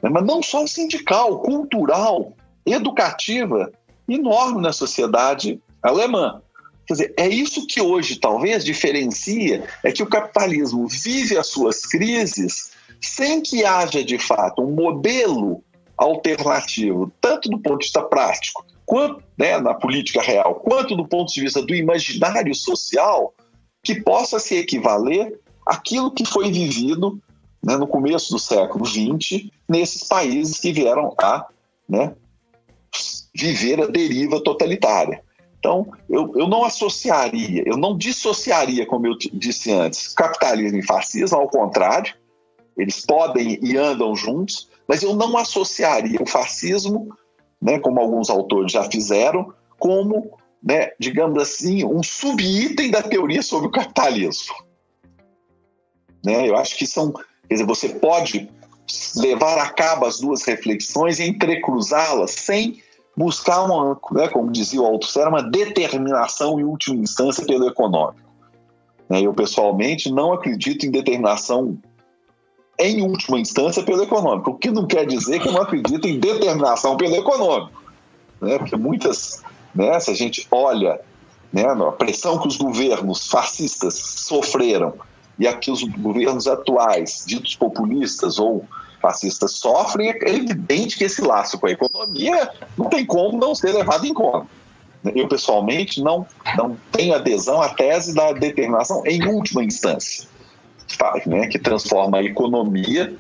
né, 0.01 0.09
mas 0.09 0.25
não 0.25 0.41
só 0.41 0.65
sindical, 0.65 1.41
cultural, 1.41 2.33
educativa, 2.65 3.73
enorme 4.09 4.63
na 4.63 4.73
sociedade 4.73 5.61
alemã. 5.83 6.41
Quer 6.87 6.95
dizer, 6.95 7.15
é 7.17 7.29
isso 7.29 7.67
que 7.67 7.81
hoje 7.81 8.15
talvez 8.15 8.65
diferencia, 8.65 9.65
é 9.83 9.91
que 9.91 10.05
o 10.05 10.09
capitalismo 10.09 10.87
vive 10.87 11.37
as 11.37 11.49
suas 11.49 11.85
crises 11.85 12.72
sem 13.01 13.41
que 13.41 13.65
haja 13.65 14.05
de 14.05 14.19
fato 14.19 14.63
um 14.63 14.73
modelo 14.73 15.63
alternativo, 15.97 17.13
tanto 17.21 17.49
do 17.49 17.59
ponto 17.59 17.79
de 17.79 17.87
vista 17.87 18.03
prático, 18.03 18.65
quanto 18.85 19.23
né, 19.39 19.59
na 19.59 19.75
política 19.75 20.21
real, 20.21 20.57
quanto 20.57 20.97
do 20.97 21.07
ponto 21.07 21.33
de 21.33 21.41
vista 21.41 21.63
do 21.63 21.75
imaginário 21.75 22.55
social, 22.55 23.35
que 23.83 24.01
possa 24.01 24.39
se 24.39 24.57
equivaler 24.57 25.41
àquilo 25.67 26.11
que 26.11 26.25
foi 26.25 26.51
vivido 26.51 27.21
né, 27.65 27.77
no 27.77 27.87
começo 27.87 28.33
do 28.33 28.39
século 28.39 28.85
XX 28.85 29.49
nesses 29.69 30.05
países 30.05 30.59
que 30.59 30.73
vieram 30.73 31.15
a 31.21 31.47
né, 31.89 32.15
viver 33.35 33.81
a 33.81 33.87
deriva 33.87 34.43
totalitária. 34.43 35.23
Então, 35.59 35.87
eu, 36.11 36.33
eu 36.35 36.49
não 36.49 36.65
associaria, 36.65 37.63
eu 37.65 37.77
não 37.77 37.97
dissociaria, 37.97 38.85
como 38.85 39.07
eu 39.07 39.17
disse 39.17 39.71
antes, 39.71 40.09
capitalismo 40.09 40.79
e 40.79 40.85
fascismo, 40.85 41.39
ao 41.39 41.49
contrário, 41.49 42.15
eles 42.77 43.05
podem 43.05 43.59
e 43.63 43.77
andam 43.77 44.15
juntos, 44.17 44.69
mas 44.89 45.03
eu 45.03 45.15
não 45.15 45.37
associaria 45.37 46.21
o 46.21 46.27
fascismo, 46.27 47.09
né, 47.61 47.79
como 47.79 48.01
alguns 48.01 48.29
autores 48.29 48.73
já 48.73 48.85
fizeram, 48.85 49.53
como, 49.79 50.37
né, 50.63 50.91
digamos 50.99 51.41
assim, 51.41 51.85
um 51.85 52.03
subitem 52.03 52.91
da 52.91 53.03
teoria 53.03 53.43
sobre 53.43 53.69
o 53.69 53.71
capitalismo. 53.71 54.55
Né, 56.25 56.49
eu 56.49 56.57
acho 56.57 56.77
que 56.77 56.87
são, 56.87 57.13
quer 57.13 57.55
dizer, 57.55 57.67
você 57.67 57.89
pode 57.89 58.49
levar 59.17 59.59
a 59.59 59.71
cabo 59.71 60.07
as 60.07 60.21
duas 60.21 60.43
reflexões 60.45 61.19
e 61.19 61.25
entrecruzá-las 61.25 62.33
sem 62.33 62.83
buscar 63.17 63.63
uma, 63.65 63.99
né, 64.13 64.29
como 64.29 64.51
dizia 64.51 64.81
o 64.81 64.87
Althusser, 64.87 65.29
uma 65.29 65.43
determinação 65.43 66.59
em 66.59 66.65
última 66.65 67.03
instância 67.03 67.45
pelo 67.45 67.69
econômico. 67.69 68.33
Né, 69.09 69.21
eu 69.21 69.35
pessoalmente 69.35 70.11
não 70.11 70.33
acredito 70.33 70.87
em 70.87 70.91
determinação 70.91 71.79
em 72.79 73.03
última 73.03 73.39
instância, 73.39 73.83
pelo 73.83 74.03
econômico. 74.03 74.51
O 74.51 74.55
que 74.55 74.71
não 74.71 74.87
quer 74.87 75.07
dizer 75.07 75.41
que 75.41 75.49
eu 75.49 75.53
não 75.53 75.63
acredito 75.63 76.07
em 76.07 76.19
determinação 76.19 76.97
pelo 76.97 77.15
econômico. 77.15 77.83
Né? 78.41 78.59
Porque 78.59 78.77
muitas, 78.77 79.43
né, 79.75 79.99
se 80.01 80.11
a 80.11 80.15
gente 80.15 80.47
olha 80.51 81.01
né, 81.53 81.65
a 81.65 81.93
pressão 81.93 82.39
que 82.39 82.49
os 82.49 82.57
governos 82.57 83.29
fascistas 83.29 83.95
sofreram 83.95 84.95
e 85.39 85.47
a 85.47 85.55
que 85.55 85.71
os 85.71 85.83
governos 85.83 86.47
atuais, 86.47 87.25
ditos 87.27 87.55
populistas 87.55 88.39
ou 88.39 88.65
fascistas, 89.01 89.53
sofrem, 89.53 90.11
é 90.11 90.31
evidente 90.31 90.97
que 90.97 91.05
esse 91.05 91.21
laço 91.23 91.59
com 91.59 91.67
a 91.67 91.73
economia 91.73 92.51
não 92.79 92.89
tem 92.89 93.05
como 93.05 93.39
não 93.39 93.55
ser 93.55 93.73
levado 93.73 94.07
em 94.07 94.15
conta. 94.15 94.47
Eu, 95.17 95.27
pessoalmente, 95.27 96.01
não, 96.01 96.25
não 96.57 96.77
tenho 96.93 97.13
adesão 97.13 97.61
à 97.61 97.69
tese 97.71 98.15
da 98.15 98.33
determinação 98.33 99.05
em 99.05 99.27
última 99.27 99.65
instância 99.65 100.32
né, 101.27 101.47
que 101.47 101.59
transforma 101.59 102.19
a 102.19 102.23
economia 102.23 103.15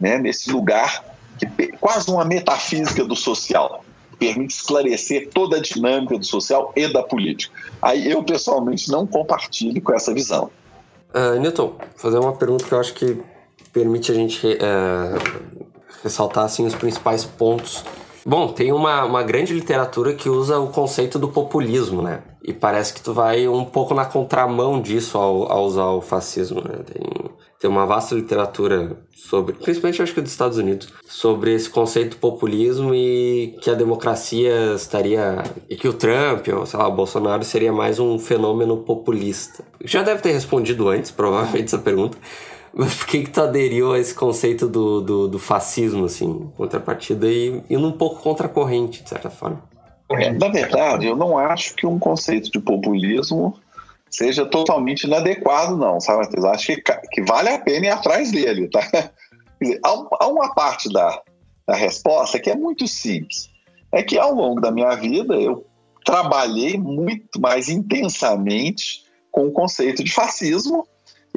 né, 0.00 0.18
nesse 0.18 0.50
lugar 0.50 1.04
que 1.38 1.68
quase 1.78 2.10
uma 2.10 2.24
metafísica 2.24 3.04
do 3.04 3.14
social, 3.14 3.84
permite 4.18 4.54
esclarecer 4.54 5.28
toda 5.32 5.58
a 5.58 5.60
dinâmica 5.60 6.18
do 6.18 6.24
social 6.24 6.72
e 6.74 6.88
da 6.88 7.02
política. 7.02 7.54
Aí 7.80 8.10
eu 8.10 8.22
pessoalmente 8.22 8.90
não 8.90 9.06
compartilho 9.06 9.80
com 9.80 9.94
essa 9.94 10.12
visão. 10.12 10.50
Uh, 11.14 11.38
Newton, 11.40 11.76
fazer 11.96 12.18
uma 12.18 12.32
pergunta 12.32 12.64
que 12.64 12.72
eu 12.72 12.80
acho 12.80 12.92
que 12.94 13.20
permite 13.72 14.10
a 14.10 14.14
gente 14.14 14.46
uh, 14.46 15.58
ressaltar 16.02 16.44
assim, 16.44 16.66
os 16.66 16.74
principais 16.74 17.24
pontos 17.24 17.84
Bom, 18.28 18.48
tem 18.48 18.74
uma, 18.74 19.06
uma 19.06 19.22
grande 19.22 19.54
literatura 19.54 20.12
que 20.12 20.28
usa 20.28 20.58
o 20.58 20.66
conceito 20.66 21.18
do 21.18 21.28
populismo, 21.28 22.02
né? 22.02 22.24
E 22.44 22.52
parece 22.52 22.92
que 22.92 23.00
tu 23.00 23.14
vai 23.14 23.48
um 23.48 23.64
pouco 23.64 23.94
na 23.94 24.04
contramão 24.04 24.82
disso 24.82 25.16
ao, 25.16 25.50
ao 25.50 25.64
usar 25.64 25.86
o 25.86 26.02
fascismo, 26.02 26.60
né? 26.60 26.80
Tem, 26.84 27.30
tem 27.58 27.70
uma 27.70 27.86
vasta 27.86 28.14
literatura 28.14 28.98
sobre, 29.14 29.54
principalmente 29.54 30.02
acho 30.02 30.12
que 30.12 30.20
dos 30.20 30.30
Estados 30.30 30.58
Unidos, 30.58 30.92
sobre 31.06 31.54
esse 31.54 31.70
conceito 31.70 32.18
populismo 32.18 32.94
e 32.94 33.56
que 33.62 33.70
a 33.70 33.74
democracia 33.74 34.74
estaria. 34.74 35.42
e 35.66 35.74
que 35.74 35.88
o 35.88 35.94
Trump, 35.94 36.48
ou 36.48 36.66
sei 36.66 36.78
lá, 36.78 36.86
o 36.86 36.92
Bolsonaro 36.92 37.42
seria 37.44 37.72
mais 37.72 37.98
um 37.98 38.18
fenômeno 38.18 38.76
populista. 38.76 39.64
Já 39.82 40.02
deve 40.02 40.20
ter 40.20 40.32
respondido 40.32 40.86
antes, 40.90 41.10
provavelmente, 41.10 41.64
essa 41.64 41.78
pergunta. 41.78 42.18
Por 42.78 43.06
que, 43.06 43.24
que 43.24 43.30
tu 43.30 43.42
aderiu 43.42 43.92
a 43.92 43.98
esse 43.98 44.14
conceito 44.14 44.68
do, 44.68 45.00
do, 45.00 45.26
do 45.26 45.38
fascismo, 45.40 46.04
assim, 46.04 46.48
contrapartida, 46.56 47.26
e 47.26 47.60
indo 47.68 47.88
um 47.88 47.90
pouco 47.90 48.22
contra 48.22 48.46
a 48.46 48.48
corrente, 48.48 49.02
de 49.02 49.08
certa 49.08 49.28
forma? 49.28 49.60
É, 50.12 50.30
na 50.30 50.46
verdade, 50.46 51.04
eu 51.04 51.16
não 51.16 51.36
acho 51.36 51.74
que 51.74 51.84
um 51.84 51.98
conceito 51.98 52.52
de 52.52 52.60
populismo 52.60 53.58
seja 54.08 54.46
totalmente 54.46 55.08
inadequado, 55.08 55.76
não, 55.76 56.00
sabe, 56.00 56.20
Matheus? 56.20 56.44
Acho 56.44 56.66
que, 56.66 56.82
que 57.10 57.22
vale 57.22 57.48
a 57.48 57.58
pena 57.58 57.86
ir 57.86 57.90
atrás 57.90 58.30
dele, 58.30 58.68
tá? 58.68 58.80
Dizer, 59.60 59.80
há, 59.82 60.28
uma 60.28 60.54
parte 60.54 60.88
da, 60.92 61.20
da 61.66 61.74
resposta 61.74 62.38
que 62.38 62.48
é 62.48 62.54
muito 62.54 62.86
simples. 62.86 63.50
É 63.90 64.04
que 64.04 64.16
ao 64.16 64.32
longo 64.32 64.60
da 64.60 64.70
minha 64.70 64.94
vida 64.94 65.34
eu 65.34 65.66
trabalhei 66.04 66.78
muito 66.78 67.40
mais 67.40 67.68
intensamente 67.68 69.02
com 69.32 69.48
o 69.48 69.52
conceito 69.52 70.04
de 70.04 70.12
fascismo 70.12 70.86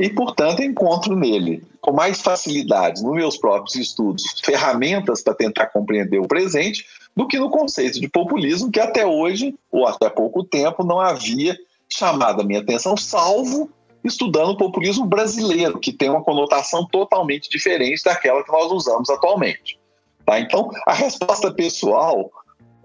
e, 0.01 0.09
portanto, 0.09 0.63
encontro 0.63 1.15
nele 1.15 1.63
com 1.79 1.91
mais 1.91 2.21
facilidade, 2.21 3.03
nos 3.03 3.13
meus 3.13 3.37
próprios 3.37 3.75
estudos, 3.75 4.23
ferramentas 4.43 5.21
para 5.21 5.35
tentar 5.35 5.67
compreender 5.67 6.19
o 6.19 6.27
presente 6.27 6.83
do 7.15 7.27
que 7.27 7.37
no 7.37 7.51
conceito 7.51 8.01
de 8.01 8.09
populismo, 8.09 8.71
que 8.71 8.79
até 8.79 9.05
hoje, 9.05 9.53
ou 9.71 9.85
até 9.85 10.09
pouco 10.09 10.43
tempo, 10.43 10.83
não 10.83 10.99
havia 10.99 11.55
chamado 11.87 12.41
a 12.41 12.43
minha 12.43 12.61
atenção, 12.61 12.97
salvo 12.97 13.69
estudando 14.03 14.49
o 14.49 14.57
populismo 14.57 15.05
brasileiro, 15.05 15.79
que 15.79 15.93
tem 15.93 16.09
uma 16.09 16.23
conotação 16.23 16.83
totalmente 16.87 17.47
diferente 17.47 18.03
daquela 18.03 18.43
que 18.43 18.51
nós 18.51 18.71
usamos 18.71 19.07
atualmente. 19.07 19.77
Tá? 20.25 20.39
Então, 20.39 20.71
a 20.87 20.93
resposta 20.93 21.51
pessoal 21.51 22.31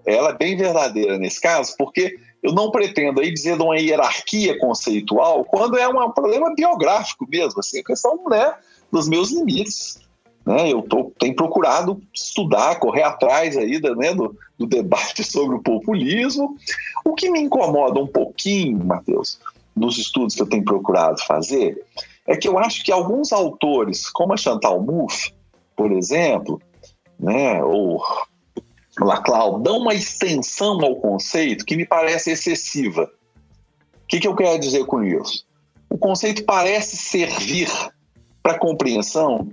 ela 0.05 0.29
é 0.29 0.37
bem 0.37 0.55
verdadeira 0.55 1.17
nesse 1.17 1.41
caso, 1.41 1.75
porque 1.77 2.17
eu 2.41 2.53
não 2.53 2.71
pretendo 2.71 3.19
aí 3.19 3.31
dizer 3.31 3.57
de 3.57 3.63
uma 3.63 3.77
hierarquia 3.77 4.57
conceitual 4.59 5.43
quando 5.45 5.77
é 5.77 5.87
um 5.87 6.11
problema 6.11 6.53
biográfico 6.53 7.25
mesmo, 7.27 7.59
assim, 7.59 7.79
a 7.79 7.83
questão 7.83 8.23
né, 8.29 8.53
dos 8.91 9.07
meus 9.07 9.31
limites. 9.31 9.99
Né? 10.45 10.71
Eu 10.71 10.81
tô, 10.81 11.11
tenho 11.19 11.35
procurado 11.35 12.01
estudar, 12.13 12.79
correr 12.79 13.03
atrás 13.03 13.57
aí 13.57 13.81
né, 13.81 14.13
do, 14.13 14.37
do 14.57 14.65
debate 14.65 15.23
sobre 15.29 15.57
o 15.57 15.61
populismo. 15.61 16.55
O 17.03 17.15
que 17.15 17.29
me 17.29 17.41
incomoda 17.41 17.99
um 17.99 18.07
pouquinho, 18.07 18.83
Matheus, 18.85 19.39
nos 19.75 19.97
estudos 19.97 20.35
que 20.35 20.41
eu 20.41 20.47
tenho 20.49 20.63
procurado 20.63 21.21
fazer, 21.25 21.83
é 22.25 22.35
que 22.35 22.47
eu 22.47 22.57
acho 22.57 22.83
que 22.83 22.91
alguns 22.91 23.31
autores, 23.31 24.09
como 24.09 24.33
a 24.33 24.37
Chantal 24.37 24.81
Mouffe, 24.81 25.33
por 25.75 25.91
exemplo, 25.91 26.61
né, 27.19 27.63
ou 27.63 28.01
Laclau, 28.99 29.59
dão 29.59 29.77
uma 29.79 29.93
extensão 29.93 30.79
ao 30.83 30.95
conceito 30.95 31.65
que 31.65 31.75
me 31.75 31.85
parece 31.85 32.31
excessiva. 32.31 33.03
O 33.03 34.07
que, 34.07 34.19
que 34.19 34.27
eu 34.27 34.35
quero 34.35 34.59
dizer 34.59 34.85
com 34.85 35.03
isso? 35.03 35.45
O 35.89 35.97
conceito 35.97 36.43
parece 36.45 36.97
servir 36.97 37.69
para 38.41 38.53
a 38.53 38.59
compreensão 38.59 39.49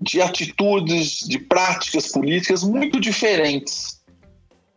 de 0.00 0.20
atitudes, 0.20 1.20
de 1.20 1.38
práticas 1.38 2.08
políticas 2.08 2.62
muito 2.62 3.00
diferentes 3.00 3.94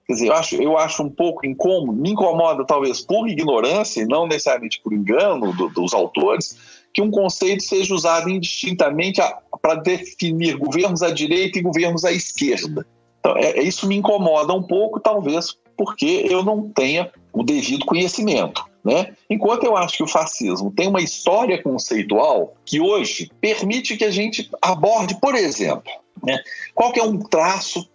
Quer 0.08 0.14
dizer, 0.14 0.28
eu 0.28 0.34
acho, 0.34 0.56
eu 0.56 0.78
acho 0.78 1.04
um 1.04 1.10
pouco 1.10 1.45
incômodo, 1.45 2.02
me 2.02 2.12
incomoda 2.12 2.66
talvez 2.66 3.02
por 3.02 3.28
ignorância 3.28 4.02
e 4.02 4.06
não 4.06 4.26
necessariamente 4.26 4.80
por 4.82 4.93
engano 4.93 5.52
do, 5.52 5.68
dos 5.70 5.93
autores, 5.93 6.58
que 6.93 7.02
um 7.02 7.12
conceito 7.12 7.62
seja 7.62 7.93
usado 7.93 8.30
indistintamente 8.30 9.22
para 9.62 9.76
definir 9.76 10.56
governos 10.56 11.04
à 11.04 11.12
direita 11.12 11.60
e 11.60 11.62
governos 11.62 12.06
à 12.06 12.14
esquerda. 12.14 12.88
Então, 13.20 13.36
é, 13.38 13.59
é, 13.59 13.63
isso 13.63 13.88
me 13.88 13.95
incomoda 13.95 14.53
um 14.53 14.63
pouco, 14.63 14.99
talvez 14.99 15.55
porque 15.76 16.26
eu 16.28 16.43
não 16.43 16.70
tenha 16.70 17.11
o 17.32 17.43
devido 17.43 17.86
conhecimento. 17.86 18.65
Né? 18.84 19.13
Enquanto 19.30 19.65
eu 19.65 19.76
acho 19.76 19.97
que 19.97 20.03
o 20.03 20.07
fascismo 20.07 20.72
tem 20.72 20.88
uma 20.88 21.01
história 21.01 21.61
conceitual 21.61 22.55
que 22.65 22.80
hoje 22.80 23.30
permite 23.41 23.97
que 23.97 24.05
a 24.05 24.11
gente 24.11 24.49
aborde, 24.61 25.20
por 25.20 25.36
exemplo, 25.36 25.91
né, 26.24 26.39
qual 26.74 26.91
que 26.91 26.99
é 26.99 27.03
um 27.03 27.20
traço 27.20 27.88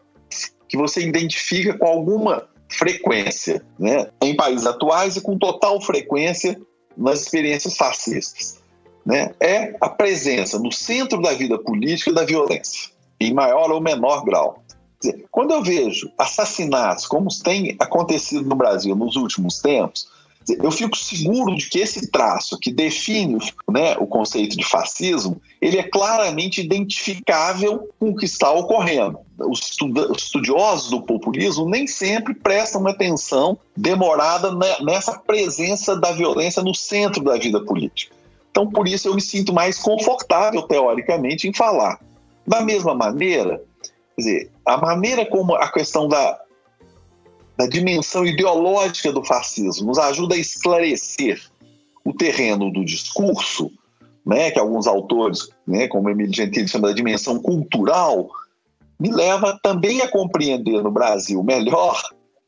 que 0.68 0.76
você 0.76 1.00
identifica 1.02 1.76
com 1.76 1.86
alguma 1.86 2.48
frequência, 2.70 3.64
né? 3.78 4.08
em 4.22 4.34
países 4.34 4.66
atuais 4.66 5.16
e 5.16 5.20
com 5.20 5.38
total 5.38 5.80
frequência 5.80 6.58
nas 6.96 7.20
experiências 7.20 7.76
fascistas. 7.76 8.62
Né? 9.04 9.34
É 9.40 9.74
a 9.80 9.88
presença 9.88 10.58
no 10.58 10.72
centro 10.72 11.20
da 11.20 11.32
vida 11.34 11.58
política 11.58 12.12
da 12.12 12.24
violência, 12.24 12.90
em 13.20 13.34
maior 13.34 13.70
ou 13.70 13.80
menor 13.80 14.24
grau. 14.24 14.61
Dizer, 15.02 15.24
quando 15.32 15.52
eu 15.52 15.62
vejo 15.62 16.12
assassinatos 16.16 17.06
como 17.06 17.28
tem 17.42 17.74
acontecido 17.80 18.48
no 18.48 18.54
Brasil 18.54 18.94
nos 18.94 19.16
últimos 19.16 19.58
tempos, 19.58 20.08
eu 20.48 20.70
fico 20.70 20.96
seguro 20.96 21.56
de 21.56 21.68
que 21.68 21.78
esse 21.78 22.10
traço 22.10 22.58
que 22.58 22.72
define 22.72 23.38
né, 23.70 23.96
o 23.98 24.06
conceito 24.06 24.56
de 24.56 24.64
fascismo, 24.64 25.40
ele 25.60 25.78
é 25.78 25.82
claramente 25.82 26.60
identificável 26.60 27.88
com 27.98 28.10
o 28.10 28.16
que 28.16 28.24
está 28.24 28.50
ocorrendo. 28.52 29.18
Os 29.38 29.76
estudiosos 30.16 30.90
do 30.90 31.02
populismo 31.02 31.68
nem 31.68 31.86
sempre 31.86 32.34
prestam 32.34 32.86
atenção 32.86 33.58
demorada 33.76 34.52
nessa 34.84 35.18
presença 35.18 35.96
da 35.96 36.12
violência 36.12 36.62
no 36.62 36.74
centro 36.74 37.22
da 37.22 37.36
vida 37.36 37.60
política. 37.60 38.14
Então, 38.50 38.68
por 38.68 38.86
isso, 38.86 39.08
eu 39.08 39.14
me 39.14 39.20
sinto 39.20 39.52
mais 39.52 39.78
confortável, 39.78 40.62
teoricamente, 40.62 41.48
em 41.48 41.52
falar. 41.52 41.98
Da 42.46 42.60
mesma 42.60 42.94
maneira, 42.94 43.62
dizer, 44.16 44.51
a 44.64 44.76
maneira 44.76 45.26
como 45.26 45.54
a 45.54 45.70
questão 45.70 46.08
da 46.08 46.40
da 47.56 47.66
dimensão 47.66 48.24
ideológica 48.24 49.12
do 49.12 49.22
fascismo, 49.22 49.88
nos 49.88 49.98
ajuda 49.98 50.34
a 50.34 50.38
esclarecer 50.38 51.40
o 52.04 52.12
terreno 52.12 52.72
do 52.72 52.84
discurso, 52.84 53.70
né, 54.24 54.50
que 54.50 54.58
alguns 54.58 54.86
autores, 54.86 55.48
né, 55.66 55.86
como 55.86 56.08
Emílio 56.08 56.34
Gentili 56.34 56.66
chama 56.66 56.88
da 56.88 56.94
dimensão 56.94 57.40
cultural, 57.40 58.28
me 58.98 59.12
leva 59.12 59.58
também 59.62 60.00
a 60.00 60.08
compreender 60.08 60.82
no 60.82 60.90
Brasil 60.90 61.42
melhor 61.42 62.00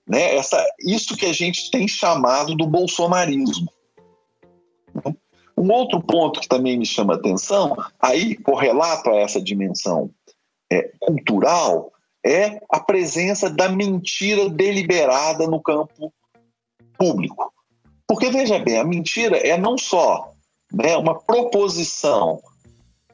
né, 0.06 0.36
essa, 0.36 0.64
isso 0.80 1.16
que 1.16 1.26
a 1.26 1.32
gente 1.32 1.70
tem 1.70 1.88
chamado 1.88 2.54
do 2.54 2.66
bolsonarismo. 2.66 3.68
Um 5.56 5.70
outro 5.72 6.00
ponto 6.02 6.40
que 6.40 6.48
também 6.48 6.78
me 6.78 6.84
chama 6.84 7.14
atenção, 7.14 7.76
aí 8.00 8.36
correlato 8.36 9.10
a 9.10 9.16
essa 9.16 9.40
dimensão 9.40 10.10
é, 10.70 10.90
cultural, 11.00 11.92
é 12.24 12.58
a 12.70 12.80
presença 12.80 13.50
da 13.50 13.68
mentira 13.68 14.48
deliberada 14.48 15.46
no 15.46 15.60
campo 15.60 16.12
público. 16.96 17.52
Porque, 18.06 18.30
veja 18.30 18.58
bem, 18.58 18.78
a 18.78 18.84
mentira 18.84 19.36
é 19.36 19.58
não 19.58 19.76
só 19.76 20.30
né, 20.72 20.96
uma 20.96 21.20
proposição, 21.20 22.40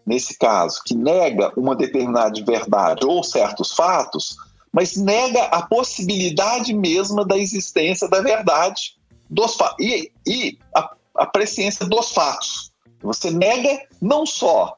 nesse 0.07 0.39
caso, 0.39 0.81
que 0.85 0.95
nega 0.95 1.53
uma 1.57 1.75
determinada 1.75 2.43
verdade 2.45 3.05
ou 3.05 3.25
certos 3.25 3.73
fatos, 3.73 4.37
mas 4.73 4.97
nega 4.97 5.45
a 5.47 5.63
possibilidade 5.63 6.73
mesma 6.73 7.25
da 7.25 7.37
existência 7.37 8.09
da 8.09 8.21
verdade 8.21 8.97
dos 9.29 9.57
e, 9.81 10.13
e 10.27 10.59
a, 10.75 10.95
a 11.17 11.27
presciência 11.27 11.87
dos 11.87 12.13
fatos. 12.13 12.71
Você 13.03 13.31
nega 13.31 13.83
não 14.01 14.25
só 14.25 14.75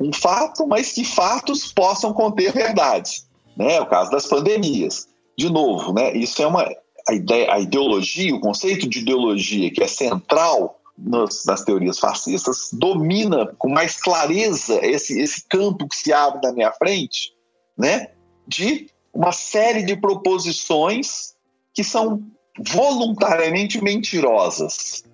um 0.00 0.12
fato, 0.12 0.66
mas 0.66 0.92
que 0.92 1.04
fatos 1.04 1.72
possam 1.72 2.12
conter 2.12 2.52
verdades 2.52 3.26
né? 3.56 3.80
O 3.80 3.86
caso 3.86 4.10
das 4.10 4.26
pandemias. 4.26 5.08
De 5.36 5.50
novo, 5.50 5.92
né? 5.92 6.16
Isso 6.16 6.42
é 6.42 6.46
uma 6.46 6.68
a 7.06 7.12
ideia, 7.12 7.52
a 7.52 7.60
ideologia, 7.60 8.34
o 8.34 8.40
conceito 8.40 8.88
de 8.88 9.00
ideologia 9.00 9.70
que 9.70 9.82
é 9.82 9.86
central 9.86 10.80
nas, 10.96 11.44
nas, 11.44 11.62
teorias 11.62 11.98
fascistas 11.98 12.70
domina 12.72 13.52
com 13.58 13.68
mais 13.68 14.00
clareza 14.00 14.78
esse, 14.84 15.20
esse 15.20 15.46
campo 15.48 15.88
que 15.88 15.96
se 15.96 16.12
abre 16.12 16.40
na 16.42 16.52
minha 16.52 16.72
frente, 16.72 17.34
né? 17.76 18.10
De 18.46 18.88
uma 19.12 19.32
série 19.32 19.82
de 19.82 19.96
proposições 19.96 21.34
que 21.72 21.84
são 21.84 22.22
voluntariamente 22.58 23.82
mentirosas. 23.82 25.04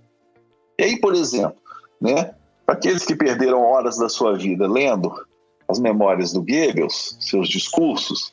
E 0.78 0.84
aí, 0.84 1.00
por 1.00 1.14
exemplo, 1.14 1.56
né? 2.00 2.34
Para 2.64 2.76
aqueles 2.76 3.04
que 3.04 3.16
perderam 3.16 3.62
horas 3.62 3.98
da 3.98 4.08
sua 4.08 4.36
vida 4.36 4.68
lendo 4.68 5.12
as 5.70 5.78
memórias 5.78 6.32
do 6.32 6.40
Goebbels, 6.40 7.16
seus 7.20 7.48
discursos, 7.48 8.32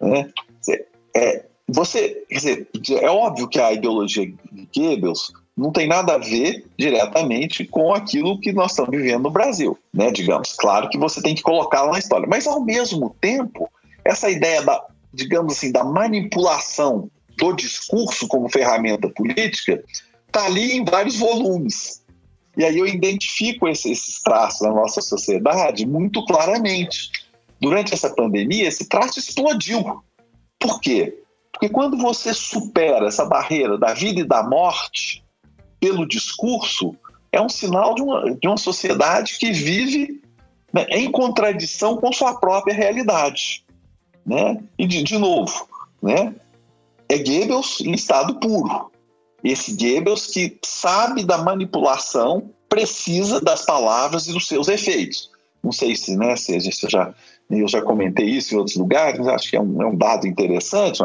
né? 0.00 0.30
É, 1.16 1.44
você, 1.68 2.24
dizer, 2.30 2.68
é 3.02 3.10
óbvio 3.10 3.48
que 3.48 3.60
a 3.60 3.72
ideologia 3.72 4.26
de 4.26 4.68
Goebbels 4.74 5.32
não 5.56 5.72
tem 5.72 5.88
nada 5.88 6.14
a 6.14 6.18
ver 6.18 6.64
diretamente 6.78 7.64
com 7.64 7.92
aquilo 7.92 8.40
que 8.40 8.52
nós 8.52 8.70
estamos 8.70 8.90
vivendo 8.90 9.24
no 9.24 9.30
Brasil, 9.30 9.76
né? 9.92 10.10
Digamos, 10.10 10.54
claro 10.54 10.88
que 10.88 10.96
você 10.96 11.20
tem 11.20 11.34
que 11.34 11.42
colocá-la 11.42 11.92
na 11.92 11.98
história, 11.98 12.28
mas 12.28 12.46
ao 12.46 12.64
mesmo 12.64 13.14
tempo, 13.20 13.68
essa 14.04 14.30
ideia 14.30 14.62
da, 14.62 14.82
digamos 15.12 15.54
assim, 15.54 15.72
da 15.72 15.82
manipulação 15.82 17.10
do 17.36 17.52
discurso 17.52 18.26
como 18.28 18.48
ferramenta 18.48 19.08
política 19.10 19.82
está 20.26 20.46
ali 20.46 20.76
em 20.76 20.84
vários 20.84 21.16
volumes. 21.16 22.02
E 22.58 22.64
aí 22.64 22.76
eu 22.76 22.86
identifico 22.88 23.68
esses 23.68 24.20
traços 24.20 24.62
na 24.62 24.74
nossa 24.74 25.00
sociedade 25.00 25.86
muito 25.86 26.24
claramente. 26.26 27.12
Durante 27.60 27.94
essa 27.94 28.12
pandemia, 28.12 28.66
esse 28.66 28.88
traço 28.88 29.20
explodiu. 29.20 30.02
Por 30.58 30.80
quê? 30.80 31.22
Porque 31.52 31.68
quando 31.68 31.96
você 31.96 32.34
supera 32.34 33.06
essa 33.06 33.24
barreira 33.24 33.78
da 33.78 33.94
vida 33.94 34.20
e 34.20 34.24
da 34.24 34.42
morte 34.42 35.24
pelo 35.78 36.06
discurso, 36.06 36.96
é 37.30 37.40
um 37.40 37.48
sinal 37.48 37.94
de 37.94 38.02
uma, 38.02 38.34
de 38.34 38.48
uma 38.48 38.56
sociedade 38.56 39.38
que 39.38 39.52
vive 39.52 40.20
né, 40.72 40.84
em 40.90 41.10
contradição 41.12 41.96
com 41.96 42.12
sua 42.12 42.40
própria 42.40 42.74
realidade. 42.74 43.64
Né? 44.26 44.60
E, 44.76 44.84
de, 44.84 45.04
de 45.04 45.16
novo, 45.16 45.68
né, 46.02 46.34
é 47.08 47.18
Goebbels 47.18 47.80
em 47.82 47.92
estado 47.92 48.40
puro. 48.40 48.90
Esse 49.42 49.72
Goebbels 49.72 50.26
que 50.26 50.58
sabe 50.64 51.24
da 51.24 51.38
manipulação 51.38 52.50
precisa 52.68 53.40
das 53.40 53.64
palavras 53.64 54.26
e 54.26 54.32
dos 54.32 54.46
seus 54.46 54.68
efeitos. 54.68 55.30
Não 55.62 55.72
sei 55.72 55.96
se, 55.96 56.16
né, 56.16 56.36
se 56.36 56.54
a 56.54 56.58
gente 56.58 56.88
já 56.88 57.14
eu 57.50 57.66
já 57.66 57.80
comentei 57.80 58.26
isso 58.26 58.54
em 58.54 58.58
outros 58.58 58.76
lugares, 58.76 59.26
acho 59.26 59.48
que 59.48 59.56
é 59.56 59.60
um, 59.60 59.82
é 59.82 59.86
um 59.86 59.96
dado 59.96 60.26
interessante, 60.26 61.02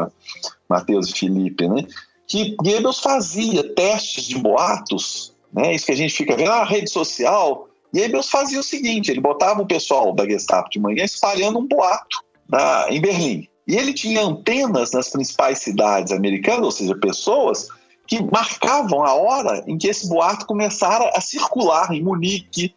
Matheus 0.68 1.08
e 1.08 1.18
Felipe, 1.18 1.66
né? 1.66 1.86
que 2.26 2.54
Goebbels 2.56 3.00
fazia 3.00 3.62
testes 3.74 4.24
de 4.24 4.38
boatos, 4.38 5.32
né? 5.52 5.74
isso 5.74 5.86
que 5.86 5.92
a 5.92 5.96
gente 5.96 6.14
fica 6.14 6.36
vendo, 6.36 6.50
ah, 6.50 6.64
rede 6.64 6.90
social. 6.90 7.68
Goebbels 7.94 8.28
fazia 8.28 8.60
o 8.60 8.62
seguinte: 8.62 9.10
ele 9.10 9.20
botava 9.20 9.62
o 9.62 9.66
pessoal 9.66 10.12
da 10.12 10.26
Gestapo 10.26 10.68
de 10.68 10.80
manhã 10.80 11.04
espalhando 11.04 11.58
um 11.58 11.66
boato 11.66 12.22
na, 12.48 12.86
em 12.90 13.00
Berlim. 13.00 13.48
E 13.66 13.76
ele 13.76 13.94
tinha 13.94 14.20
antenas 14.20 14.92
nas 14.92 15.08
principais 15.08 15.58
cidades 15.58 16.12
americanas, 16.12 16.64
ou 16.64 16.70
seja, 16.70 16.94
pessoas 16.96 17.68
que 18.06 18.22
marcavam 18.22 19.02
a 19.02 19.14
hora 19.14 19.64
em 19.66 19.78
que 19.78 19.88
esse 19.88 20.08
boato 20.08 20.46
começara 20.46 21.10
a 21.14 21.20
circular 21.20 21.92
em 21.92 22.02
Munique, 22.02 22.74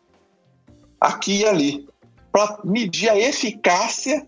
aqui 1.00 1.40
e 1.40 1.46
ali 1.46 1.88
para 2.32 2.60
medir 2.64 3.10
a 3.10 3.18
eficácia 3.18 4.26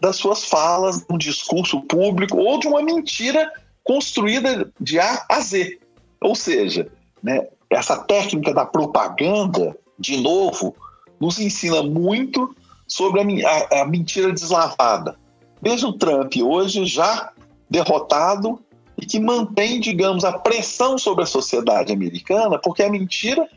das 0.00 0.16
suas 0.16 0.44
falas, 0.44 1.04
um 1.10 1.16
discurso 1.16 1.80
público 1.82 2.36
ou 2.38 2.58
de 2.58 2.66
uma 2.66 2.82
mentira 2.82 3.50
construída 3.84 4.70
de 4.80 4.98
A 4.98 5.24
a 5.28 5.40
Z. 5.40 5.78
Ou 6.20 6.34
seja, 6.34 6.90
né, 7.22 7.46
essa 7.70 7.96
técnica 7.98 8.52
da 8.52 8.66
propaganda, 8.66 9.76
de 9.98 10.20
novo, 10.20 10.74
nos 11.20 11.38
ensina 11.38 11.82
muito 11.82 12.54
sobre 12.86 13.20
a, 13.20 13.48
a, 13.48 13.82
a 13.82 13.86
mentira 13.86 14.32
deslavada. 14.32 15.16
Veja 15.62 15.86
o 15.86 15.92
Trump 15.92 16.32
hoje 16.36 16.84
já 16.84 17.32
derrotado 17.70 18.60
e 18.98 19.04
que 19.04 19.20
mantém, 19.20 19.78
digamos, 19.78 20.24
a 20.24 20.38
pressão 20.38 20.96
sobre 20.96 21.24
a 21.24 21.26
sociedade 21.26 21.92
americana, 21.92 22.58
porque 22.58 22.82
a 22.82 22.90
mentira 22.90 23.48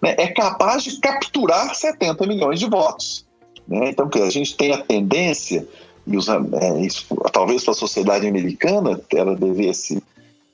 né, 0.00 0.14
é 0.18 0.28
capaz 0.28 0.82
de 0.84 0.98
capturar 0.98 1.74
70 1.74 2.26
milhões 2.26 2.58
de 2.58 2.66
votos. 2.68 3.26
Né? 3.68 3.90
Então, 3.90 4.08
a 4.22 4.30
gente 4.30 4.56
tem 4.56 4.72
a 4.72 4.78
tendência, 4.78 5.66
e 6.06 6.16
os, 6.16 6.28
é, 6.28 6.80
isso, 6.80 7.06
talvez 7.32 7.62
para 7.64 7.72
a 7.72 7.76
sociedade 7.76 8.26
americana 8.26 9.00
ela 9.14 9.36
devesse 9.36 10.02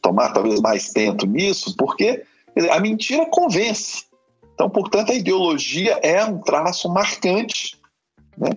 tomar 0.00 0.32
talvez 0.32 0.60
mais 0.60 0.92
tempo 0.92 1.26
nisso, 1.26 1.76
porque 1.76 2.24
a 2.70 2.80
mentira 2.80 3.26
convence. 3.26 4.04
Então, 4.54 4.68
portanto, 4.68 5.12
a 5.12 5.14
ideologia 5.14 5.98
é 6.02 6.24
um 6.24 6.38
traço 6.38 6.88
marcante. 6.88 7.78
Né? 8.36 8.50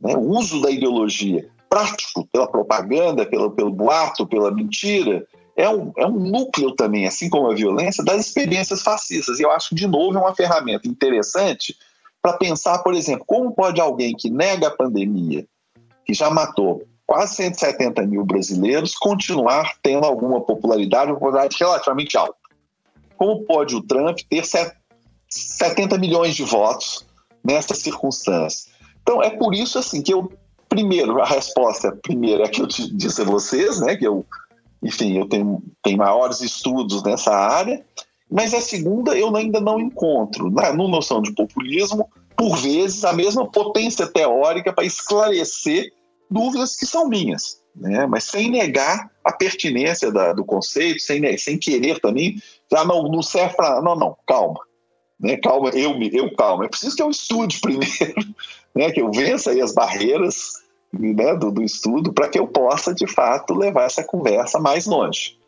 né? 0.00 0.14
O 0.16 0.38
uso 0.38 0.60
da 0.62 0.70
ideologia 0.70 1.48
prático 1.68 2.26
pela 2.32 2.46
propaganda, 2.46 3.26
pelo, 3.26 3.50
pelo 3.50 3.70
boato, 3.70 4.26
pela 4.26 4.50
mentira, 4.50 5.26
é 5.56 5.68
um, 5.68 5.92
é 5.96 6.06
um 6.06 6.18
núcleo 6.18 6.72
também, 6.72 7.06
assim 7.06 7.28
como 7.28 7.50
a 7.50 7.54
violência, 7.54 8.04
das 8.04 8.26
experiências 8.26 8.80
fascistas. 8.80 9.40
E 9.40 9.42
eu 9.42 9.50
acho, 9.50 9.74
de 9.74 9.86
novo, 9.86 10.16
é 10.16 10.20
uma 10.20 10.34
ferramenta 10.34 10.86
interessante 10.86 11.76
para 12.22 12.34
pensar, 12.34 12.78
por 12.78 12.94
exemplo, 12.94 13.24
como 13.26 13.52
pode 13.52 13.80
alguém 13.80 14.14
que 14.14 14.30
nega 14.30 14.68
a 14.68 14.70
pandemia, 14.70 15.46
que 16.04 16.14
já 16.14 16.30
matou 16.30 16.86
quase 17.06 17.34
170 17.36 18.02
mil 18.06 18.24
brasileiros, 18.24 18.94
continuar 18.94 19.74
tendo 19.82 20.04
alguma 20.04 20.40
popularidade, 20.40 21.10
uma 21.10 21.18
popularidade 21.18 21.56
relativamente 21.58 22.16
alta? 22.16 22.34
Como 23.16 23.44
pode 23.44 23.74
o 23.74 23.82
Trump 23.82 24.18
ter 24.30 24.44
70 25.28 25.98
milhões 25.98 26.36
de 26.36 26.44
votos 26.44 27.04
nessa 27.44 27.74
circunstância? 27.74 28.70
Então, 29.02 29.22
é 29.22 29.30
por 29.30 29.54
isso 29.54 29.78
assim 29.78 30.02
que 30.02 30.12
eu, 30.12 30.30
primeiro, 30.68 31.20
a 31.20 31.26
resposta 31.26 31.92
primeira 32.02 32.44
é 32.44 32.48
que 32.48 32.60
eu 32.60 32.66
disse 32.66 33.22
a 33.22 33.24
vocês, 33.24 33.80
né, 33.80 33.96
que 33.96 34.06
eu, 34.06 34.24
enfim, 34.82 35.18
eu 35.18 35.28
tenho, 35.28 35.62
tenho 35.82 35.98
maiores 35.98 36.40
estudos 36.40 37.02
nessa 37.02 37.34
área, 37.34 37.84
mas 38.30 38.52
a 38.52 38.60
segunda 38.60 39.16
eu 39.16 39.34
ainda 39.34 39.60
não 39.60 39.80
encontro, 39.80 40.50
na, 40.50 40.72
no 40.72 40.88
noção 40.88 41.22
de 41.22 41.32
populismo, 41.32 42.08
por 42.36 42.56
vezes, 42.56 43.04
a 43.04 43.12
mesma 43.12 43.50
potência 43.50 44.06
teórica 44.06 44.72
para 44.72 44.84
esclarecer 44.84 45.92
dúvidas 46.30 46.76
que 46.76 46.86
são 46.86 47.08
minhas, 47.08 47.60
né? 47.74 48.06
mas 48.06 48.24
sem 48.24 48.50
negar 48.50 49.10
a 49.24 49.32
pertinência 49.32 50.12
da, 50.12 50.32
do 50.32 50.44
conceito, 50.44 51.00
sem, 51.00 51.36
sem 51.36 51.58
querer 51.58 52.00
também, 52.00 52.40
já 52.70 52.84
não, 52.84 53.02
não 53.04 53.22
serve 53.22 53.56
para. 53.56 53.80
Não, 53.82 53.96
não, 53.96 54.16
calma. 54.26 54.60
Né? 55.18 55.36
Calma, 55.38 55.70
eu, 55.70 55.98
eu 56.12 56.34
calma. 56.36 56.64
É 56.64 56.68
preciso 56.68 56.94
que 56.94 57.02
eu 57.02 57.10
estude 57.10 57.58
primeiro, 57.60 58.34
né? 58.74 58.90
que 58.90 59.00
eu 59.00 59.10
vença 59.10 59.50
aí 59.50 59.60
as 59.60 59.72
barreiras 59.72 60.62
né, 60.92 61.34
do, 61.34 61.50
do 61.50 61.62
estudo 61.62 62.12
para 62.12 62.28
que 62.28 62.38
eu 62.38 62.46
possa, 62.46 62.94
de 62.94 63.06
fato, 63.06 63.54
levar 63.54 63.84
essa 63.84 64.02
conversa 64.02 64.58
mais 64.58 64.86
longe 64.86 65.38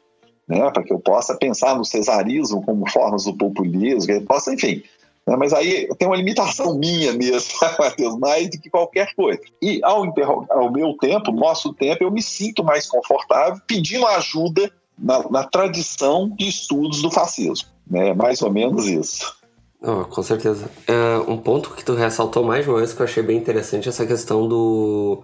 né, 0.51 0.69
para 0.73 0.83
que 0.83 0.93
eu 0.93 0.99
possa 0.99 1.37
pensar 1.37 1.77
no 1.77 1.85
cesarismo 1.85 2.61
como 2.63 2.91
formas 2.91 3.23
do 3.23 3.33
populismo, 3.33 4.05
que 4.05 4.13
eu 4.13 4.23
possa, 4.23 4.53
enfim. 4.53 4.83
Né, 5.25 5.37
mas 5.37 5.53
aí 5.53 5.89
tem 5.97 6.09
uma 6.09 6.17
limitação 6.17 6.77
minha 6.77 7.13
mesmo, 7.13 7.53
Matheus, 7.79 8.19
mais 8.19 8.51
do 8.51 8.61
que 8.61 8.69
qualquer 8.69 9.15
coisa. 9.15 9.41
E 9.63 9.81
ao, 9.85 10.05
ao 10.51 10.73
meu 10.73 10.95
tempo, 10.95 11.31
nosso 11.31 11.73
tempo, 11.73 12.03
eu 12.03 12.11
me 12.11 12.21
sinto 12.21 12.65
mais 12.65 12.89
confortável 12.89 13.63
pedindo 13.65 14.05
ajuda 14.09 14.73
na, 14.99 15.31
na 15.31 15.45
tradição 15.45 16.29
de 16.37 16.49
estudos 16.49 17.01
do 17.01 17.13
fascismo. 17.13 17.69
Né, 17.89 18.13
mais 18.13 18.43
ou 18.43 18.53
menos 18.53 18.89
isso. 18.89 19.40
Oh, 19.83 20.05
com 20.05 20.23
certeza. 20.23 20.71
Uh, 20.89 21.31
um 21.31 21.39
ponto 21.39 21.71
que 21.71 21.85
tu 21.85 21.95
ressaltou 21.95 22.45
mais 22.45 22.69
uma 22.69 22.79
vez 22.79 22.93
que 22.93 23.01
eu 23.01 23.05
achei 23.05 23.23
bem 23.23 23.39
interessante 23.39 23.89
é 23.89 23.91
essa 23.91 24.07
questão 24.07 24.47
do 24.47 25.23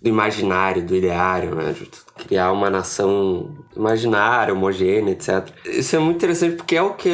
do 0.00 0.08
imaginário, 0.08 0.84
do 0.84 0.94
ideário, 0.94 1.54
né? 1.54 1.72
De 1.72 1.88
criar 2.24 2.52
uma 2.52 2.70
nação 2.70 3.56
imaginária, 3.76 4.54
homogênea, 4.54 5.12
etc. 5.12 5.48
Isso 5.64 5.96
é 5.96 5.98
muito 5.98 6.16
interessante 6.16 6.56
porque 6.56 6.76
é 6.76 6.82
o 6.82 6.94
que 6.94 7.10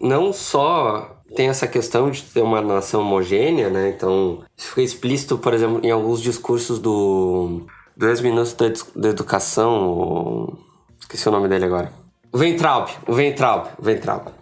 não 0.00 0.32
só 0.32 1.16
tem 1.34 1.48
essa 1.48 1.66
questão 1.66 2.10
de 2.10 2.22
ter 2.22 2.42
uma 2.42 2.60
nação 2.60 3.02
homogênea, 3.02 3.68
né? 3.68 3.90
Então, 3.90 4.42
isso 4.56 4.68
fica 4.70 4.82
explícito, 4.82 5.38
por 5.38 5.54
exemplo, 5.54 5.80
em 5.82 5.90
alguns 5.90 6.20
discursos 6.20 6.78
do, 6.78 7.66
do 7.96 8.08
ex-ministro 8.08 8.72
da, 8.94 9.08
Educação, 9.10 10.56
esqueci 11.00 11.28
o 11.28 11.32
nome 11.32 11.48
dele 11.48 11.66
agora. 11.66 11.92
O 12.32 12.38
Ventralb, 12.38 12.90
o 13.06 13.14
o. 13.14 14.32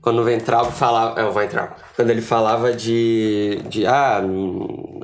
Quando 0.00 0.20
o 0.20 0.24
Ventralb 0.24 0.70
falava. 0.72 1.20
É, 1.20 1.24
o 1.24 1.32
Ventralb. 1.32 1.70
Quando 1.96 2.10
ele 2.10 2.22
falava 2.22 2.72
de. 2.72 3.60
de 3.68 3.86
ah, 3.86 4.20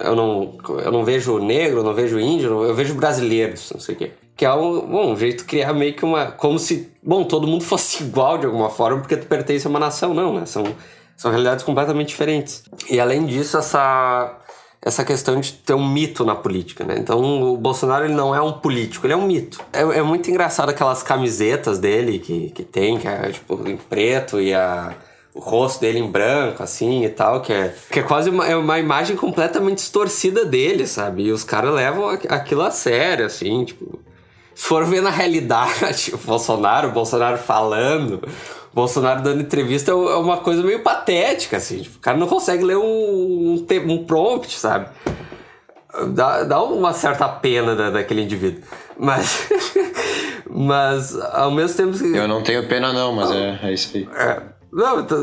eu 0.01 0.15
não, 0.15 0.57
eu 0.85 0.93
não 0.93 1.05
vejo 1.05 1.39
negro, 1.39 1.81
eu 1.81 1.85
não 1.85 1.95
vejo 1.95 2.19
índio, 2.19 2.65
eu 2.65 2.75
vejo 2.75 2.95
brasileiros, 2.95 3.71
não 3.73 3.81
sei 3.81 3.95
o 3.95 3.99
quê. 3.99 4.13
Que 4.37 4.45
é 4.45 4.53
um, 4.53 4.81
bom, 4.81 5.13
um 5.13 5.17
jeito 5.17 5.39
de 5.39 5.45
criar 5.45 5.73
meio 5.73 5.95
que 5.95 6.05
uma. 6.05 6.27
Como 6.27 6.59
se, 6.59 6.93
bom, 7.03 7.25
todo 7.25 7.47
mundo 7.47 7.65
fosse 7.65 8.03
igual 8.05 8.39
de 8.39 8.47
alguma 8.47 8.71
forma, 8.71 9.01
porque 9.01 9.17
tu 9.17 9.27
pertence 9.27 9.67
a 9.67 9.71
uma 9.71 9.81
nação, 9.81 10.15
não, 10.15 10.39
né? 10.39 10.47
São, 10.47 10.65
são 11.17 11.31
realidades 11.31 11.65
completamente 11.65 12.09
diferentes. 12.09 12.65
E 12.89 13.01
além 13.01 13.27
disso, 13.27 13.59
essa 13.59 14.39
essa 14.85 15.03
questão 15.03 15.41
de 15.41 15.55
ter 15.55 15.73
um 15.73 15.89
mito 15.89 16.27
na 16.27 16.35
política, 16.35 16.85
né? 16.85 16.97
Então 16.99 17.55
o 17.55 17.57
Bolsonaro 17.57 18.05
ele 18.05 18.13
não 18.13 18.35
é 18.35 18.43
um 18.43 18.53
político, 18.53 19.07
ele 19.07 19.15
é 19.15 19.17
um 19.17 19.27
mito. 19.27 19.59
É, 19.73 19.81
é 19.81 20.03
muito 20.03 20.31
engraçado 20.31 20.69
aquelas 20.69 21.03
camisetas 21.03 21.79
dele 21.79 22.19
que, 22.19 22.51
que 22.51 22.63
tem, 22.63 22.99
que 22.99 23.09
é 23.09 23.31
tipo 23.31 23.67
em 23.67 23.79
preto 23.79 24.39
e 24.39 24.53
a, 24.53 24.93
o 25.33 25.41
rosto 25.41 25.81
dele 25.81 26.01
em 26.01 26.11
branco, 26.11 26.63
assim 26.63 27.03
e 27.03 27.09
tal, 27.09 27.41
que 27.41 27.51
é, 27.51 27.75
que 27.91 28.01
é 28.01 28.03
quase 28.03 28.29
uma, 28.29 28.47
é 28.47 28.55
uma 28.55 28.79
imagem 28.79 29.17
completamente 29.17 29.77
distorcida 29.77 30.45
dele, 30.45 30.87
sabe? 30.87 31.25
E 31.25 31.33
os 31.33 31.43
caras 31.43 31.73
levam 31.73 32.11
aquilo 32.11 32.61
a 32.61 32.71
sério, 32.71 33.25
assim, 33.25 33.65
tipo. 33.65 33.99
Se 34.55 34.67
for 34.69 34.85
ver 34.85 35.03
na 35.03 35.11
realidade, 35.11 36.13
o 36.15 36.19
Bolsonaro, 36.19 36.89
o 36.89 36.93
Bolsonaro 36.93 37.39
falando, 37.39 38.23
Bolsonaro 38.75 39.23
dando 39.23 39.41
entrevista 39.41 39.93
é, 39.93 39.95
é 39.95 40.17
uma 40.17 40.39
coisa 40.39 40.63
meio 40.63 40.83
patética, 40.83 41.59
assim. 41.59 41.83
Tipo, 41.83 41.99
o 41.99 42.01
cara 42.01 42.19
não 42.19 42.27
consegue 42.27 42.65
ler 42.65 42.77
um, 42.77 42.83
um, 42.83 43.67
um 43.93 44.05
prompt, 44.05 44.59
sabe? 44.59 44.89
Dá, 46.09 46.43
dá 46.43 46.63
uma 46.63 46.93
certa 46.93 47.29
pena 47.29 47.77
da, 47.77 47.91
daquele 47.91 48.23
indivíduo. 48.23 48.63
Mas. 48.99 49.49
mas, 50.51 51.17
ao 51.17 51.53
mesmo 51.53 51.77
tempo. 51.77 52.05
Eu 52.05 52.27
não 52.27 52.43
tenho 52.43 52.67
pena, 52.67 52.93
não, 52.93 53.13
mas 53.13 53.31
é, 53.31 53.61
é 53.63 53.73
isso 53.73 53.97
aí. 53.97 54.09
É. 54.17 54.43
Não, 54.75 55.05
tá, 55.05 55.15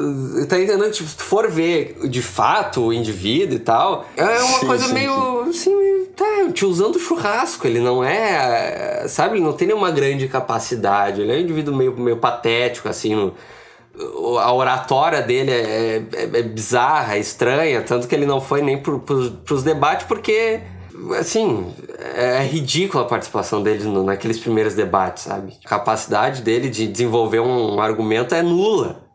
tá, 0.47 0.57
entendendo? 0.57 0.89
Tipo, 0.91 1.09
se 1.09 1.17
tu 1.17 1.23
for 1.23 1.51
ver 1.51 2.07
de 2.07 2.21
fato 2.21 2.85
o 2.85 2.93
indivíduo 2.93 3.57
e 3.57 3.59
tal, 3.59 4.05
é 4.15 4.23
uma 4.23 4.59
sim, 4.59 4.65
coisa 4.65 4.85
sim, 4.85 4.93
meio. 4.93 5.43
Sim. 5.43 5.49
assim, 5.49 6.05
tá, 6.15 6.51
tiozão 6.53 6.89
do 6.89 6.97
churrasco. 6.97 7.67
Ele 7.67 7.81
não 7.81 8.01
é. 8.01 9.05
Sabe? 9.09 9.35
Ele 9.35 9.43
não 9.43 9.51
tem 9.51 9.67
nenhuma 9.67 9.91
grande 9.91 10.29
capacidade. 10.29 11.19
Ele 11.19 11.33
é 11.33 11.35
um 11.35 11.39
indivíduo 11.41 11.75
meio, 11.75 11.97
meio 11.99 12.15
patético, 12.15 12.87
assim. 12.87 13.13
No, 13.13 13.35
a 14.39 14.53
oratória 14.53 15.21
dele 15.21 15.51
é, 15.51 16.03
é, 16.13 16.23
é, 16.23 16.43
bizarra, 16.43 17.17
é 17.17 17.19
estranha, 17.19 17.81
tanto 17.81 18.07
que 18.07 18.15
ele 18.15 18.25
não 18.25 18.39
foi 18.39 18.61
nem 18.61 18.81
pro, 18.81 18.99
pros, 18.99 19.29
pros 19.43 19.63
debates, 19.63 20.07
porque, 20.07 20.61
assim, 21.19 21.73
é 22.15 22.41
ridícula 22.41 23.03
a 23.03 23.05
participação 23.05 23.61
dele 23.61 23.83
no, 23.83 24.01
naqueles 24.01 24.39
primeiros 24.39 24.75
debates, 24.75 25.23
sabe? 25.23 25.57
A 25.65 25.67
capacidade 25.67 26.41
dele 26.41 26.69
de 26.69 26.87
desenvolver 26.87 27.41
um 27.41 27.81
argumento 27.81 28.33
é 28.33 28.41
nula. 28.41 29.10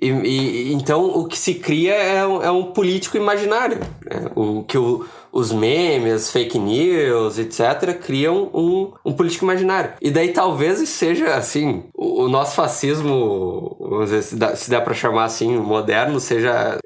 E, 0.00 0.08
e, 0.08 0.72
então 0.72 1.04
o 1.04 1.26
que 1.26 1.38
se 1.38 1.54
cria 1.54 1.94
é 1.94 2.26
um, 2.26 2.42
é 2.42 2.50
um 2.50 2.72
político 2.72 3.16
imaginário. 3.16 3.78
Né? 3.78 4.30
O 4.34 4.62
que 4.64 4.76
o, 4.76 5.06
os 5.32 5.50
memes, 5.50 6.30
fake 6.30 6.58
news, 6.58 7.38
etc., 7.38 7.98
criam 8.00 8.50
um, 8.54 8.92
um 9.04 9.12
político 9.12 9.44
imaginário. 9.44 9.92
E 10.00 10.10
daí 10.10 10.32
talvez 10.32 10.88
seja 10.88 11.34
assim, 11.34 11.84
o, 11.92 12.24
o 12.24 12.28
nosso 12.28 12.54
fascismo, 12.54 13.76
vamos 13.80 14.10
dizer, 14.10 14.22
se 14.22 14.36
dá, 14.36 14.54
se 14.54 14.70
dá 14.70 14.80
para 14.80 14.94
chamar 14.94 15.24
assim, 15.24 15.56
moderno, 15.56 16.20
seja, 16.20 16.78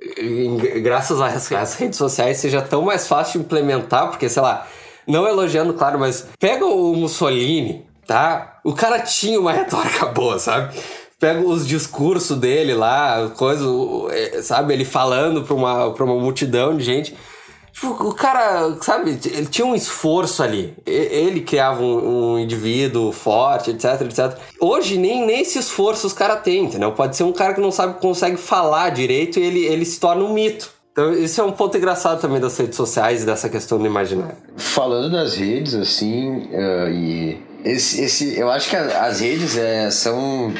graças 0.82 1.20
às, 1.20 1.52
às 1.52 1.74
redes 1.74 1.98
sociais, 1.98 2.38
seja 2.38 2.62
tão 2.62 2.82
mais 2.82 3.06
fácil 3.06 3.40
de 3.40 3.46
implementar, 3.46 4.08
porque, 4.08 4.28
sei 4.28 4.42
lá, 4.42 4.66
não 5.06 5.26
elogiando, 5.26 5.74
claro, 5.74 5.98
mas 5.98 6.26
pega 6.38 6.64
o 6.64 6.94
Mussolini, 6.94 7.84
tá? 8.06 8.60
O 8.64 8.72
cara 8.72 9.00
tinha 9.00 9.38
uma 9.38 9.52
retórica 9.52 10.06
boa, 10.06 10.38
sabe? 10.38 10.74
Pega 11.20 11.40
os 11.40 11.66
discursos 11.66 12.36
dele 12.38 12.74
lá, 12.74 13.30
coisa, 13.36 13.64
é, 14.10 14.42
sabe? 14.42 14.72
Ele 14.72 14.84
falando 14.84 15.42
pra 15.42 15.54
uma, 15.54 15.92
pra 15.92 16.04
uma 16.04 16.14
multidão 16.14 16.76
de 16.76 16.84
gente. 16.84 17.16
Tipo, 17.72 18.08
o 18.08 18.14
cara, 18.14 18.76
sabe, 18.80 19.18
ele 19.24 19.46
tinha 19.46 19.66
um 19.66 19.74
esforço 19.74 20.42
ali. 20.42 20.74
Ele 20.84 21.40
criava 21.40 21.82
um, 21.82 22.34
um, 22.34 22.38
indivíduo 22.38 23.12
forte, 23.12 23.70
etc, 23.70 24.00
etc. 24.02 24.38
Hoje, 24.60 24.98
nem, 24.98 25.24
nem 25.24 25.40
esse 25.40 25.58
esforço 25.58 26.06
os 26.06 26.12
caras 26.12 26.42
têm, 26.42 26.64
entendeu? 26.64 26.92
Pode 26.92 27.16
ser 27.16 27.22
um 27.22 27.32
cara 27.32 27.54
que 27.54 27.60
não 27.60 27.70
sabe, 27.70 28.00
consegue 28.00 28.36
falar 28.36 28.90
direito 28.90 29.38
e 29.38 29.42
ele, 29.44 29.64
ele 29.64 29.84
se 29.84 30.00
torna 30.00 30.24
um 30.24 30.32
mito. 30.32 30.70
Então, 30.90 31.12
isso 31.12 31.40
é 31.40 31.44
um 31.44 31.52
ponto 31.52 31.76
engraçado 31.76 32.20
também 32.20 32.40
das 32.40 32.58
redes 32.58 32.76
sociais 32.76 33.22
e 33.22 33.26
dessa 33.26 33.48
questão 33.48 33.78
do 33.78 33.86
imaginário. 33.86 34.36
Falando 34.56 35.12
das 35.12 35.36
redes, 35.36 35.74
assim, 35.74 36.48
uh, 36.48 36.90
e 36.90 37.40
esse, 37.64 38.02
esse, 38.02 38.36
eu 38.36 38.50
acho 38.50 38.68
que 38.68 38.74
as 38.74 39.20
redes 39.20 39.56
é, 39.56 39.88
são, 39.92 40.52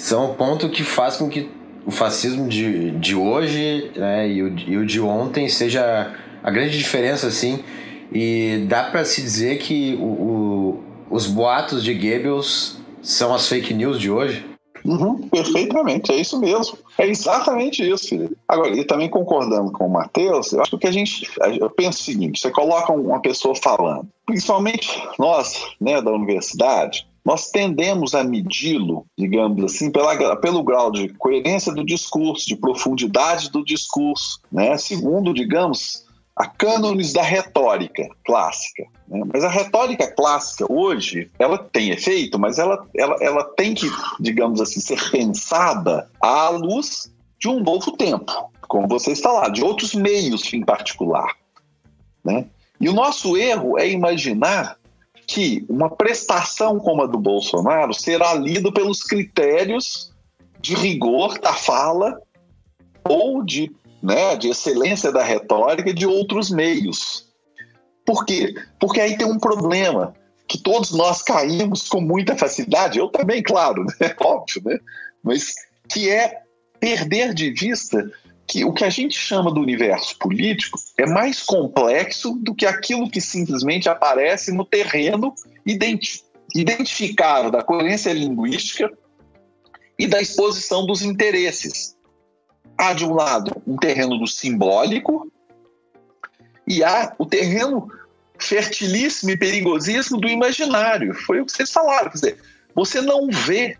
são 0.00 0.30
o 0.30 0.34
ponto 0.34 0.68
que 0.70 0.82
faz 0.82 1.16
com 1.16 1.28
que 1.28 1.50
o 1.84 1.90
fascismo 1.90 2.48
de, 2.48 2.90
de 2.92 3.14
hoje 3.14 3.92
né, 3.94 4.28
e, 4.28 4.42
o, 4.42 4.58
e 4.58 4.76
o 4.78 4.86
de 4.86 5.00
ontem 5.00 5.48
seja 5.48 6.14
a 6.42 6.50
grande 6.50 6.76
diferença, 6.76 7.26
assim. 7.26 7.62
E 8.10 8.64
dá 8.66 8.84
para 8.84 9.04
se 9.04 9.20
dizer 9.20 9.58
que 9.58 9.96
o, 10.00 10.04
o, 10.04 10.84
os 11.10 11.26
boatos 11.26 11.84
de 11.84 11.94
Goebbels 11.94 12.78
são 13.02 13.34
as 13.34 13.46
fake 13.46 13.74
news 13.74 14.00
de 14.00 14.10
hoje? 14.10 14.44
Uhum, 14.86 15.28
perfeitamente, 15.28 16.10
é 16.10 16.16
isso 16.16 16.40
mesmo. 16.40 16.78
É 16.96 17.06
exatamente 17.06 17.86
isso, 17.86 18.08
Felipe. 18.08 18.36
Agora, 18.48 18.74
e 18.74 18.82
também 18.84 19.10
concordando 19.10 19.70
com 19.70 19.86
o 19.86 19.90
Matheus, 19.90 20.52
eu 20.52 20.62
acho 20.62 20.78
que 20.78 20.86
a 20.86 20.92
gente. 20.92 21.30
Eu 21.60 21.68
penso 21.68 22.00
o 22.00 22.04
seguinte: 22.04 22.40
você 22.40 22.50
coloca 22.50 22.90
uma 22.90 23.20
pessoa 23.20 23.54
falando, 23.54 24.08
principalmente 24.24 24.88
nós, 25.18 25.62
né, 25.78 26.00
da 26.00 26.10
universidade, 26.10 27.06
nós 27.30 27.48
tendemos 27.48 28.12
a 28.12 28.24
medi-lo, 28.24 29.06
digamos 29.16 29.62
assim, 29.62 29.88
pela, 29.92 30.34
pelo 30.34 30.64
grau 30.64 30.90
de 30.90 31.10
coerência 31.10 31.72
do 31.72 31.84
discurso, 31.84 32.44
de 32.44 32.56
profundidade 32.56 33.52
do 33.52 33.64
discurso, 33.64 34.40
né? 34.50 34.76
Segundo, 34.76 35.32
digamos, 35.32 36.04
a 36.34 36.48
cânones 36.48 37.12
da 37.12 37.22
retórica 37.22 38.08
clássica. 38.26 38.82
Né? 39.06 39.22
Mas 39.32 39.44
a 39.44 39.48
retórica 39.48 40.12
clássica 40.12 40.66
hoje, 40.68 41.30
ela 41.38 41.56
tem 41.56 41.90
efeito, 41.90 42.36
mas 42.36 42.58
ela, 42.58 42.84
ela, 42.96 43.16
ela 43.20 43.44
tem 43.44 43.74
que, 43.74 43.88
digamos 44.18 44.60
assim, 44.60 44.80
ser 44.80 44.98
pensada 45.12 46.10
à 46.20 46.48
luz 46.48 47.14
de 47.38 47.46
um 47.48 47.60
novo 47.60 47.92
tempo, 47.92 48.50
como 48.62 48.88
você 48.88 49.12
está 49.12 49.30
lá, 49.30 49.48
de 49.48 49.62
outros 49.62 49.94
meios 49.94 50.52
em 50.52 50.64
particular. 50.64 51.36
Né? 52.24 52.46
E 52.80 52.88
o 52.88 52.92
nosso 52.92 53.36
erro 53.36 53.78
é 53.78 53.88
imaginar 53.88 54.79
que 55.30 55.64
uma 55.68 55.88
prestação 55.88 56.80
como 56.80 57.02
a 57.02 57.06
do 57.06 57.16
Bolsonaro 57.16 57.94
será 57.94 58.34
lida 58.34 58.72
pelos 58.72 59.04
critérios 59.04 60.12
de 60.60 60.74
rigor 60.74 61.38
da 61.38 61.52
fala 61.52 62.20
ou 63.08 63.44
de 63.44 63.70
né, 64.02 64.34
de 64.34 64.48
excelência 64.48 65.12
da 65.12 65.22
retórica 65.22 65.94
de 65.94 66.04
outros 66.04 66.50
meios. 66.50 67.28
Por 68.04 68.24
quê? 68.24 68.54
Porque 68.80 69.00
aí 69.00 69.16
tem 69.16 69.26
um 69.26 69.38
problema 69.38 70.14
que 70.48 70.58
todos 70.58 70.90
nós 70.90 71.22
caímos 71.22 71.88
com 71.88 72.00
muita 72.00 72.36
facilidade, 72.36 72.98
eu 72.98 73.06
também, 73.06 73.40
claro, 73.40 73.84
né? 73.84 74.12
óbvio, 74.20 74.62
né? 74.64 74.78
mas 75.22 75.54
que 75.88 76.10
é 76.10 76.42
perder 76.80 77.34
de 77.34 77.52
vista 77.52 78.10
que 78.50 78.64
o 78.64 78.72
que 78.72 78.82
a 78.82 78.90
gente 78.90 79.16
chama 79.16 79.54
do 79.54 79.60
universo 79.60 80.18
político 80.18 80.76
é 80.98 81.06
mais 81.06 81.40
complexo 81.40 82.34
do 82.42 82.52
que 82.52 82.66
aquilo 82.66 83.08
que 83.08 83.20
simplesmente 83.20 83.88
aparece 83.88 84.50
no 84.50 84.64
terreno 84.64 85.32
identi 85.64 86.24
identificável 86.52 87.48
da 87.48 87.62
coerência 87.62 88.12
linguística 88.12 88.92
e 89.96 90.08
da 90.08 90.20
exposição 90.20 90.84
dos 90.84 91.00
interesses 91.00 91.96
há 92.76 92.92
de 92.92 93.04
um 93.04 93.14
lado 93.14 93.62
um 93.64 93.76
terreno 93.76 94.18
do 94.18 94.26
simbólico 94.26 95.30
e 96.66 96.82
há 96.82 97.14
o 97.18 97.26
terreno 97.26 97.88
fertilíssimo 98.36 99.30
e 99.30 99.36
perigosíssimo 99.36 100.20
do 100.20 100.26
imaginário. 100.26 101.14
Foi 101.14 101.40
o 101.40 101.46
que 101.46 101.52
vocês 101.52 101.70
falaram. 101.70 102.10
Quer 102.10 102.14
dizer, 102.14 102.38
você 102.74 103.00
não 103.00 103.28
vê 103.28 103.78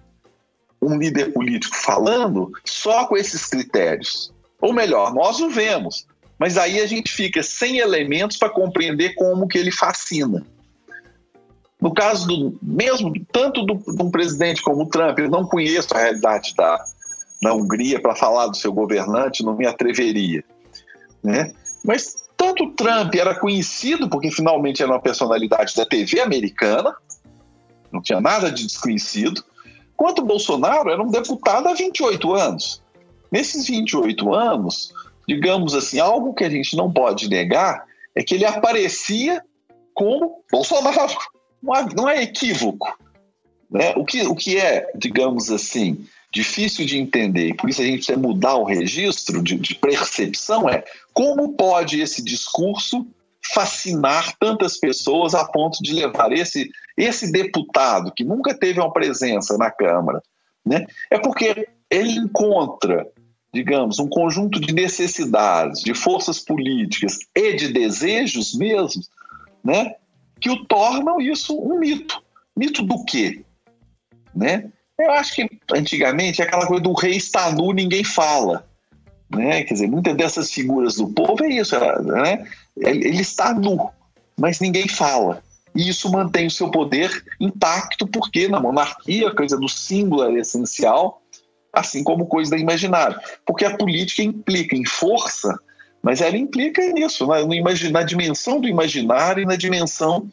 um 0.80 0.96
líder 0.96 1.32
político 1.32 1.74
falando 1.74 2.52
só 2.64 3.06
com 3.06 3.16
esses 3.16 3.46
critérios. 3.46 4.32
Ou 4.60 4.72
melhor, 4.72 5.14
nós 5.14 5.40
o 5.40 5.48
vemos, 5.48 6.06
mas 6.38 6.58
aí 6.58 6.80
a 6.80 6.86
gente 6.86 7.12
fica 7.12 7.42
sem 7.42 7.78
elementos 7.78 8.36
para 8.36 8.50
compreender 8.50 9.14
como 9.14 9.48
que 9.48 9.58
ele 9.58 9.70
fascina. 9.70 10.44
No 11.80 11.94
caso 11.94 12.26
do 12.26 12.58
mesmo, 12.62 13.12
tanto 13.32 13.64
do, 13.64 13.74
de 13.74 14.02
um 14.02 14.10
presidente 14.10 14.62
como 14.62 14.82
o 14.82 14.86
Trump, 14.86 15.18
eu 15.18 15.30
não 15.30 15.46
conheço 15.46 15.94
a 15.94 15.98
realidade 15.98 16.54
da, 16.54 16.84
na 17.42 17.54
Hungria 17.54 18.00
para 18.00 18.14
falar 18.14 18.48
do 18.48 18.56
seu 18.56 18.72
governante, 18.72 19.42
não 19.42 19.56
me 19.56 19.66
atreveria. 19.66 20.44
Né? 21.22 21.54
Mas 21.82 22.24
tanto 22.36 22.70
Trump 22.72 23.14
era 23.14 23.34
conhecido 23.34 24.08
porque 24.08 24.30
finalmente 24.30 24.82
era 24.82 24.92
uma 24.92 25.00
personalidade 25.00 25.74
da 25.74 25.86
TV 25.86 26.20
americana, 26.20 26.94
não 27.90 28.02
tinha 28.02 28.20
nada 28.20 28.50
de 28.50 28.66
desconhecido, 28.66 29.42
quanto 29.96 30.24
Bolsonaro 30.24 30.90
era 30.90 31.02
um 31.02 31.10
deputado 31.10 31.68
há 31.68 31.74
28 31.74 32.34
anos. 32.34 32.82
Nesses 33.30 33.66
28 33.66 34.34
anos, 34.34 34.92
digamos 35.26 35.74
assim, 35.74 35.98
algo 35.98 36.34
que 36.34 36.44
a 36.44 36.50
gente 36.50 36.76
não 36.76 36.92
pode 36.92 37.28
negar 37.28 37.84
é 38.14 38.22
que 38.22 38.34
ele 38.34 38.44
aparecia 38.44 39.42
como 39.94 40.42
Bolsonaro. 40.50 41.16
Não 41.94 42.08
é 42.08 42.22
equívoco. 42.22 42.98
Né? 43.70 43.92
O, 43.94 44.04
que, 44.04 44.22
o 44.22 44.34
que 44.34 44.56
é, 44.56 44.90
digamos 44.96 45.50
assim, 45.50 46.06
difícil 46.32 46.86
de 46.86 46.98
entender, 46.98 47.48
e 47.48 47.54
por 47.54 47.68
isso 47.68 47.82
a 47.82 47.84
gente 47.84 47.98
precisa 47.98 48.18
mudar 48.18 48.56
o 48.56 48.64
registro 48.64 49.42
de, 49.42 49.56
de 49.56 49.74
percepção, 49.74 50.68
é 50.68 50.82
como 51.12 51.52
pode 51.52 52.00
esse 52.00 52.22
discurso 52.24 53.06
fascinar 53.52 54.36
tantas 54.38 54.78
pessoas 54.78 55.34
a 55.34 55.44
ponto 55.44 55.82
de 55.82 55.92
levar 55.92 56.32
esse, 56.32 56.70
esse 56.96 57.32
deputado 57.32 58.12
que 58.12 58.24
nunca 58.24 58.54
teve 58.54 58.80
uma 58.80 58.92
presença 58.92 59.58
na 59.58 59.70
Câmara, 59.70 60.22
né? 60.64 60.86
É 61.10 61.18
porque 61.18 61.68
ele 61.90 62.12
encontra, 62.12 63.06
digamos, 63.52 63.98
um 63.98 64.08
conjunto 64.08 64.60
de 64.60 64.72
necessidades, 64.72 65.80
de 65.80 65.92
forças 65.94 66.38
políticas 66.38 67.18
e 67.34 67.54
de 67.54 67.72
desejos 67.72 68.54
mesmo, 68.54 69.02
né? 69.62 69.94
Que 70.40 70.50
o 70.50 70.64
tornam 70.64 71.20
isso 71.20 71.58
um 71.58 71.78
mito. 71.78 72.22
Mito 72.56 72.82
do 72.82 73.04
quê? 73.04 73.44
Né? 74.34 74.70
Eu 74.98 75.10
acho 75.12 75.34
que 75.34 75.48
antigamente 75.72 76.42
aquela 76.42 76.66
coisa 76.66 76.82
do 76.82 76.92
rei 76.92 77.16
está 77.16 77.50
nu, 77.50 77.72
ninguém 77.72 78.04
fala. 78.04 78.66
Né? 79.30 79.62
Quer 79.64 79.74
dizer, 79.74 79.88
muitas 79.88 80.16
dessas 80.16 80.52
figuras 80.52 80.96
do 80.96 81.08
povo 81.08 81.44
é 81.44 81.48
isso, 81.48 81.76
né? 82.02 82.44
ele 82.76 83.20
está 83.20 83.54
nu, 83.54 83.90
mas 84.36 84.60
ninguém 84.60 84.88
fala. 84.88 85.42
E 85.74 85.88
isso 85.88 86.10
mantém 86.10 86.46
o 86.46 86.50
seu 86.50 86.70
poder 86.70 87.24
intacto, 87.38 88.06
porque 88.06 88.48
na 88.48 88.60
monarquia 88.60 89.28
a 89.28 89.34
coisa 89.34 89.56
do 89.56 89.68
símbolo 89.68 90.24
é 90.24 90.40
essencial, 90.40 91.22
assim 91.72 92.02
como 92.02 92.26
coisa 92.26 92.50
da 92.50 92.58
imaginário. 92.58 93.18
Porque 93.46 93.64
a 93.64 93.76
política 93.76 94.22
implica 94.22 94.76
em 94.76 94.84
força, 94.84 95.58
mas 96.02 96.20
ela 96.20 96.36
implica 96.36 96.82
nisso, 96.92 97.26
na, 97.26 97.36
na 97.90 98.02
dimensão 98.02 98.60
do 98.60 98.68
imaginário 98.68 99.42
e 99.42 99.46
na 99.46 99.56
dimensão 99.56 100.28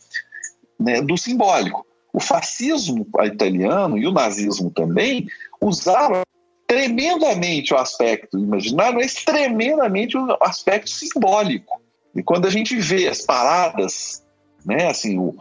né, 0.80 1.02
do 1.02 1.18
simbólico. 1.18 1.86
O 2.14 2.20
fascismo 2.20 3.08
italiano 3.24 3.98
e 3.98 4.08
o 4.08 4.12
nazismo 4.12 4.72
também 4.72 5.28
usaram 5.62 6.24
tremendamente 6.66 7.74
o 7.74 7.78
aspecto 7.78 8.38
imaginário, 8.38 8.96
mas 8.96 9.14
tremendamente 9.14 10.18
o 10.18 10.38
aspecto 10.42 10.90
simbólico. 10.90 11.82
E 12.16 12.24
quando 12.24 12.48
a 12.48 12.50
gente 12.50 12.76
vê 12.76 13.08
as 13.08 13.22
paradas, 13.22 14.26
né, 14.68 14.90
assim, 14.90 15.18
o, 15.18 15.34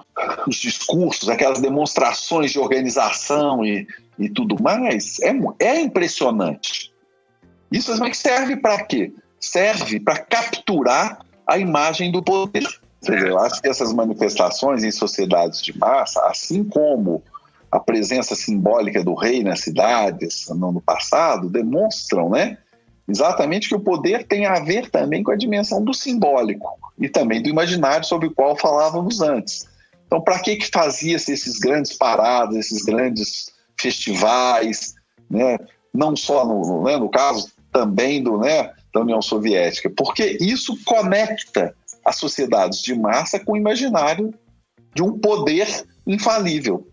os 0.46 0.56
discursos, 0.56 1.28
aquelas 1.28 1.60
demonstrações 1.60 2.52
de 2.52 2.60
organização 2.60 3.64
e, 3.64 3.84
e 4.16 4.28
tudo 4.28 4.62
mais, 4.62 5.18
é, 5.20 5.34
é 5.58 5.80
impressionante. 5.80 6.92
Isso 7.72 7.92
serve 8.14 8.56
para 8.56 8.84
quê? 8.84 9.12
Serve 9.40 9.98
para 9.98 10.18
capturar 10.18 11.18
a 11.44 11.58
imagem 11.58 12.12
do 12.12 12.22
poder. 12.22 12.64
Eu 13.08 13.38
acho 13.40 13.60
que 13.60 13.68
essas 13.68 13.92
manifestações 13.92 14.84
em 14.84 14.92
sociedades 14.92 15.60
de 15.60 15.76
massa, 15.76 16.20
assim 16.26 16.62
como 16.62 17.22
a 17.70 17.80
presença 17.80 18.36
simbólica 18.36 19.02
do 19.02 19.14
rei 19.14 19.42
nas 19.42 19.60
cidades 19.60 20.48
no 20.50 20.80
passado 20.80 21.50
demonstram, 21.50 22.30
né, 22.30 22.58
exatamente 23.08 23.68
que 23.68 23.74
o 23.74 23.80
poder 23.80 24.26
tem 24.26 24.46
a 24.46 24.60
ver 24.60 24.90
também 24.90 25.22
com 25.22 25.30
a 25.30 25.36
dimensão 25.36 25.82
do 25.82 25.94
simbólico 25.94 26.68
e 26.98 27.08
também 27.08 27.42
do 27.42 27.48
imaginário 27.48 28.06
sobre 28.06 28.28
o 28.28 28.34
qual 28.34 28.56
falávamos 28.56 29.20
antes. 29.20 29.66
Então, 30.06 30.20
para 30.20 30.38
que 30.38 30.56
que 30.56 30.68
fazia-se 30.68 31.32
esses 31.32 31.58
grandes 31.58 31.96
paradas, 31.96 32.56
esses 32.56 32.84
grandes 32.84 33.50
festivais, 33.78 34.94
né? 35.28 35.58
Não 35.92 36.14
só 36.14 36.44
no, 36.46 36.84
né, 36.84 36.96
no 36.96 37.08
caso 37.08 37.50
também 37.72 38.22
do, 38.22 38.38
né, 38.38 38.70
da 38.92 39.00
União 39.00 39.20
Soviética, 39.20 39.90
porque 39.90 40.38
isso 40.40 40.78
conecta 40.84 41.74
as 42.04 42.16
sociedades 42.16 42.80
de 42.80 42.94
massa 42.94 43.40
com 43.40 43.52
o 43.52 43.56
imaginário 43.56 44.32
de 44.94 45.02
um 45.02 45.18
poder 45.18 45.66
infalível. 46.06 46.86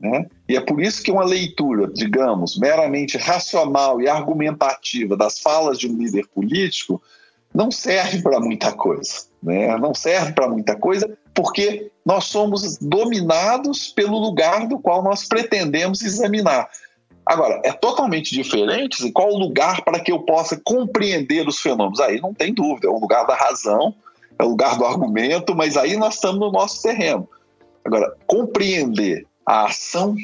Né? 0.00 0.26
E 0.48 0.56
é 0.56 0.60
por 0.60 0.80
isso 0.80 1.02
que 1.02 1.10
uma 1.10 1.24
leitura, 1.24 1.90
digamos, 1.92 2.58
meramente 2.58 3.16
racional 3.16 4.00
e 4.00 4.08
argumentativa 4.08 5.16
das 5.16 5.38
falas 5.38 5.78
de 5.78 5.88
um 5.88 5.96
líder 5.96 6.26
político 6.28 7.00
não 7.54 7.70
serve 7.70 8.20
para 8.20 8.40
muita 8.40 8.72
coisa. 8.72 9.26
Né? 9.42 9.76
Não 9.78 9.94
serve 9.94 10.32
para 10.32 10.48
muita 10.48 10.76
coisa 10.76 11.16
porque 11.32 11.90
nós 12.04 12.24
somos 12.24 12.76
dominados 12.78 13.88
pelo 13.88 14.18
lugar 14.18 14.68
do 14.68 14.78
qual 14.78 15.02
nós 15.02 15.26
pretendemos 15.26 16.02
examinar. 16.02 16.68
Agora, 17.26 17.60
é 17.64 17.72
totalmente 17.72 18.34
diferente 18.34 19.10
qual 19.10 19.30
o 19.30 19.38
lugar 19.38 19.82
para 19.82 19.98
que 19.98 20.12
eu 20.12 20.20
possa 20.20 20.60
compreender 20.62 21.48
os 21.48 21.60
fenômenos. 21.60 22.00
Aí 22.00 22.20
não 22.20 22.34
tem 22.34 22.52
dúvida, 22.52 22.86
é 22.86 22.90
o 22.90 22.98
lugar 22.98 23.26
da 23.26 23.34
razão, 23.34 23.94
é 24.38 24.44
o 24.44 24.48
lugar 24.48 24.76
do 24.76 24.84
argumento, 24.84 25.54
mas 25.54 25.76
aí 25.76 25.96
nós 25.96 26.16
estamos 26.16 26.40
no 26.40 26.52
nosso 26.52 26.82
terreno. 26.82 27.28
Agora, 27.84 28.14
compreender 28.26 29.26
a 29.46 29.66
ação 29.66 30.14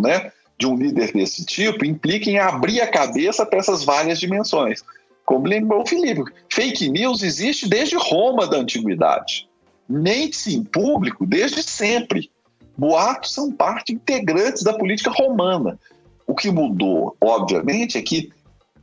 né, 0.00 0.32
de 0.58 0.66
um 0.66 0.76
líder 0.76 1.12
desse 1.12 1.44
tipo 1.44 1.84
implica 1.84 2.30
em 2.30 2.38
abrir 2.38 2.80
a 2.80 2.90
cabeça 2.90 3.44
para 3.44 3.58
essas 3.58 3.84
várias 3.84 4.18
dimensões. 4.18 4.82
Como 5.24 5.46
lembrou 5.46 5.82
o 5.82 5.86
Felipe, 5.86 6.22
fake 6.50 6.88
news 6.88 7.22
existe 7.22 7.68
desde 7.68 7.96
Roma 7.96 8.46
da 8.46 8.58
antiguidade. 8.58 9.48
Mente-se 9.88 10.54
em 10.54 10.62
público 10.62 11.26
desde 11.26 11.62
sempre. 11.62 12.30
Boatos 12.76 13.32
são 13.32 13.52
parte 13.52 13.92
integrantes 13.92 14.62
da 14.62 14.74
política 14.74 15.10
romana. 15.10 15.78
O 16.26 16.34
que 16.34 16.50
mudou, 16.50 17.16
obviamente, 17.20 17.96
é 17.96 18.02
que 18.02 18.32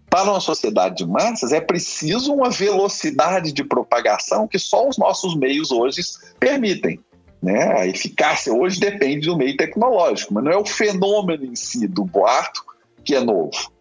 para 0.10 0.30
uma 0.30 0.40
sociedade 0.40 0.98
de 0.98 1.06
massas 1.06 1.52
é 1.52 1.62
preciso 1.62 2.34
uma 2.34 2.50
velocidade 2.50 3.52
de 3.52 3.64
propagação 3.64 4.48
que 4.48 4.60
só 4.60 4.88
os 4.88 4.98
nossos 4.98 5.36
meios 5.36 5.72
hoje 5.72 6.02
permitem. 6.40 7.00
Né? 7.42 7.74
A 7.74 7.88
eficácia 7.88 8.54
hoje 8.54 8.80
depende 8.80 9.28
do 9.28 9.38
meio 9.38 9.58
tecnológico, 9.58 10.34
mas 10.34 10.44
não 10.44 10.52
é 10.52 10.58
o 10.58 10.66
fenômeno 10.66 11.46
em 11.46 11.56
si 11.56 11.88
do 11.88 12.06
boato 12.06 12.64
que 13.04 13.16
é 13.16 13.20
novo. 13.20 13.72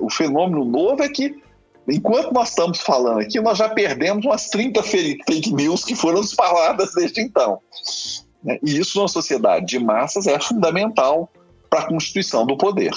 O 0.00 0.10
fenômeno 0.10 0.64
novo 0.64 1.02
é 1.02 1.08
que, 1.08 1.36
enquanto 1.86 2.32
nós 2.32 2.48
estamos 2.48 2.80
falando 2.80 3.20
aqui, 3.20 3.40
nós 3.40 3.58
já 3.58 3.68
perdemos 3.68 4.24
umas 4.24 4.48
30 4.48 4.82
fake 4.82 5.52
news 5.52 5.84
que 5.84 5.94
foram 5.94 6.22
faladas 6.24 6.92
desde 6.94 7.20
então. 7.20 7.60
Né? 8.42 8.58
E 8.62 8.78
isso, 8.78 8.98
numa 8.98 9.08
sociedade 9.08 9.66
de 9.66 9.78
massas, 9.78 10.26
é 10.26 10.40
fundamental 10.40 11.30
para 11.68 11.80
a 11.80 11.86
constituição 11.86 12.46
do 12.46 12.56
poder. 12.56 12.92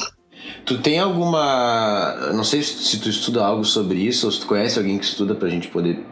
Tu 0.66 0.82
tem 0.82 1.00
alguma. 1.00 2.32
Não 2.34 2.44
sei 2.44 2.64
se 2.64 3.00
tu 3.00 3.10
estuda 3.10 3.46
algo 3.46 3.64
sobre 3.64 4.00
isso, 4.00 4.26
ou 4.26 4.32
se 4.32 4.40
tu 4.40 4.48
conhece 4.48 4.80
alguém 4.80 4.98
que 4.98 5.06
estuda 5.06 5.36
para 5.36 5.48
a 5.48 5.52
gente 5.52 5.68
poder 5.68 6.04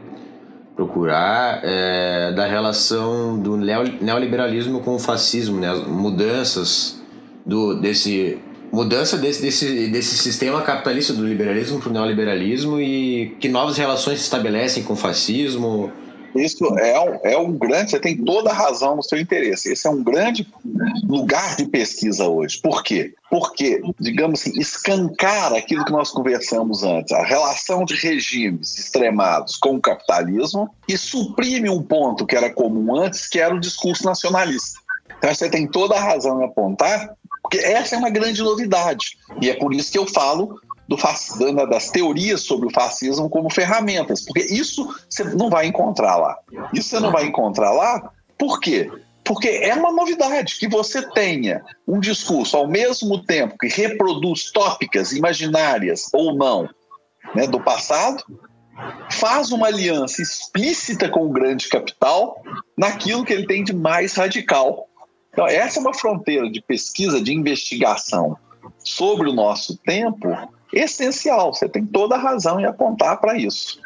procurar 0.80 1.60
é, 1.62 2.32
da 2.32 2.46
relação 2.46 3.38
do 3.38 3.58
neoliberalismo 3.58 4.80
com 4.80 4.96
o 4.96 5.00
fascismo, 5.00 5.60
né? 5.60 5.70
As 5.70 5.86
mudanças 5.86 7.02
do, 7.46 7.76
desse 7.82 8.38
mudança 8.72 9.18
desse, 9.18 9.42
desse, 9.42 9.88
desse 9.88 10.18
sistema 10.18 10.62
capitalista 10.62 11.12
do 11.12 11.26
liberalismo 11.26 11.80
para 11.80 11.90
o 11.90 11.92
neoliberalismo 11.92 12.80
e 12.80 13.36
que 13.42 13.50
novas 13.50 13.78
relações 13.78 14.20
se 14.20 14.26
estabelecem 14.26 14.84
com 14.84 14.94
o 14.94 14.96
fascismo. 14.96 15.92
Isso 16.36 16.66
é 16.78 17.00
um, 17.00 17.20
é 17.24 17.38
um 17.38 17.58
grande, 17.58 17.92
você 17.92 18.00
tem 18.00 18.18
toda 18.18 18.50
a 18.50 18.54
razão 18.54 18.96
no 18.96 19.04
seu 19.04 19.20
interesse. 19.20 19.72
Esse 19.72 19.88
é 19.88 19.90
um 19.90 20.04
grande 20.04 20.48
lugar 21.08 21.56
de 21.56 21.66
pesquisa 21.66 22.28
hoje. 22.28 22.60
Por 22.62 22.84
quê? 22.84 23.14
Porque, 23.30 23.82
digamos 24.00 24.42
assim, 24.42 24.60
escancar 24.60 25.54
aquilo 25.54 25.86
que 25.86 25.92
nós 25.92 26.12
conversamos 26.12 26.84
antes, 26.84 27.12
a 27.12 27.24
relação 27.24 27.86
de 27.86 27.96
regimes 27.96 28.78
extremados 28.78 29.58
com 29.58 29.76
o 29.76 29.82
capitalismo 29.82 30.70
e 30.88 30.98
suprime 30.98 31.70
um 31.70 31.82
ponto 31.82 32.26
que 32.26 32.36
era 32.36 32.50
comum 32.52 32.96
antes, 32.96 33.28
que 33.28 33.40
era 33.40 33.54
o 33.54 33.60
discurso 33.60 34.06
nacionalista. 34.06 34.80
Então 35.18 35.34
você 35.34 35.50
tem 35.50 35.68
toda 35.68 35.96
a 35.96 36.02
razão 36.02 36.42
em 36.42 36.46
apontar, 36.46 37.14
porque 37.42 37.58
essa 37.58 37.96
é 37.96 37.98
uma 37.98 38.10
grande 38.10 38.42
novidade. 38.42 39.18
E 39.42 39.50
é 39.50 39.56
por 39.56 39.74
isso 39.74 39.92
que 39.92 39.98
eu 39.98 40.08
falo 40.08 40.60
do, 40.90 41.68
das 41.68 41.92
teorias 41.92 42.42
sobre 42.42 42.68
o 42.68 42.72
fascismo 42.72 43.30
como 43.30 43.54
ferramentas, 43.54 44.26
porque 44.26 44.42
isso 44.52 44.90
você 45.08 45.24
não 45.24 45.50
vai 45.50 45.68
encontrar 45.68 46.18
lá. 46.18 46.36
Isso 46.74 46.90
você 46.90 47.00
não 47.00 47.12
vai 47.12 47.26
encontrar 47.26 47.72
lá, 47.72 48.12
por 48.38 48.60
quê? 48.60 48.92
Porque 49.24 49.48
é 49.48 49.76
uma 49.76 49.92
novidade 49.92 50.58
que 50.58 50.68
você 50.68 51.08
tenha 51.12 51.64
um 51.88 52.00
discurso 52.00 52.58
ao 52.58 52.68
mesmo 52.68 53.24
tempo 53.24 53.56
que 53.60 53.68
reproduz 53.68 54.52
tópicas 54.52 55.12
imaginárias 55.12 56.10
ou 56.12 56.36
não 56.36 56.68
né, 57.36 57.46
do 57.46 57.60
passado, 57.60 58.24
faz 59.12 59.52
uma 59.52 59.68
aliança 59.68 60.24
explícita 60.24 61.08
com 61.08 61.28
o 61.28 61.30
grande 61.30 61.70
capital 61.70 62.42
naquilo 62.76 63.24
que 63.24 63.34
ele 63.34 63.46
tem 63.46 63.64
de 63.64 63.74
mais 63.74 64.16
radical. 64.16 64.88
Então, 65.32 65.46
essa 65.46 65.78
é 65.78 65.82
uma 65.82 65.94
fronteira 65.94 66.50
de 66.50 66.62
pesquisa, 66.62 67.22
de 67.22 67.32
investigação 67.32 68.36
sobre 68.80 69.30
o 69.30 69.34
nosso 69.34 69.78
tempo 69.78 70.36
essencial. 70.72 71.54
Você 71.54 71.68
tem 71.68 71.86
toda 71.86 72.16
a 72.16 72.20
razão 72.20 72.60
em 72.60 72.66
apontar 72.66 73.20
para 73.20 73.38
isso. 73.38 73.80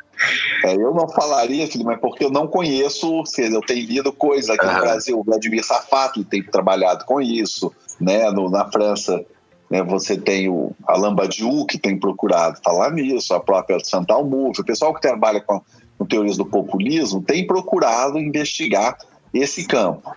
É, 0.63 0.75
eu 0.75 0.93
não 0.93 1.07
falaria, 1.09 1.67
filho, 1.67 1.85
mas 1.85 1.99
porque 1.99 2.23
eu 2.23 2.29
não 2.29 2.47
conheço, 2.47 3.23
eu 3.37 3.61
tenho 3.61 3.85
lido 3.85 4.13
coisa 4.13 4.53
aqui 4.53 4.65
no 4.65 4.79
Brasil, 4.79 5.19
o 5.19 5.23
Vladimir 5.23 5.65
Safato 5.65 6.23
tem 6.23 6.43
trabalhado 6.43 7.03
com 7.05 7.19
isso, 7.19 7.73
né? 7.99 8.29
No, 8.29 8.49
na 8.49 8.69
França, 8.71 9.25
né, 9.69 9.81
você 9.83 10.15
tem 10.15 10.47
o 10.47 10.71
Alain 10.87 11.15
Badiou, 11.15 11.65
que 11.65 11.79
tem 11.79 11.99
procurado 11.99 12.59
falar 12.63 12.91
nisso, 12.91 13.33
a 13.33 13.39
própria 13.39 13.79
Santal 13.83 14.23
Move, 14.23 14.61
o 14.61 14.65
pessoal 14.65 14.93
que 14.93 15.01
trabalha 15.01 15.41
com, 15.41 15.59
com 15.97 16.05
teorias 16.05 16.37
do 16.37 16.45
populismo 16.45 17.21
tem 17.21 17.45
procurado 17.47 18.19
investigar 18.19 18.95
esse 19.33 19.65
campo. 19.65 20.15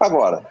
Agora, 0.00 0.42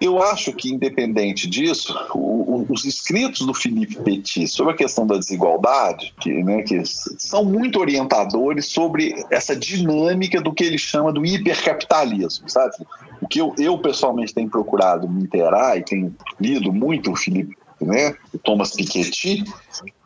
eu 0.00 0.22
acho 0.22 0.52
que, 0.52 0.70
independente 0.70 1.48
disso, 1.48 1.94
o, 2.14 2.18
o, 2.18 2.66
os 2.70 2.84
escritos 2.84 3.46
do 3.46 3.52
Felipe 3.52 3.96
Petit 3.96 4.48
sobre 4.48 4.72
a 4.72 4.76
questão 4.76 5.06
da 5.06 5.18
desigualdade, 5.18 6.14
que, 6.20 6.42
né, 6.42 6.62
que 6.62 6.82
são 6.84 7.44
muito 7.44 7.78
orientadores 7.78 8.66
sobre 8.66 9.14
essa 9.30 9.54
dinâmica 9.54 10.40
do 10.40 10.54
que 10.54 10.64
ele 10.64 10.78
chama 10.78 11.12
do 11.12 11.24
hipercapitalismo, 11.24 12.48
sabe? 12.48 12.74
O 13.20 13.28
que 13.28 13.40
eu, 13.40 13.54
eu 13.58 13.76
pessoalmente 13.78 14.32
tenho 14.32 14.48
procurado 14.48 15.06
me 15.06 15.22
interar 15.22 15.76
e 15.76 15.84
tenho 15.84 16.14
lido 16.40 16.72
muito 16.72 17.12
o 17.12 17.16
Felipe, 17.16 17.54
né, 17.78 18.14
o 18.32 18.38
Thomas 18.38 18.74
Piketty, 18.74 19.44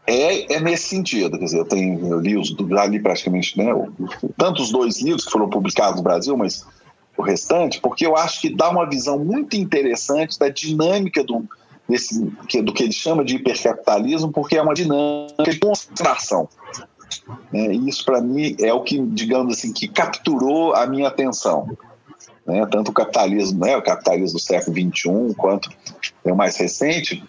é, 0.06 0.54
é 0.54 0.60
nesse 0.60 0.88
sentido. 0.88 1.38
Quer 1.38 1.44
dizer, 1.44 1.58
eu, 1.58 1.64
tenho, 1.64 2.06
eu 2.06 2.20
li, 2.20 2.36
os, 2.36 2.54
praticamente 3.02 3.56
né, 3.56 3.72
tanto 4.36 4.60
os 4.60 4.72
dois 4.72 5.00
livros 5.00 5.24
que 5.24 5.30
foram 5.30 5.48
publicados 5.48 5.96
no 5.98 6.02
Brasil, 6.02 6.36
mas 6.36 6.66
o 7.16 7.22
restante, 7.22 7.80
porque 7.80 8.06
eu 8.06 8.16
acho 8.16 8.40
que 8.40 8.54
dá 8.54 8.68
uma 8.68 8.88
visão 8.88 9.18
muito 9.18 9.56
interessante 9.56 10.38
da 10.38 10.48
dinâmica 10.48 11.22
do, 11.22 11.44
desse, 11.88 12.20
do 12.20 12.72
que 12.72 12.82
ele 12.82 12.92
chama 12.92 13.24
de 13.24 13.36
hipercapitalismo, 13.36 14.32
porque 14.32 14.56
é 14.56 14.62
uma 14.62 14.74
dinâmica 14.74 15.44
de 15.44 15.58
concentração. 15.58 16.48
É, 17.52 17.72
e 17.72 17.88
isso, 17.88 18.04
para 18.04 18.20
mim, 18.20 18.56
é 18.60 18.72
o 18.72 18.82
que, 18.82 18.98
digamos 18.98 19.58
assim, 19.58 19.72
que 19.72 19.86
capturou 19.86 20.74
a 20.74 20.86
minha 20.86 21.08
atenção. 21.08 21.76
Né? 22.46 22.66
Tanto 22.66 22.90
o 22.90 22.94
capitalismo, 22.94 23.60
né, 23.60 23.76
o 23.76 23.82
capitalismo 23.82 24.38
do 24.38 24.42
século 24.42 24.76
XXI, 24.76 25.34
quanto 25.36 25.70
é 26.24 26.32
o 26.32 26.36
mais 26.36 26.56
recente, 26.56 27.22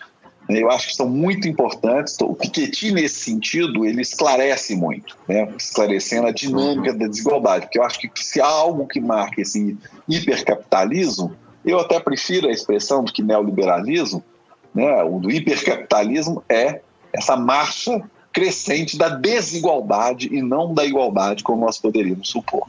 eu 0.49 0.69
acho 0.69 0.87
que 0.87 0.95
são 0.95 1.09
muito 1.09 1.47
importantes. 1.47 2.15
O 2.21 2.35
Piketty, 2.35 2.91
nesse 2.91 3.21
sentido, 3.21 3.85
ele 3.85 4.01
esclarece 4.01 4.75
muito, 4.75 5.17
né? 5.27 5.51
esclarecendo 5.57 6.27
a 6.27 6.31
dinâmica 6.31 6.93
da 6.93 7.07
desigualdade, 7.07 7.65
porque 7.65 7.79
eu 7.79 7.83
acho 7.83 7.99
que 7.99 8.09
se 8.23 8.39
há 8.39 8.47
algo 8.47 8.87
que 8.87 8.99
marca 8.99 9.41
esse 9.41 9.77
hipercapitalismo, 10.07 11.35
eu 11.65 11.79
até 11.79 11.99
prefiro 11.99 12.47
a 12.47 12.51
expressão 12.51 13.03
do 13.03 13.11
que 13.11 13.23
neoliberalismo, 13.23 14.23
né? 14.73 15.03
o 15.03 15.19
do 15.19 15.31
hipercapitalismo 15.31 16.43
é 16.47 16.81
essa 17.11 17.35
marcha 17.35 18.03
crescente 18.31 18.97
da 18.97 19.09
desigualdade 19.09 20.29
e 20.31 20.41
não 20.41 20.73
da 20.73 20.85
igualdade, 20.85 21.43
como 21.43 21.65
nós 21.65 21.79
poderíamos 21.79 22.29
supor. 22.29 22.67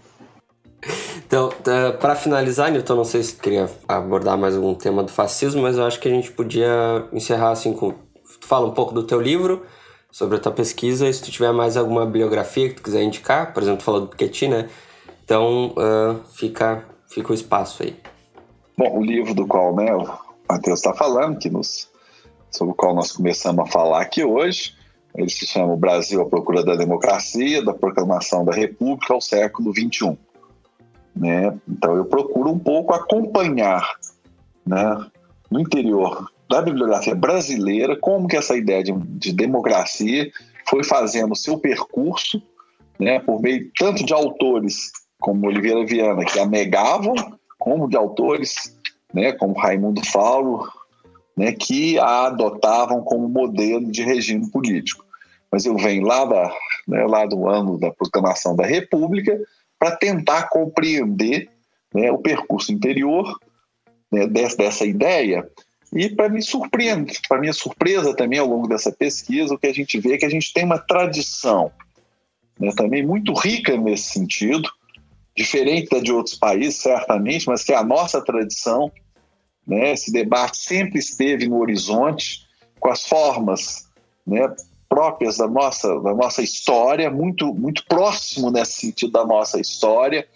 Então, 1.27 1.49
tá, 1.49 1.93
para 1.93 2.15
finalizar, 2.15 2.71
Newton, 2.71 2.95
não 2.95 3.05
sei 3.05 3.23
se 3.23 3.35
queria 3.35 3.69
abordar 3.89 4.39
mais 4.39 4.55
algum 4.55 4.75
tema 4.75 5.03
do 5.03 5.11
fascismo, 5.11 5.63
mas 5.63 5.77
eu 5.77 5.85
acho 5.85 5.99
que 5.99 6.07
a 6.07 6.11
gente 6.11 6.31
podia 6.31 7.05
encerrar 7.13 7.51
assim 7.51 7.73
com. 7.73 7.93
Tu 8.41 8.47
fala 8.47 8.67
um 8.67 8.71
pouco 8.71 8.95
do 8.95 9.03
teu 9.03 9.21
livro, 9.21 9.67
sobre 10.11 10.37
a 10.37 10.41
tua 10.41 10.53
pesquisa, 10.53 11.09
e 11.09 11.13
se 11.13 11.23
tu 11.23 11.31
tiver 11.31 11.53
mais 11.53 11.77
alguma 11.77 12.07
bibliografia 12.07 12.69
que 12.69 12.77
tu 12.77 12.83
quiser 12.83 13.03
indicar, 13.03 13.53
por 13.53 13.63
exemplo, 13.63 13.81
tu 13.81 13.85
falou 13.85 14.03
do 14.03 14.07
Piketty, 14.07 14.49
né? 14.49 14.69
Então, 15.25 15.75
uh, 15.77 16.21
fica, 16.33 16.85
fica 17.09 17.33
o 17.33 17.35
espaço 17.35 17.83
aí. 17.83 17.97
Bom, 18.79 18.99
o 18.99 19.03
livro 19.03 19.35
do 19.35 19.47
qual 19.47 19.75
né, 19.75 19.87
Matheus 20.49 20.79
está 20.79 20.95
falando, 20.95 21.39
que 21.39 21.51
nos, 21.51 21.89
sobre 22.51 22.73
o 22.73 22.77
qual 22.77 22.95
nós 22.95 23.11
começamos 23.11 23.67
a 23.67 23.71
falar 23.71 24.01
aqui 24.01 24.25
hoje. 24.25 24.75
Ele 25.17 25.31
se 25.31 25.47
chama 25.47 25.73
O 25.73 25.77
Brasil 25.77 26.21
à 26.21 26.27
Procura 26.27 26.63
da 26.63 26.77
Democracia, 26.77 27.65
da 27.65 27.75
Proclamação 27.75 28.45
da 28.45 28.53
República 28.53 29.15
ao 29.15 29.21
século 29.21 29.73
XXI. 29.75 30.17
Né? 31.17 31.57
Então 31.67 31.97
eu 31.97 32.05
procuro 32.05 32.51
um 32.51 32.59
pouco 32.59 32.93
acompanhar 32.93 33.97
né, 34.67 35.07
no 35.51 35.61
interior 35.61 36.31
da 36.49 36.61
bibliografia 36.61 37.15
brasileira 37.15 37.97
como 37.97 38.29
que 38.29 38.37
essa 38.37 38.57
ideia 38.57 38.85
de, 38.85 38.93
de 38.93 39.33
democracia 39.33 40.31
foi 40.69 40.85
fazendo 40.85 41.35
seu 41.35 41.59
percurso 41.59 42.43
né, 42.99 43.19
por 43.21 43.41
meio 43.41 43.71
tanto 43.79 44.05
de 44.05 44.13
autores 44.13 44.93
como 45.19 45.47
Oliveira 45.47 45.85
Viana, 45.85 46.25
que 46.25 46.39
a 46.39 46.47
negavam, 46.47 47.15
como 47.59 47.89
de 47.89 47.97
autores 47.97 48.77
né, 49.13 49.33
como 49.33 49.59
Raimundo 49.59 50.05
Fauro, 50.05 50.69
né, 51.37 51.53
que 51.53 51.99
a 51.99 52.27
adotavam 52.27 53.03
como 53.03 53.29
modelo 53.29 53.91
de 53.91 54.03
regime 54.03 54.51
político. 54.51 55.05
Mas 55.51 55.65
eu 55.65 55.77
venho 55.77 56.07
lá, 56.07 56.25
da, 56.25 56.55
né, 56.87 57.05
lá 57.07 57.25
do 57.25 57.49
ano 57.49 57.79
da 57.79 57.91
proclamação 57.91 58.55
da 58.55 58.67
República 58.67 59.39
para 59.79 59.97
tentar 59.97 60.49
compreender 60.49 61.49
né, 61.95 62.11
o 62.11 62.19
percurso 62.19 62.73
interior 62.73 63.39
né, 64.11 64.27
dessa, 64.27 64.57
dessa 64.57 64.85
ideia 64.85 65.49
e 65.93 66.09
para 66.09 66.29
me 66.29 66.43
surpreender, 66.43 67.17
para 67.29 67.41
minha 67.41 67.53
surpresa 67.53 68.15
também 68.15 68.39
ao 68.39 68.47
longo 68.47 68.69
dessa 68.69 68.91
pesquisa, 68.93 69.55
o 69.55 69.59
que 69.59 69.67
a 69.67 69.73
gente 69.73 69.99
vê 69.99 70.15
é 70.15 70.19
que 70.19 70.27
a 70.27 70.31
gente 70.31 70.53
tem 70.53 70.65
uma 70.65 70.79
tradição 70.79 71.71
né, 72.59 72.73
também 72.77 73.07
muito 73.07 73.33
rica 73.33 73.77
nesse 73.77 74.11
sentido, 74.13 74.69
diferente 75.37 75.89
da 75.91 76.01
de 76.01 76.13
outros 76.13 76.35
países, 76.35 76.77
certamente, 76.77 77.47
mas 77.47 77.63
que 77.63 77.73
é 77.73 77.77
a 77.77 77.85
nossa 77.85 78.21
tradição. 78.23 78.91
Né, 79.67 79.93
esse 79.93 80.13
debate 80.13 80.59
sempre 80.59 80.99
esteve 80.99 81.49
no 81.49 81.61
horizonte, 81.61 82.47
com 82.81 82.91
as 82.91 83.05
formas 83.05 83.89
né, 84.27 84.49
próprias 84.89 85.39
da 85.39 85.49
nossa, 85.49 86.01
da 86.01 86.15
nossa 86.15 86.43
história, 86.43 87.11
muito, 87.11 87.53
muito 87.55 87.85
próximo 87.87 88.51
nesse 88.51 88.81
sentido 88.81 89.13
da 89.13 89.25
nossa 89.25 89.61
história, 89.61 90.27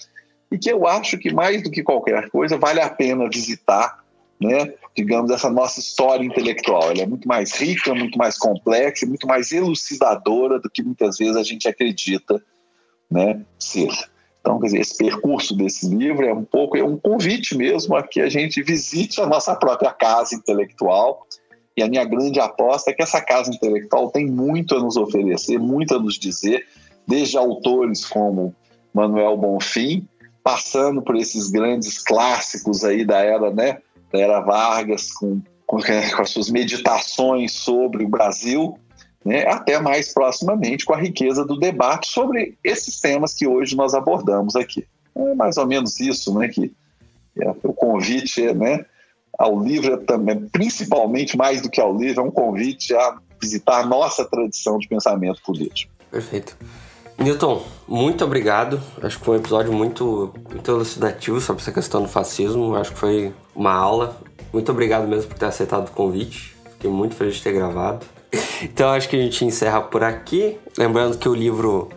e 0.51 0.59
que 0.59 0.71
eu 0.71 0.87
acho 0.87 1.19
que 1.19 1.33
mais 1.33 1.63
do 1.63 1.71
que 1.71 1.83
qualquer 1.83 2.29
coisa 2.31 2.59
vale 2.59 2.81
a 2.81 2.91
pena 2.91 3.29
visitar, 3.29 4.01
né, 4.41 4.73
digamos, 4.97 5.31
essa 5.31 5.51
nossa 5.51 5.81
história 5.81 6.25
intelectual. 6.25 6.91
Ela 6.91 7.03
é 7.03 7.07
muito 7.07 7.29
mais 7.29 7.53
rica, 7.53 7.95
muito 7.95 8.19
mais 8.19 8.37
complexa, 8.37 9.07
muito 9.07 9.27
mais 9.27 9.53
elucidadora 9.53 10.59
do 10.59 10.71
que 10.71 10.83
muitas 10.83 11.19
vezes 11.19 11.37
a 11.37 11.43
gente 11.43 11.69
acredita 11.69 12.43
né, 13.11 13.45
ser. 13.59 13.91
Então, 14.41 14.59
quer 14.59 14.67
dizer, 14.67 14.81
esse 14.81 14.97
percurso 14.97 15.55
desse 15.55 15.87
livro 15.95 16.25
é 16.25 16.33
um 16.33 16.45
pouco 16.45 16.77
é 16.77 16.83
um 16.83 16.97
convite 16.97 17.57
mesmo 17.57 17.95
a 17.95 18.03
que 18.03 18.21
a 18.21 18.29
gente 18.29 18.63
visite 18.63 19.21
a 19.21 19.27
nossa 19.27 19.55
própria 19.55 19.93
casa 19.93 20.35
intelectual. 20.35 21.27
E 21.81 21.83
a 21.83 21.89
minha 21.89 22.05
grande 22.05 22.39
aposta 22.39 22.91
é 22.91 22.95
que 22.95 23.03
essa 23.03 23.23
casa 23.23 23.51
intelectual 23.51 24.11
tem 24.11 24.27
muito 24.27 24.77
a 24.77 24.81
nos 24.81 24.99
oferecer, 24.99 25.59
muito 25.59 25.95
a 25.95 25.99
nos 25.99 26.19
dizer, 26.19 26.67
desde 27.09 27.39
autores 27.39 28.05
como 28.05 28.55
Manuel 28.93 29.35
Bonfim, 29.39 30.07
passando 30.45 31.01
por 31.01 31.17
esses 31.17 31.49
grandes 31.49 31.99
clássicos 31.99 32.85
aí 32.85 33.03
da 33.03 33.21
era, 33.21 33.51
né, 33.51 33.79
da 34.13 34.19
era 34.19 34.41
Vargas, 34.41 35.11
com, 35.11 35.41
com, 35.67 35.79
com 35.81 36.23
as 36.23 36.29
suas 36.29 36.51
meditações 36.51 37.53
sobre 37.53 38.05
o 38.05 38.09
Brasil, 38.11 38.79
né, 39.25 39.47
até 39.47 39.81
mais 39.81 40.13
proximamente 40.13 40.85
com 40.85 40.93
a 40.93 41.01
riqueza 41.01 41.47
do 41.47 41.59
debate 41.59 42.11
sobre 42.11 42.59
esses 42.63 43.01
temas 43.01 43.33
que 43.33 43.47
hoje 43.47 43.75
nós 43.75 43.95
abordamos 43.95 44.55
aqui. 44.55 44.87
É 45.17 45.35
mais 45.35 45.57
ou 45.57 45.67
menos 45.67 45.99
isso, 45.99 46.39
né, 46.39 46.47
que 46.49 46.75
é, 47.41 47.49
o 47.65 47.73
convite 47.73 48.45
é, 48.45 48.53
né, 48.53 48.85
ao 49.41 49.59
livro 49.59 49.95
é 49.95 49.97
também, 49.97 50.39
principalmente 50.53 51.35
mais 51.35 51.63
do 51.63 51.71
que 51.71 51.81
ao 51.81 51.97
livro, 51.97 52.21
é 52.21 52.25
um 52.25 52.31
convite 52.31 52.95
a 52.95 53.17
visitar 53.41 53.81
a 53.81 53.87
nossa 53.87 54.23
tradição 54.23 54.79
de 54.79 54.87
pensamento 54.87 55.41
político. 55.43 55.91
Perfeito. 56.11 56.55
Newton, 57.17 57.63
muito 57.89 58.23
obrigado. 58.23 58.79
Acho 59.03 59.19
que 59.19 59.25
foi 59.25 59.39
um 59.39 59.41
episódio 59.41 59.73
muito, 59.73 60.35
muito 60.51 60.71
elucidativo 60.71 61.41
sobre 61.41 61.63
essa 61.63 61.73
questão 61.73 62.03
do 62.03 62.09
fascismo. 62.09 62.75
Acho 62.77 62.93
que 62.93 62.99
foi 62.99 63.33
uma 63.55 63.73
aula. 63.73 64.21
Muito 64.53 64.71
obrigado 64.71 65.09
mesmo 65.09 65.31
por 65.31 65.39
ter 65.39 65.47
aceitado 65.47 65.89
o 65.89 65.93
convite. 65.93 66.55
Fiquei 66.73 66.91
muito 66.91 67.15
feliz 67.15 67.37
de 67.37 67.43
ter 67.43 67.53
gravado. 67.53 68.05
Então 68.63 68.91
acho 68.91 69.09
que 69.09 69.17
a 69.17 69.19
gente 69.19 69.43
encerra 69.43 69.81
por 69.81 70.05
aqui. 70.05 70.59
Lembrando 70.77 71.17
que 71.17 71.27
o 71.27 71.35
livro 71.35 71.89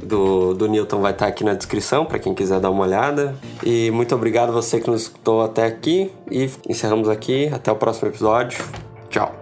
do, 0.00 0.54
do 0.54 0.68
Newton 0.68 1.00
vai 1.00 1.12
estar 1.12 1.26
aqui 1.26 1.44
na 1.44 1.54
descrição 1.54 2.04
para 2.04 2.18
quem 2.18 2.34
quiser 2.34 2.60
dar 2.60 2.70
uma 2.70 2.84
olhada. 2.84 3.34
E 3.64 3.90
muito 3.90 4.14
obrigado 4.14 4.52
você 4.52 4.80
que 4.80 4.90
nos 4.90 5.02
escutou 5.02 5.42
até 5.42 5.66
aqui. 5.66 6.10
E 6.30 6.50
encerramos 6.68 7.08
aqui. 7.08 7.48
Até 7.52 7.70
o 7.70 7.76
próximo 7.76 8.08
episódio. 8.08 8.64
Tchau. 9.08 9.32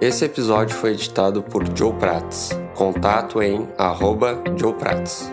Esse 0.00 0.24
episódio 0.24 0.74
foi 0.74 0.92
editado 0.92 1.42
por 1.42 1.62
Joe 1.76 1.92
Prats. 1.92 2.58
Contato 2.74 3.42
em 3.42 3.68
arroba 3.76 4.42
Joe 4.56 4.72
Prats. 4.72 5.30